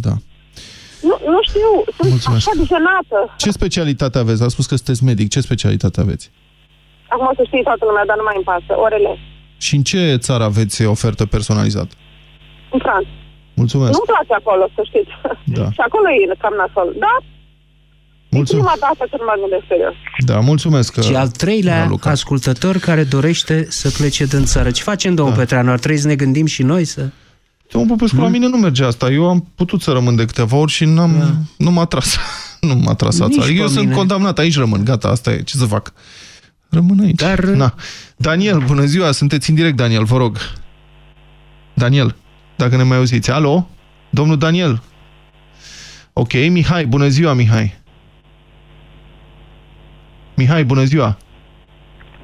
Da. 0.06 0.14
Nu, 1.08 1.16
nu 1.34 1.40
știu, 1.50 1.70
sunt 1.98 2.10
Mulțumesc. 2.16 2.42
așa 2.42 2.54
de 2.60 2.66
jenată. 2.74 3.18
Ce 3.44 3.50
specialitate 3.60 4.18
aveți? 4.24 4.42
A 4.44 4.48
spus 4.56 4.66
că 4.70 4.76
sunteți 4.80 5.04
medic. 5.10 5.28
Ce 5.36 5.48
specialitate 5.50 5.98
aveți? 6.06 6.26
Acum 7.14 7.26
o 7.32 7.36
să 7.40 7.44
știe 7.46 7.64
toată 7.70 7.84
lumea, 7.90 8.06
dar 8.10 8.18
nu 8.20 8.26
mai 8.28 8.38
îmi 8.40 8.48
pasă. 8.52 8.72
Orele. 8.88 9.12
Și 9.66 9.74
în 9.78 9.84
ce 9.90 10.02
țară 10.28 10.44
aveți 10.52 10.78
ofertă 10.96 11.24
personalizată? 11.36 11.94
În 12.76 12.80
Franța. 12.86 13.12
Mulțumesc. 13.62 13.92
Nu-mi 13.96 14.12
place 14.14 14.34
acolo, 14.42 14.64
să 14.76 14.82
știți. 14.90 15.12
Da. 15.60 15.66
Și 15.76 15.82
acolo 15.88 16.08
e 16.10 16.36
cam 16.44 16.56
nasol. 16.62 16.88
Da? 18.30 18.36
E 18.36 18.40
Mulțumesc. 18.40 18.68
prima 18.68 18.88
dată 18.88 19.08
când 19.10 19.22
mă 19.26 19.36
gândesc 19.42 19.64
serios. 19.68 19.94
Da, 20.26 20.40
mulțumesc. 20.40 21.02
Și 21.02 21.16
al 21.16 21.28
treilea 21.30 21.88
Luca. 21.88 22.10
ascultător 22.10 22.78
care 22.78 23.04
dorește 23.04 23.66
să 23.70 23.90
plece 23.90 24.26
din 24.26 24.46
țară. 24.46 24.72
Ce 24.72 24.84
facem, 24.84 25.16
domnul 25.16 25.34
da. 25.34 25.40
Petreanu? 25.40 25.72
Ar 25.72 25.80
trebui 25.80 25.98
să 25.98 26.08
ne 26.08 26.16
gândim 26.16 26.46
și 26.46 26.64
noi 26.64 26.86
să... 26.86 27.10
Domnul 27.72 27.96
Popescu, 27.98 28.22
la 28.22 28.28
mine 28.28 28.48
nu 28.48 28.58
merge 28.58 28.84
asta. 28.84 29.10
Eu 29.12 29.30
am 29.30 29.52
putut 29.56 29.82
să 29.82 29.92
rămân 29.92 30.16
de 30.16 30.26
câteva 30.26 30.56
ori 30.58 30.72
și 30.72 30.86
n-am, 30.86 31.16
da. 31.20 31.34
nu 31.58 31.72
m-a 31.72 31.86
tras. 31.86 32.18
nu 32.62 32.76
m-a 32.76 32.94
tras 32.94 33.20
ața. 33.20 33.28
Nici 33.28 33.38
Adică 33.38 33.54
pe 33.56 33.62
eu 33.62 33.68
sunt 33.68 33.84
mine. 33.84 33.96
condamnat, 33.96 34.38
aici 34.40 34.58
rămân, 34.58 34.84
gata, 34.84 35.08
asta 35.08 35.32
e. 35.32 35.42
Ce 35.42 35.58
să 35.58 35.66
fac? 35.66 35.94
Rămân 36.70 37.00
aici. 37.04 37.16
Dar... 37.16 37.40
Na. 37.40 37.74
Daniel, 38.18 38.64
bună 38.66 38.86
ziua, 38.86 39.12
sunteți 39.12 39.50
în 39.50 39.56
direct, 39.56 39.76
Daniel, 39.76 40.04
vă 40.04 40.18
rog. 40.18 40.38
Daniel, 41.74 42.16
dacă 42.56 42.76
ne 42.76 42.84
mai 42.84 42.98
auziți. 42.98 43.32
Alo? 43.32 43.70
Domnul 44.10 44.38
Daniel? 44.38 44.82
Ok, 46.14 46.34
Mihai, 46.34 46.86
bună 46.86 47.08
ziua, 47.08 47.34
Mihai. 47.34 47.80
Mihai, 50.38 50.64
bună 50.64 50.84
ziua. 50.84 51.18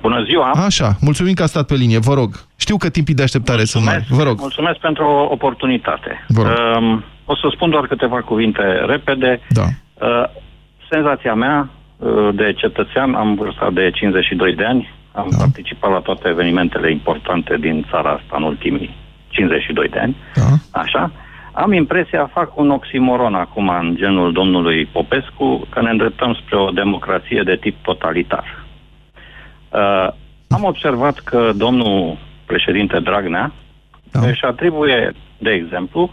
Bună 0.01 0.23
ziua! 0.23 0.51
Așa, 0.51 0.95
mulțumim 1.01 1.33
că 1.33 1.43
a 1.43 1.45
stat 1.45 1.65
pe 1.65 1.75
linie, 1.75 1.99
vă 1.99 2.13
rog. 2.13 2.29
Știu 2.55 2.77
că 2.77 2.89
timpii 2.89 3.13
de 3.13 3.23
așteptare 3.23 3.63
sunt 3.63 3.85
mari. 3.85 4.05
Vă 4.09 4.23
rog. 4.23 4.39
Mulțumesc 4.39 4.79
pentru 4.79 5.03
o 5.03 5.27
oportunitate. 5.31 6.25
Vă 6.27 6.41
rog. 6.41 6.51
Um, 6.77 7.03
o 7.25 7.35
să 7.35 7.47
spun 7.55 7.69
doar 7.69 7.87
câteva 7.87 8.21
cuvinte 8.21 8.61
repede. 8.85 9.39
Da. 9.49 9.63
Uh, 9.63 10.23
senzația 10.91 11.33
mea 11.33 11.69
uh, 11.97 12.29
de 12.33 12.53
cetățean, 12.53 13.13
am 13.13 13.35
vârsta 13.35 13.69
de 13.73 13.91
52 13.91 14.55
de 14.55 14.65
ani, 14.65 14.93
am 15.11 15.27
da. 15.31 15.37
participat 15.37 15.91
la 15.91 15.99
toate 15.99 16.27
evenimentele 16.27 16.91
importante 16.91 17.57
din 17.59 17.85
țara 17.89 18.09
asta 18.09 18.33
în 18.37 18.43
ultimii 18.43 18.95
52 19.27 19.87
de 19.87 19.99
ani. 19.99 20.15
Da. 20.35 20.79
Așa. 20.81 21.11
Am 21.55 21.73
impresia, 21.73 22.29
fac 22.33 22.57
un 22.57 22.69
oximoron 22.69 23.35
acum 23.35 23.69
în 23.69 23.95
genul 23.95 24.31
domnului 24.31 24.85
Popescu, 24.85 25.67
că 25.69 25.81
ne 25.81 25.89
îndreptăm 25.89 26.33
spre 26.33 26.57
o 26.57 26.69
democrație 26.69 27.41
de 27.45 27.55
tip 27.55 27.75
totalitar. 27.81 28.65
Uh, 29.69 30.07
am 30.49 30.63
observat 30.63 31.19
că 31.19 31.51
domnul 31.55 32.17
președinte 32.45 32.99
Dragnea 32.99 33.51
da. 34.11 34.19
își 34.19 34.43
atribuie, 34.43 35.11
de 35.37 35.51
exemplu, 35.51 36.11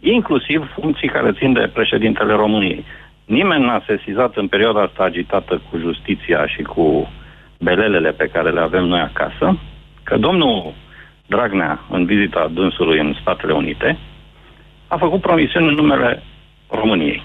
inclusiv 0.00 0.70
funcții 0.74 1.08
care 1.08 1.32
țin 1.32 1.52
de 1.52 1.70
președintele 1.72 2.32
României. 2.32 2.84
Nimeni 3.24 3.64
n-a 3.64 3.82
sesizat 3.86 4.36
în 4.36 4.48
perioada 4.48 4.82
asta 4.82 5.02
agitată 5.02 5.60
cu 5.70 5.78
justiția 5.78 6.46
și 6.46 6.62
cu 6.62 7.12
belelele 7.60 8.10
pe 8.10 8.26
care 8.32 8.50
le 8.50 8.60
avem 8.60 8.84
noi 8.84 9.00
acasă, 9.00 9.58
că 10.02 10.16
domnul 10.16 10.74
Dragnea, 11.26 11.80
în 11.90 12.04
vizita 12.04 12.50
dânsului 12.54 12.98
în 12.98 13.14
Statele 13.20 13.52
Unite, 13.52 13.98
a 14.88 14.96
făcut 14.96 15.20
promisiuni 15.20 15.68
în 15.68 15.74
numele 15.74 16.22
României. 16.70 17.22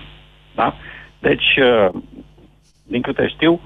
Da? 0.55 0.75
Deci, 1.19 1.49
uh, 1.57 2.01
din 2.83 3.01
câte 3.01 3.27
știu, 3.27 3.61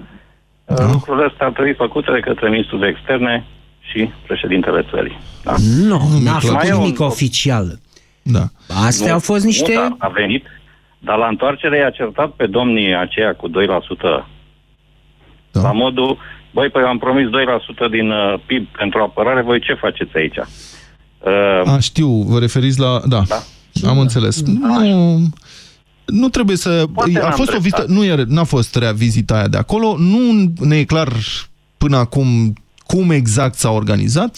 da. 0.66 0.92
lucrurile 0.92 1.26
astea 1.26 1.46
ar 1.46 1.52
trebui 1.52 1.74
făcute 1.74 2.12
de 2.12 2.20
către 2.20 2.50
ministrul 2.50 2.80
de 2.80 2.88
externe 2.88 3.46
și 3.80 4.10
președintele 4.28 4.86
țării. 4.92 5.20
Da? 5.44 5.54
Nu, 5.88 6.00
n-a 6.24 6.40
Și 6.40 6.46
mai 6.46 6.56
făcut 6.56 6.70
e 6.70 6.74
un- 6.74 6.80
nimic 6.80 7.00
oficial. 7.00 7.80
Da. 8.22 8.44
Astea 8.86 9.08
Nu, 9.08 9.14
au 9.14 9.20
fost 9.20 9.46
niște... 9.46 9.74
Nu, 9.74 9.80
da, 9.80 9.96
a 9.98 10.08
venit, 10.08 10.46
dar 11.00 11.18
la 11.18 11.28
întoarcere 11.28 11.78
i-a 11.78 11.90
certat 11.90 12.30
pe 12.32 12.46
domnii 12.48 12.96
aceia 12.96 13.34
cu 13.34 13.50
2% 13.50 13.52
da. 15.52 15.62
la 15.62 15.72
modul, 15.72 16.18
băi, 16.52 16.70
păi 16.70 16.84
am 16.84 16.98
promis 16.98 17.28
2% 17.28 17.30
din 17.92 18.10
uh, 18.12 18.40
PIB 18.46 18.68
pentru 18.78 19.00
apărare, 19.02 19.42
voi 19.42 19.60
ce 19.60 19.74
faceți 19.74 20.18
aici? 20.18 20.38
Uh, 20.38 21.72
A, 21.74 21.80
știu, 21.80 22.08
vă 22.08 22.40
referiți 22.40 22.80
la... 22.80 23.00
Da, 23.06 23.22
da. 23.28 23.36
Am 23.86 24.00
înțeles. 24.00 24.42
Nu, 24.42 25.30
nu 26.06 26.30
trebuie 26.30 26.58
să... 26.58 26.86
Poate 26.94 27.20
A 27.20 27.22
n-am 27.22 27.32
fost 27.32 27.54
o 27.54 27.60
vizită... 27.60 27.84
dreptate. 27.86 27.94
Nu 27.94 28.04
e, 28.04 28.26
n-a 28.28 28.44
fost 28.44 28.76
rea 28.76 28.92
vizita 28.92 29.36
aia 29.36 29.48
de 29.48 29.58
acolo. 29.58 29.98
Nu 29.98 30.52
ne 30.60 30.78
e 30.78 30.84
clar 30.84 31.14
până 31.78 31.98
acum 31.98 32.54
cum 32.86 33.10
exact 33.12 33.58
s-a 33.58 33.70
organizat, 33.70 34.38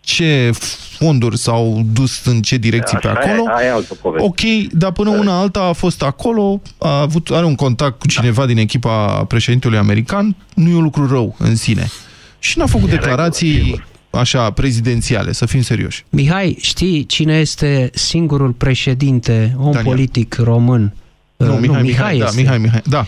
ce 0.00 0.50
fonduri 0.98 1.38
s-au 1.38 1.82
dus 1.92 2.24
în 2.24 2.42
ce 2.42 2.56
direcții 2.56 2.96
Așa 2.96 3.12
pe 3.12 3.18
acolo. 3.18 3.42
e, 3.42 3.52
aia 3.56 3.66
e 3.66 3.72
altă 3.72 3.94
poveste. 3.94 4.26
Ok, 4.26 4.72
dar 4.72 4.92
până 4.92 5.10
una 5.10 5.38
alta 5.38 5.60
a 5.60 5.72
fost 5.72 6.02
acolo, 6.02 6.60
a 6.78 7.00
avut, 7.00 7.30
are 7.30 7.44
un 7.44 7.54
contact 7.54 7.98
cu 7.98 8.06
cineva 8.06 8.46
din 8.46 8.58
echipa 8.58 9.24
președintelui 9.28 9.78
american, 9.78 10.36
nu 10.54 10.68
e 10.68 10.74
un 10.74 10.82
lucru 10.82 11.08
rău 11.08 11.34
în 11.38 11.56
sine. 11.56 11.90
Și 12.38 12.58
n-a 12.58 12.66
făcut 12.66 12.90
declarații 12.90 13.84
așa 14.10 14.50
prezidențiale, 14.50 15.32
să 15.32 15.46
fim 15.46 15.60
serioși. 15.60 16.04
Mihai, 16.08 16.56
știi 16.60 17.06
cine 17.06 17.38
este 17.38 17.90
singurul 17.94 18.52
președinte, 18.52 19.54
om 19.56 19.72
Daniel. 19.72 19.84
politic 19.84 20.34
român? 20.34 20.94
Nu, 21.36 21.52
Uh, 21.52 21.58
Mihai, 21.60 21.82
Mihai, 21.82 22.18
da, 22.18 22.24
este. 22.24 22.40
Mihai, 22.40 22.58
Mihai, 22.58 22.80
da. 22.84 23.04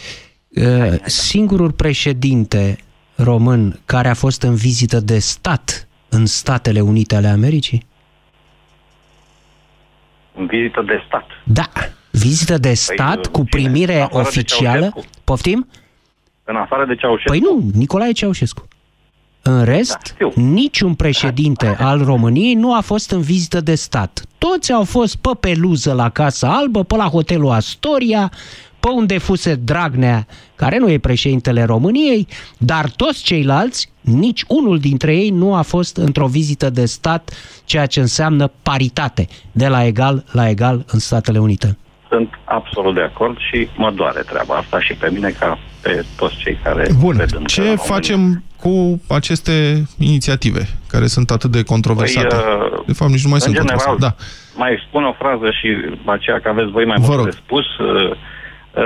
Uh, 0.48 0.94
Singurul 1.05 1.70
președinte 1.72 2.78
român 3.14 3.80
care 3.84 4.09
a 4.09 4.14
fost 4.14 4.42
în 4.42 4.55
vizită 4.55 5.00
de 5.00 5.18
stat 5.18 5.88
în 6.09 6.26
Statele 6.26 6.80
Unite 6.80 7.14
ale 7.14 7.28
Americii? 7.28 7.86
în 10.36 10.46
vizită 10.46 10.82
de 10.86 11.03
stat. 11.07 11.24
Da, 11.44 11.68
vizită 12.11 12.59
de 12.59 12.74
stat 12.74 13.16
uh, 13.26 13.30
cu 13.32 13.44
cine? 13.44 13.48
primire 13.62 13.94
În 13.94 14.00
afară 14.00 14.22
de 14.22 14.28
oficială. 14.28 14.78
Ceaușescu? 14.78 15.05
Poftim? 15.24 15.68
În 16.44 16.57
afară 16.57 16.86
de 16.86 16.94
Ceaușescu. 16.94 17.30
Păi 17.30 17.38
nu, 17.38 17.70
Nicolae 17.74 18.12
Ceaușescu. 18.12 18.68
În 19.43 19.64
rest, 19.64 20.14
da, 20.18 20.28
niciun 20.34 20.95
președinte 20.95 21.76
al 21.78 22.05
României 22.05 22.55
nu 22.55 22.74
a 22.74 22.80
fost 22.80 23.11
în 23.11 23.20
vizită 23.20 23.61
de 23.61 23.74
stat. 23.74 24.24
Toți 24.38 24.72
au 24.72 24.84
fost 24.84 25.16
pe 25.16 25.30
peluză 25.40 25.93
la 25.93 26.09
Casa 26.09 26.57
Albă, 26.57 26.84
pe 26.84 26.97
la 26.97 27.09
hotelul 27.09 27.51
Astoria, 27.51 28.32
pe 28.80 28.88
unde 28.88 29.18
fuse 29.18 29.55
Dragnea, 29.55 30.26
care 30.55 30.78
nu 30.78 30.90
e 30.90 30.99
președintele 30.99 31.62
României, 31.62 32.28
dar 32.59 32.90
toți 32.90 33.22
ceilalți, 33.22 33.88
nici 34.01 34.45
unul 34.49 34.78
dintre 34.78 35.16
ei 35.16 35.30
nu 35.30 35.55
a 35.55 35.62
fost 35.62 35.97
într-o 35.97 36.26
vizită 36.26 36.70
de 36.70 36.84
stat, 36.84 37.30
ceea 37.64 37.86
ce 37.86 38.01
înseamnă 38.01 38.51
paritate, 38.62 39.26
de 39.53 39.68
la 39.68 39.84
egal 39.84 40.24
la 40.32 40.49
egal 40.49 40.84
în 40.86 40.99
Statele 40.99 41.38
Unite. 41.38 41.76
Sunt 42.13 42.39
absolut 42.45 42.95
de 42.95 43.01
acord 43.01 43.37
și 43.39 43.69
mă 43.77 43.91
doare 43.91 44.21
treaba 44.21 44.55
asta 44.55 44.81
și 44.81 44.93
pe 44.95 45.11
mine 45.13 45.31
ca 45.41 45.59
pe 45.83 46.05
toți 46.17 46.37
cei 46.37 46.59
care 46.63 46.87
Bun, 47.01 47.17
cred 47.17 47.33
în 47.35 47.45
ce 47.45 47.61
România. 47.61 47.83
facem 47.83 48.43
cu 48.61 49.01
aceste 49.09 49.53
inițiative 49.99 50.63
care 50.89 51.07
sunt 51.07 51.31
atât 51.31 51.51
de 51.51 51.63
controversate? 51.63 52.27
Păi, 52.37 52.69
uh, 52.79 52.83
de 52.87 52.93
fapt, 52.93 53.11
nici 53.11 53.23
nu 53.25 53.29
mai 53.31 53.39
în 53.43 53.47
sunt 53.47 53.55
general, 53.55 53.77
controversate. 53.79 54.25
Da. 54.57 54.63
mai 54.65 54.85
spun 54.89 55.05
o 55.05 55.13
frază 55.13 55.51
și 55.51 55.69
după 55.89 56.13
aceea 56.13 56.39
că 56.41 56.49
aveți 56.49 56.71
voi 56.71 56.85
mai 56.85 56.97
Vă 57.01 57.07
mult 57.07 57.19
rog. 57.19 57.29
de 57.29 57.37
spus. 57.45 57.65
Uh, 57.79 58.11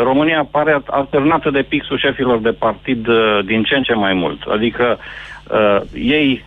România 0.04 0.48
pare 0.50 0.82
alternată 0.86 1.50
de 1.50 1.62
pixul 1.68 1.98
șefilor 1.98 2.38
de 2.38 2.50
partid 2.52 3.06
uh, 3.06 3.38
din 3.44 3.62
ce 3.62 3.74
în 3.76 3.82
ce 3.82 3.94
mai 3.94 4.12
mult. 4.12 4.42
Adică 4.42 4.98
uh, 5.50 5.80
ei, 5.94 6.44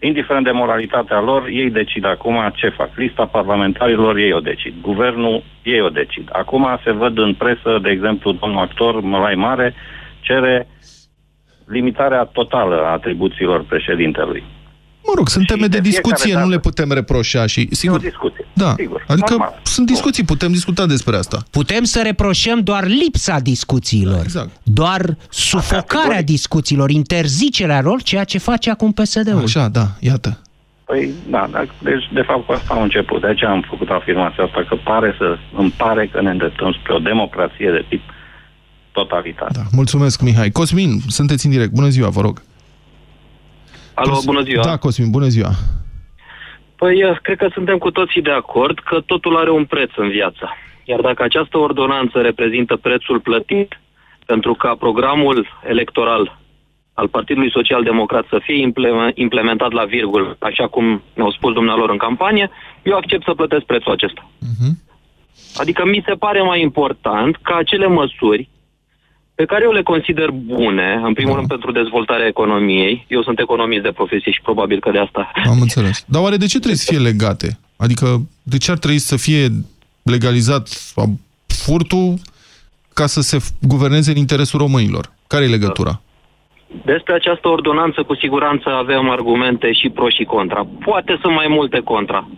indiferent 0.00 0.44
de 0.44 0.50
moralitatea 0.50 1.20
lor, 1.20 1.46
ei 1.46 1.70
decid 1.70 2.04
acum 2.04 2.52
ce 2.54 2.68
fac. 2.68 2.90
Lista 2.94 3.26
parlamentarilor 3.26 4.16
ei 4.16 4.32
o 4.32 4.40
decid. 4.40 4.74
Guvernul 4.80 5.42
ei 5.62 5.80
o 5.80 5.88
decid. 5.88 6.28
Acum 6.32 6.80
se 6.84 6.92
văd 6.92 7.18
în 7.18 7.34
presă, 7.34 7.78
de 7.82 7.90
exemplu, 7.90 8.32
domnul 8.32 8.60
actor 8.60 9.00
Mălai 9.00 9.34
Mare 9.34 9.74
cere 10.20 10.66
limitarea 11.66 12.24
totală 12.24 12.82
a 12.84 12.92
atribuțiilor 12.92 13.64
președintelui. 13.64 14.44
Mă 15.06 15.12
rog, 15.16 15.28
sunt 15.28 15.46
teme 15.46 15.66
de 15.66 15.78
de 15.78 15.88
fiecare 15.88 16.02
discuție, 16.08 16.32
dată- 16.32 16.44
nu 16.44 16.50
le 16.50 16.58
putem 16.58 16.92
reproșa 16.92 17.46
și, 17.46 17.68
sigur, 17.70 17.96
E 18.02 18.06
o 18.06 18.08
discuție. 18.10 18.46
da, 18.52 18.74
sigur, 18.76 19.04
adică 19.08 19.30
normal. 19.30 19.60
sunt 19.62 19.86
discuții, 19.86 20.24
putem 20.24 20.52
discuta 20.52 20.86
despre 20.86 21.16
asta. 21.16 21.38
Putem 21.50 21.84
să 21.84 22.00
reproșăm 22.04 22.60
doar 22.60 22.86
lipsa 22.86 23.38
discuțiilor, 23.38 24.20
exact. 24.22 24.50
doar 24.62 25.16
sufocarea 25.30 26.22
discuțiilor, 26.22 26.90
interzicerea 26.90 27.80
lor, 27.80 28.02
ceea 28.02 28.24
ce 28.24 28.38
face 28.38 28.70
acum 28.70 28.92
PSD-ul. 28.92 29.42
Așa, 29.44 29.68
da, 29.68 29.86
iată. 30.00 30.38
Păi, 30.84 31.10
da, 31.30 31.48
da, 31.52 31.64
deci 31.78 32.04
de 32.14 32.22
fapt 32.26 32.46
cu 32.46 32.52
asta 32.52 32.74
am 32.74 32.82
început. 32.82 33.20
De 33.20 33.26
aceea 33.26 33.50
am 33.50 33.64
făcut 33.70 33.88
afirmația 33.88 34.44
asta, 34.44 34.64
că 34.68 34.76
pare 34.84 35.14
să, 35.18 35.36
îmi 35.56 35.74
pare 35.76 36.06
că 36.12 36.20
ne 36.22 36.30
îndreptăm 36.30 36.72
spre 36.80 36.92
o 36.94 36.98
democrație 36.98 37.70
de 37.70 37.84
tip 37.88 38.02
totalitar. 38.92 39.48
Da, 39.52 39.62
mulțumesc, 39.72 40.20
Mihai. 40.20 40.50
Cosmin, 40.50 41.00
sunteți 41.08 41.44
în 41.46 41.50
direct. 41.52 41.70
Bună 41.72 41.88
ziua, 41.88 42.08
vă 42.08 42.20
rog. 42.20 42.42
Alo, 44.00 44.18
bună 44.24 44.40
ziua. 44.40 44.62
Da, 44.62 44.76
Cosmin, 44.76 45.10
bună 45.10 45.26
ziua. 45.26 45.50
Păi, 46.76 46.98
eh, 47.00 47.16
cred 47.22 47.38
că 47.38 47.48
suntem 47.52 47.78
cu 47.78 47.90
toții 47.90 48.22
de 48.22 48.30
acord 48.30 48.78
că 48.78 49.00
totul 49.06 49.36
are 49.36 49.50
un 49.50 49.64
preț 49.64 49.90
în 49.96 50.08
viață. 50.08 50.44
Iar 50.84 51.00
dacă 51.00 51.22
această 51.22 51.58
ordonanță 51.58 52.20
reprezintă 52.20 52.76
prețul 52.76 53.20
plătit 53.20 53.80
pentru 54.26 54.54
ca 54.54 54.74
programul 54.74 55.46
electoral 55.68 56.38
al 56.94 57.08
Partidului 57.08 57.50
Social 57.50 57.82
Democrat 57.82 58.24
să 58.28 58.38
fie 58.42 58.60
imple- 58.60 59.12
implementat 59.14 59.72
la 59.72 59.84
virgul, 59.84 60.36
așa 60.38 60.66
cum 60.68 61.02
ne-au 61.14 61.30
spus 61.30 61.52
dumnealor 61.52 61.90
în 61.90 61.96
campanie, 61.96 62.50
eu 62.82 62.96
accept 62.96 63.24
să 63.24 63.34
plătesc 63.34 63.64
prețul 63.64 63.92
acesta. 63.92 64.30
Adică 65.54 65.86
mi 65.86 66.02
se 66.06 66.14
pare 66.14 66.42
mai 66.42 66.60
important 66.60 67.36
ca 67.42 67.56
acele 67.56 67.86
măsuri 67.86 68.48
pe 69.40 69.46
care 69.46 69.62
eu 69.64 69.72
le 69.72 69.82
consider 69.82 70.30
bune, 70.30 71.00
în 71.04 71.12
primul 71.12 71.34
rând 71.36 71.48
pentru 71.48 71.72
dezvoltarea 71.72 72.26
economiei, 72.26 73.04
eu 73.08 73.22
sunt 73.22 73.38
economist 73.40 73.82
de 73.82 73.92
profesie 74.00 74.32
și 74.32 74.40
probabil 74.42 74.80
că 74.80 74.90
de 74.90 74.98
asta 74.98 75.30
Am 75.52 75.60
înțeles. 75.60 76.04
Dar 76.06 76.22
oare 76.22 76.36
de 76.36 76.46
ce 76.46 76.58
trebuie 76.58 76.84
să 76.84 76.92
fie 76.92 77.02
legate? 77.10 77.58
Adică 77.76 78.06
de 78.42 78.58
ce 78.58 78.70
ar 78.70 78.78
trebui 78.78 78.98
să 78.98 79.16
fie 79.16 79.44
legalizat 80.02 80.64
furtul 81.46 82.08
ca 82.94 83.06
să 83.06 83.20
se 83.20 83.36
guverneze 83.60 84.10
în 84.10 84.16
interesul 84.16 84.58
românilor? 84.58 85.04
Care 85.26 85.44
e 85.44 85.48
legătura? 85.58 86.00
Despre 86.84 87.14
această 87.14 87.48
ordonanță, 87.48 88.02
cu 88.02 88.14
siguranță 88.14 88.68
avem 88.68 89.10
argumente 89.10 89.72
și 89.72 89.88
pro 89.88 90.08
și 90.08 90.24
contra. 90.24 90.66
Poate 90.84 91.18
sunt 91.22 91.34
mai 91.34 91.46
multe 91.48 91.78
contra. 91.80 92.28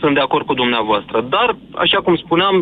Sunt 0.00 0.14
de 0.14 0.20
acord 0.20 0.46
cu 0.46 0.54
dumneavoastră. 0.54 1.26
Dar, 1.34 1.56
așa 1.74 1.98
cum 2.04 2.16
spuneam, 2.16 2.54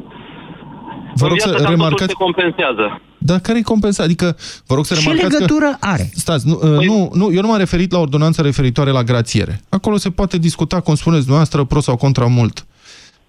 Vă 1.15 1.25
în 1.27 1.29
rog 1.29 1.37
viață 1.37 1.49
să 1.51 1.63
cam 1.63 1.65
totul 1.65 1.77
remarcați- 1.77 2.13
se 2.15 2.23
compensează. 2.25 3.01
Dar 3.23 3.39
care 3.39 3.59
e 3.59 3.63
compensa? 3.63 4.03
Adică, 4.03 4.37
vă 4.67 4.75
rog 4.75 4.87
să 4.87 4.95
Ce 4.95 5.01
remarcați 5.01 5.33
legătură 5.33 5.67
că... 5.81 5.87
are? 5.87 6.11
Stați, 6.15 6.47
nu, 6.47 6.55
păi... 6.55 6.87
nu, 6.87 7.11
nu, 7.15 7.33
eu 7.33 7.41
nu 7.41 7.49
m-am 7.49 7.59
referit 7.59 7.93
la 7.93 7.99
ordonanța 7.99 8.43
referitoare 8.43 8.91
la 8.91 9.03
grațiere. 9.03 9.61
Acolo 9.69 9.97
se 9.97 10.11
poate 10.11 10.39
discuta, 10.39 10.81
cum 10.81 10.95
spuneți 10.95 11.21
dumneavoastră, 11.21 11.65
pro 11.65 11.81
sau 11.81 11.97
contra 11.97 12.27
mult. 12.27 12.67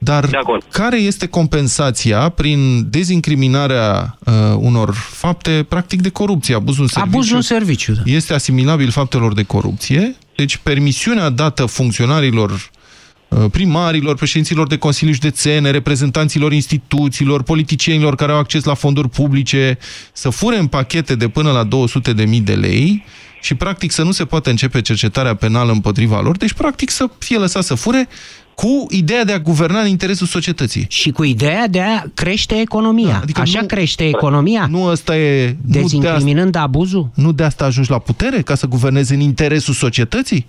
Dar 0.03 0.29
care 0.71 0.97
este 0.97 1.27
compensația 1.27 2.29
prin 2.29 2.89
dezincriminarea 2.89 4.17
uh, 4.25 4.33
unor 4.57 4.93
fapte, 4.93 5.65
practic, 5.69 6.01
de 6.01 6.09
corupție? 6.09 6.55
Abuzul 6.55 6.81
în 6.81 6.87
serviciu, 6.87 7.15
Abuzul 7.15 7.35
în 7.35 7.41
serviciu, 7.41 7.93
da. 7.93 8.01
este 8.05 8.33
asimilabil 8.33 8.89
faptelor 8.89 9.33
de 9.33 9.43
corupție, 9.43 10.15
deci 10.35 10.57
permisiunea 10.57 11.29
dată 11.29 11.65
funcționarilor 11.65 12.49
uh, 12.49 12.80
primarilor, 13.51 14.15
președinților 14.15 14.67
de 14.67 14.77
consilii 14.77 15.13
județene, 15.13 15.69
reprezentanților 15.69 16.53
instituțiilor, 16.53 17.43
politicienilor 17.43 18.15
care 18.15 18.31
au 18.31 18.37
acces 18.37 18.63
la 18.63 18.73
fonduri 18.73 19.09
publice, 19.09 19.77
să 20.13 20.29
fure 20.29 20.57
în 20.57 20.67
pachete 20.67 21.15
de 21.15 21.27
până 21.27 21.51
la 21.51 21.67
200.000 21.67 22.43
de 22.43 22.53
lei 22.53 23.03
și 23.41 23.55
practic 23.55 23.91
să 23.91 24.03
nu 24.03 24.11
se 24.11 24.25
poată 24.25 24.49
începe 24.49 24.81
cercetarea 24.81 25.35
penală 25.35 25.71
împotriva 25.71 26.21
lor, 26.21 26.37
deci 26.37 26.53
practic 26.53 26.89
să 26.89 27.05
fie 27.17 27.37
lăsat 27.37 27.63
să 27.63 27.75
fure 27.75 28.07
cu 28.55 28.85
ideea 28.89 29.23
de 29.23 29.31
a 29.31 29.39
guverna 29.39 29.79
în 29.79 29.87
interesul 29.87 30.27
societății. 30.27 30.85
Și 30.89 31.09
cu 31.11 31.23
ideea 31.23 31.67
de 31.67 31.81
a 31.81 32.03
crește 32.13 32.59
economia. 32.59 33.11
Da, 33.11 33.17
adică 33.21 33.41
Așa 33.41 33.59
nu- 33.61 33.65
crește 33.67 34.07
economia? 34.07 34.67
Nu 34.69 34.83
ăsta 34.83 35.17
e... 35.17 35.55
Dezincriminând 35.61 36.55
abuzul? 36.55 37.09
Nu 37.15 37.31
de 37.31 37.43
asta 37.43 37.65
ajungi 37.65 37.89
la 37.89 37.99
putere? 37.99 38.41
Ca 38.41 38.55
să 38.55 38.67
guvernezi 38.67 39.13
în 39.13 39.19
interesul 39.19 39.73
societății? 39.73 40.45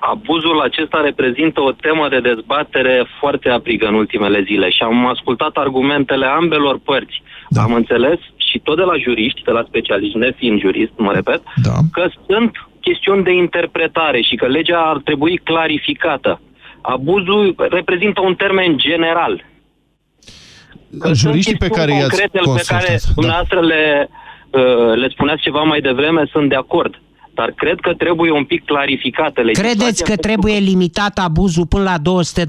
Abuzul 0.00 0.60
acesta 0.60 1.00
reprezintă 1.00 1.60
o 1.60 1.72
temă 1.72 2.08
de 2.08 2.20
dezbatere 2.20 3.06
foarte 3.18 3.48
aprigă 3.48 3.86
în 3.86 3.94
ultimele 3.94 4.42
zile 4.42 4.70
și 4.70 4.82
am 4.82 5.06
ascultat 5.06 5.50
argumentele 5.54 6.26
ambelor 6.26 6.78
părți. 6.84 7.22
Da. 7.48 7.62
Am 7.62 7.72
înțeles 7.72 8.18
și 8.36 8.58
tot 8.58 8.76
de 8.76 8.82
la 8.82 8.96
juriști, 8.96 9.42
de 9.42 9.50
la 9.50 9.64
specialiști, 9.68 10.18
nefiind 10.18 10.60
jurist, 10.60 10.92
mă 10.96 11.12
repet, 11.12 11.42
da. 11.62 11.72
că 11.92 12.08
sunt 12.26 12.50
chestiuni 12.80 13.22
de 13.22 13.32
interpretare 13.32 14.20
și 14.20 14.34
că 14.36 14.46
legea 14.46 14.78
ar 14.78 14.98
trebui 15.04 15.36
clarificată. 15.36 16.40
Abuzul 16.80 17.54
reprezintă 17.70 18.20
un 18.20 18.34
termen 18.34 18.76
general. 18.76 19.44
Că 20.98 21.12
Juriștii 21.12 21.56
sunt 21.58 21.70
pe 21.70 21.76
care 21.78 21.92
chestiuni 21.92 22.00
i-ați 22.00 22.10
concrete 22.10 22.38
pe 22.38 22.44
consultat, 22.44 22.80
care 22.80 22.98
da. 23.04 23.12
dumneavoastră 23.14 23.60
le, 23.60 24.08
uh, 24.50 24.94
le 24.94 25.08
spuneați 25.08 25.42
ceva 25.42 25.62
mai 25.62 25.80
devreme, 25.80 26.22
sunt 26.32 26.48
de 26.48 26.54
acord. 26.54 27.00
Dar 27.34 27.50
cred 27.50 27.80
că 27.80 27.94
trebuie 27.94 28.30
un 28.30 28.44
pic 28.44 28.64
clarificată 28.64 29.40
legislația. 29.40 29.74
Credeți 29.76 30.02
că 30.02 30.08
pentru 30.14 30.28
trebuie 30.28 30.58
limitat 30.58 31.18
abuzul 31.18 31.66
până 31.66 31.82
la 31.82 31.96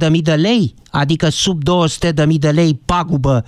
200.000 0.10 0.12
de 0.22 0.34
lei? 0.34 0.74
Adică 0.92 1.30
sub 1.30 1.58
200.000 1.64 2.38
de 2.40 2.50
lei 2.50 2.80
pagubă, 2.86 3.44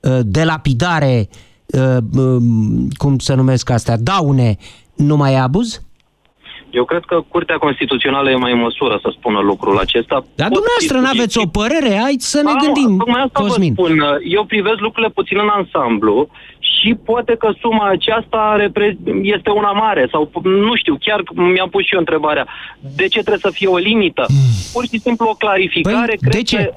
uh, 0.00 0.18
de 0.22 0.44
lapidare, 0.44 1.28
uh, 1.66 1.96
um, 2.16 2.88
cum 2.96 3.18
să 3.18 3.34
numesc 3.34 3.70
astea, 3.70 3.96
daune, 3.96 4.56
nu 4.96 5.16
mai 5.16 5.32
e 5.32 5.38
abuz? 5.38 5.80
Eu 6.70 6.84
cred 6.84 7.04
că 7.04 7.20
Curtea 7.28 7.56
Constituțională 7.58 8.30
e 8.30 8.34
mai 8.36 8.52
în 8.52 8.58
măsură 8.58 8.98
să 9.02 9.14
spună 9.18 9.38
lucrul 9.40 9.78
acesta. 9.78 10.14
Dar 10.34 10.48
Pot 10.48 10.56
dumneavoastră 10.58 10.96
fi 10.96 11.02
nu 11.02 11.08
aveți 11.14 11.38
o 11.38 11.46
părere? 11.46 11.98
Hai 12.02 12.16
să 12.18 12.40
ne 12.42 12.50
Am- 12.50 12.58
gândim, 12.64 12.98
Tocmai 12.98 13.22
asta 13.22 13.40
Cosmin. 13.40 13.74
vă 13.74 13.82
spun. 13.82 14.04
Eu 14.24 14.44
privesc 14.44 14.78
lucrurile 14.78 15.12
puțin 15.12 15.38
în 15.38 15.48
ansamblu 15.48 16.28
și 16.78 16.94
poate 17.04 17.36
că 17.38 17.52
suma 17.60 17.88
aceasta 17.88 18.56
repre- 18.58 18.98
este 19.22 19.50
una 19.50 19.72
mare 19.72 20.08
sau 20.10 20.30
nu 20.42 20.76
știu, 20.76 20.96
chiar 21.00 21.22
mi-am 21.34 21.68
pus 21.68 21.84
și 21.84 21.92
eu 21.92 21.98
întrebarea. 21.98 22.46
De 22.96 23.02
ce 23.02 23.18
trebuie 23.18 23.38
să 23.38 23.50
fie 23.50 23.68
o 23.68 23.76
limită? 23.76 24.26
Pur 24.72 24.84
și 24.84 24.98
simplu 24.98 25.26
o 25.28 25.34
clarificare. 25.34 26.06
Păi, 26.06 26.16
cred 26.16 26.32
de 26.32 26.42
ce? 26.42 26.56
Că... 26.56 26.72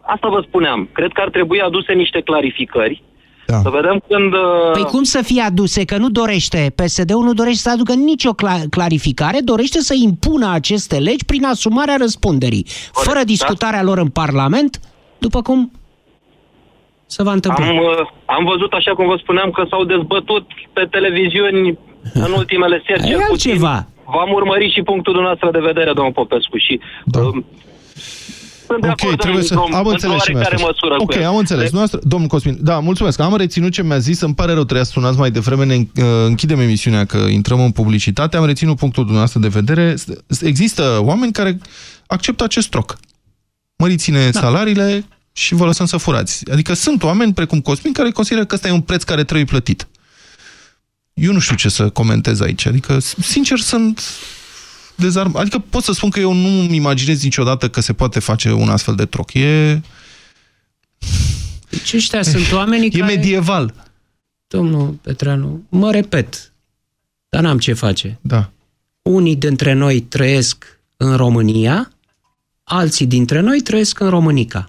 Asta 0.00 0.28
vă 0.28 0.44
spuneam. 0.46 0.88
Cred 0.92 1.12
că 1.12 1.20
ar 1.20 1.30
trebui 1.30 1.60
aduse 1.60 1.92
niște 1.92 2.20
clarificări. 2.20 3.02
Da. 3.46 3.58
Să 3.60 3.68
vedem 3.68 4.02
când... 4.08 4.32
uh, 4.32 4.40
Păi 4.72 4.82
cum 4.82 5.02
să 5.02 5.22
fie 5.22 5.42
aduse? 5.42 5.84
Că 5.84 5.96
nu 5.96 6.08
dorește, 6.08 6.72
PSD-ul 6.74 7.24
nu 7.24 7.32
dorește 7.32 7.58
să 7.58 7.70
aducă 7.70 7.94
nicio 7.94 8.30
cla- 8.34 8.68
clarificare, 8.70 9.38
dorește 9.44 9.78
să 9.80 9.94
impună 10.02 10.50
aceste 10.52 10.98
legi 10.98 11.24
prin 11.24 11.44
asumarea 11.44 11.96
răspunderii, 11.98 12.66
fără 12.92 13.20
discutarea 13.24 13.82
lor 13.82 13.98
în 13.98 14.08
Parlament, 14.08 14.80
după 15.18 15.42
cum 15.42 15.70
se 17.06 17.22
va 17.22 17.32
întâmpla. 17.32 17.66
Am, 17.66 17.76
uh, 17.76 18.06
am 18.36 18.44
văzut, 18.52 18.72
așa 18.72 18.92
cum 18.94 19.06
vă 19.06 19.16
spuneam, 19.22 19.50
că 19.50 19.62
s-au 19.70 19.84
dezbătut 19.84 20.44
pe 20.72 20.86
televiziuni 20.90 21.78
în 22.14 22.30
ultimele 22.40 22.82
seri. 22.86 23.02
E 23.02 23.06
cel 23.06 23.18
puțin. 23.28 23.50
altceva. 23.50 23.86
V-am 24.14 24.30
urmărit 24.32 24.70
și 24.72 24.82
punctul 24.90 25.12
dumneavoastră 25.12 25.50
de 25.58 25.66
vedere, 25.70 25.92
domnul 25.98 26.12
Popescu, 26.20 26.56
și 26.56 26.80
da. 27.04 27.20
um, 27.20 27.44
sunt 28.66 28.80
de 28.80 28.88
Ok, 28.88 29.00
acord 29.02 29.18
trebuie 29.20 29.42
să... 29.42 29.54
într-o- 29.54 29.76
Am 29.76 29.86
într-o 29.86 29.90
înțeles 29.92 30.22
și 30.22 30.30
oarecare 30.32 30.56
mi-a 30.58 30.66
măsură 30.66 30.94
Ok, 30.98 31.10
cu 31.12 31.18
el. 31.18 31.26
am 31.26 31.36
înțeles. 31.36 31.70
De- 31.70 31.76
Noastră, 31.76 31.98
domnul 32.02 32.28
Cosmin, 32.28 32.56
da, 32.60 32.78
mulțumesc. 32.78 33.20
Am 33.20 33.36
reținut 33.36 33.72
ce 33.72 33.82
mi-a 33.82 33.98
zis. 33.98 34.20
Îmi 34.20 34.34
pare 34.34 34.52
rău, 34.52 34.62
trebuia 34.62 34.84
să 34.84 34.90
sunați 34.90 35.18
mai 35.18 35.30
devreme. 35.30 35.64
Ne 35.64 35.74
uh, 35.74 36.04
închidem 36.26 36.60
emisiunea 36.60 37.04
că 37.04 37.16
intrăm 37.16 37.60
în 37.60 37.70
publicitate. 37.70 38.36
Am 38.36 38.44
reținut 38.46 38.76
punctul 38.76 39.02
dumneavoastră 39.02 39.40
de 39.40 39.48
vedere. 39.48 39.94
Există 40.42 40.98
oameni 41.00 41.32
care 41.32 41.58
acceptă 42.06 42.44
acest 42.44 42.68
troc. 42.70 42.96
Măriți-ne 43.76 44.28
da. 44.30 44.40
salariile 44.40 45.04
și 45.36 45.54
vă 45.54 45.64
lăsăm 45.64 45.86
să 45.86 45.96
furați. 45.96 46.50
Adică 46.50 46.74
sunt 46.74 47.02
oameni 47.02 47.34
precum 47.34 47.60
Cosmin 47.60 47.92
care 47.92 48.10
consideră 48.10 48.44
că 48.44 48.54
ăsta 48.54 48.68
e 48.68 48.70
un 48.70 48.80
preț 48.80 49.02
care 49.02 49.24
trebuie 49.24 49.46
plătit. 49.46 49.86
Eu 51.14 51.32
nu 51.32 51.38
știu 51.38 51.56
ce 51.56 51.68
să 51.68 51.88
comentez 51.88 52.40
aici. 52.40 52.66
Adică, 52.66 52.98
sincer, 52.98 53.58
sunt 53.58 54.02
dezarm... 54.94 55.36
Adică 55.36 55.58
pot 55.58 55.82
să 55.82 55.92
spun 55.92 56.10
că 56.10 56.20
eu 56.20 56.32
nu-mi 56.32 56.76
imaginez 56.76 57.22
niciodată 57.22 57.68
că 57.68 57.80
se 57.80 57.92
poate 57.92 58.20
face 58.20 58.52
un 58.52 58.68
astfel 58.68 58.94
de 58.94 59.04
troc. 59.04 59.34
E... 59.34 59.80
Deci 61.68 61.92
ăștia 61.94 62.22
sunt 62.22 62.52
oamenii 62.52 62.90
E 62.94 62.98
care... 62.98 63.14
medieval. 63.14 63.74
Domnul 64.46 64.98
Petreanu, 65.02 65.64
mă 65.68 65.90
repet, 65.90 66.52
dar 67.28 67.42
n-am 67.42 67.58
ce 67.58 67.72
face. 67.72 68.18
Da. 68.20 68.50
Unii 69.02 69.36
dintre 69.36 69.72
noi 69.72 70.00
trăiesc 70.00 70.80
în 70.96 71.16
România, 71.16 71.92
alții 72.64 73.06
dintre 73.06 73.40
noi 73.40 73.60
trăiesc 73.60 74.00
în 74.00 74.08
Românica. 74.08 74.68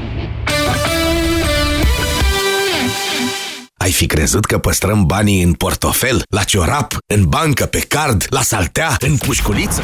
Fi 4.01 4.07
crezut 4.07 4.45
că 4.45 4.57
păstrăm 4.57 5.05
banii 5.05 5.43
în 5.43 5.53
portofel, 5.53 6.23
la 6.29 6.43
ciorap, 6.43 6.97
în 7.07 7.23
bancă, 7.23 7.65
pe 7.65 7.79
card, 7.79 8.25
la 8.29 8.41
saltea, 8.41 8.95
în 8.99 9.17
pușculiță? 9.17 9.81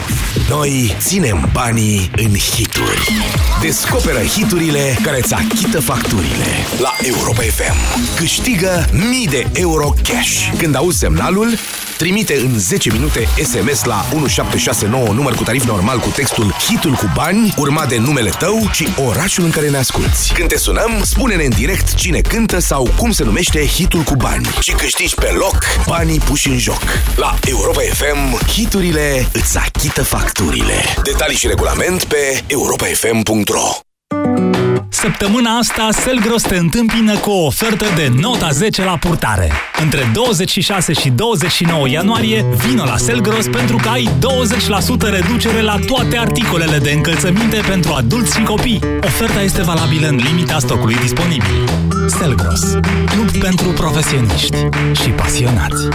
Noi 0.49 0.95
ținem 0.99 1.49
banii 1.53 2.11
în 2.15 2.36
hituri. 2.36 3.13
Descoperă 3.61 4.20
hiturile 4.20 4.97
care 5.03 5.18
îți 5.18 5.34
achită 5.34 5.82
facturile 5.82 6.45
la 6.80 6.91
Europa 7.03 7.41
FM. 7.41 8.15
Câștigă 8.15 8.86
mii 9.09 9.28
de 9.28 9.47
euro 9.53 9.93
cash. 10.03 10.51
Când 10.57 10.76
auzi 10.76 10.97
semnalul, 10.97 11.57
trimite 11.97 12.36
în 12.36 12.59
10 12.59 12.91
minute 12.91 13.28
SMS 13.43 13.84
la 13.84 14.05
1769 14.13 15.07
număr 15.13 15.36
cu 15.36 15.43
tarif 15.43 15.65
normal 15.65 15.99
cu 15.99 16.09
textul 16.09 16.51
Hitul 16.51 16.93
cu 16.93 17.11
bani, 17.15 17.53
urmat 17.57 17.89
de 17.89 17.97
numele 17.97 18.30
tău 18.30 18.70
și 18.72 18.88
orașul 19.05 19.43
în 19.43 19.49
care 19.49 19.70
ne 19.70 19.78
asculti. 19.78 20.34
Când 20.34 20.47
te 20.49 20.57
sunăm, 20.57 21.01
spune-ne 21.03 21.43
în 21.43 21.53
direct 21.55 21.93
cine 21.93 22.22
cântă 22.22 22.59
sau 22.59 22.89
cum 22.97 23.11
se 23.11 23.24
numește 23.24 23.65
hitul 23.65 24.03
cu 24.08 24.16
bani 24.16 24.47
și 24.60 24.72
câștigi 24.72 25.16
pe 25.16 25.32
loc 25.32 25.58
banii 25.88 26.20
puși 26.20 26.47
în 26.47 26.58
joc. 26.58 26.82
La 27.16 27.36
Europa 27.47 27.82
FM, 27.82 28.47
hiturile 28.47 29.28
îți 29.34 29.58
achită 29.58 30.03
facturile. 30.03 30.74
Detalii 31.03 31.38
și 31.38 31.47
regulament 31.47 32.03
pe 32.03 32.43
europafm.ro 32.47 34.46
Săptămâna 34.89 35.57
asta, 35.57 35.89
Selgros 35.91 36.41
te 36.41 36.57
întâmpină 36.57 37.17
cu 37.17 37.29
o 37.29 37.45
ofertă 37.45 37.85
de 37.95 38.11
nota 38.19 38.49
10 38.49 38.83
la 38.83 38.97
purtare. 38.97 39.51
Între 39.81 40.09
26 40.13 40.93
și 40.93 41.09
29 41.09 41.89
ianuarie, 41.89 42.45
vino 42.67 42.83
la 42.83 42.97
Selgros 42.97 43.47
pentru 43.47 43.75
că 43.75 43.89
ai 43.89 44.09
20% 44.09 45.09
reducere 45.09 45.61
la 45.61 45.79
toate 45.88 46.17
articolele 46.17 46.77
de 46.77 46.91
încălțăminte 46.91 47.61
pentru 47.67 47.93
adulți 47.93 48.38
și 48.38 48.43
copii. 48.43 48.79
Oferta 49.03 49.41
este 49.41 49.61
valabilă 49.61 50.07
în 50.07 50.15
limita 50.15 50.59
stocului 50.59 50.95
disponibil. 50.95 51.69
Selgros, 52.07 52.61
club 53.05 53.38
pentru 53.38 53.69
profesioniști 53.69 54.57
și 55.01 55.09
pasionați 55.09 55.88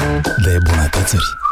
de 0.44 0.56
bunătățuri. 0.70 1.51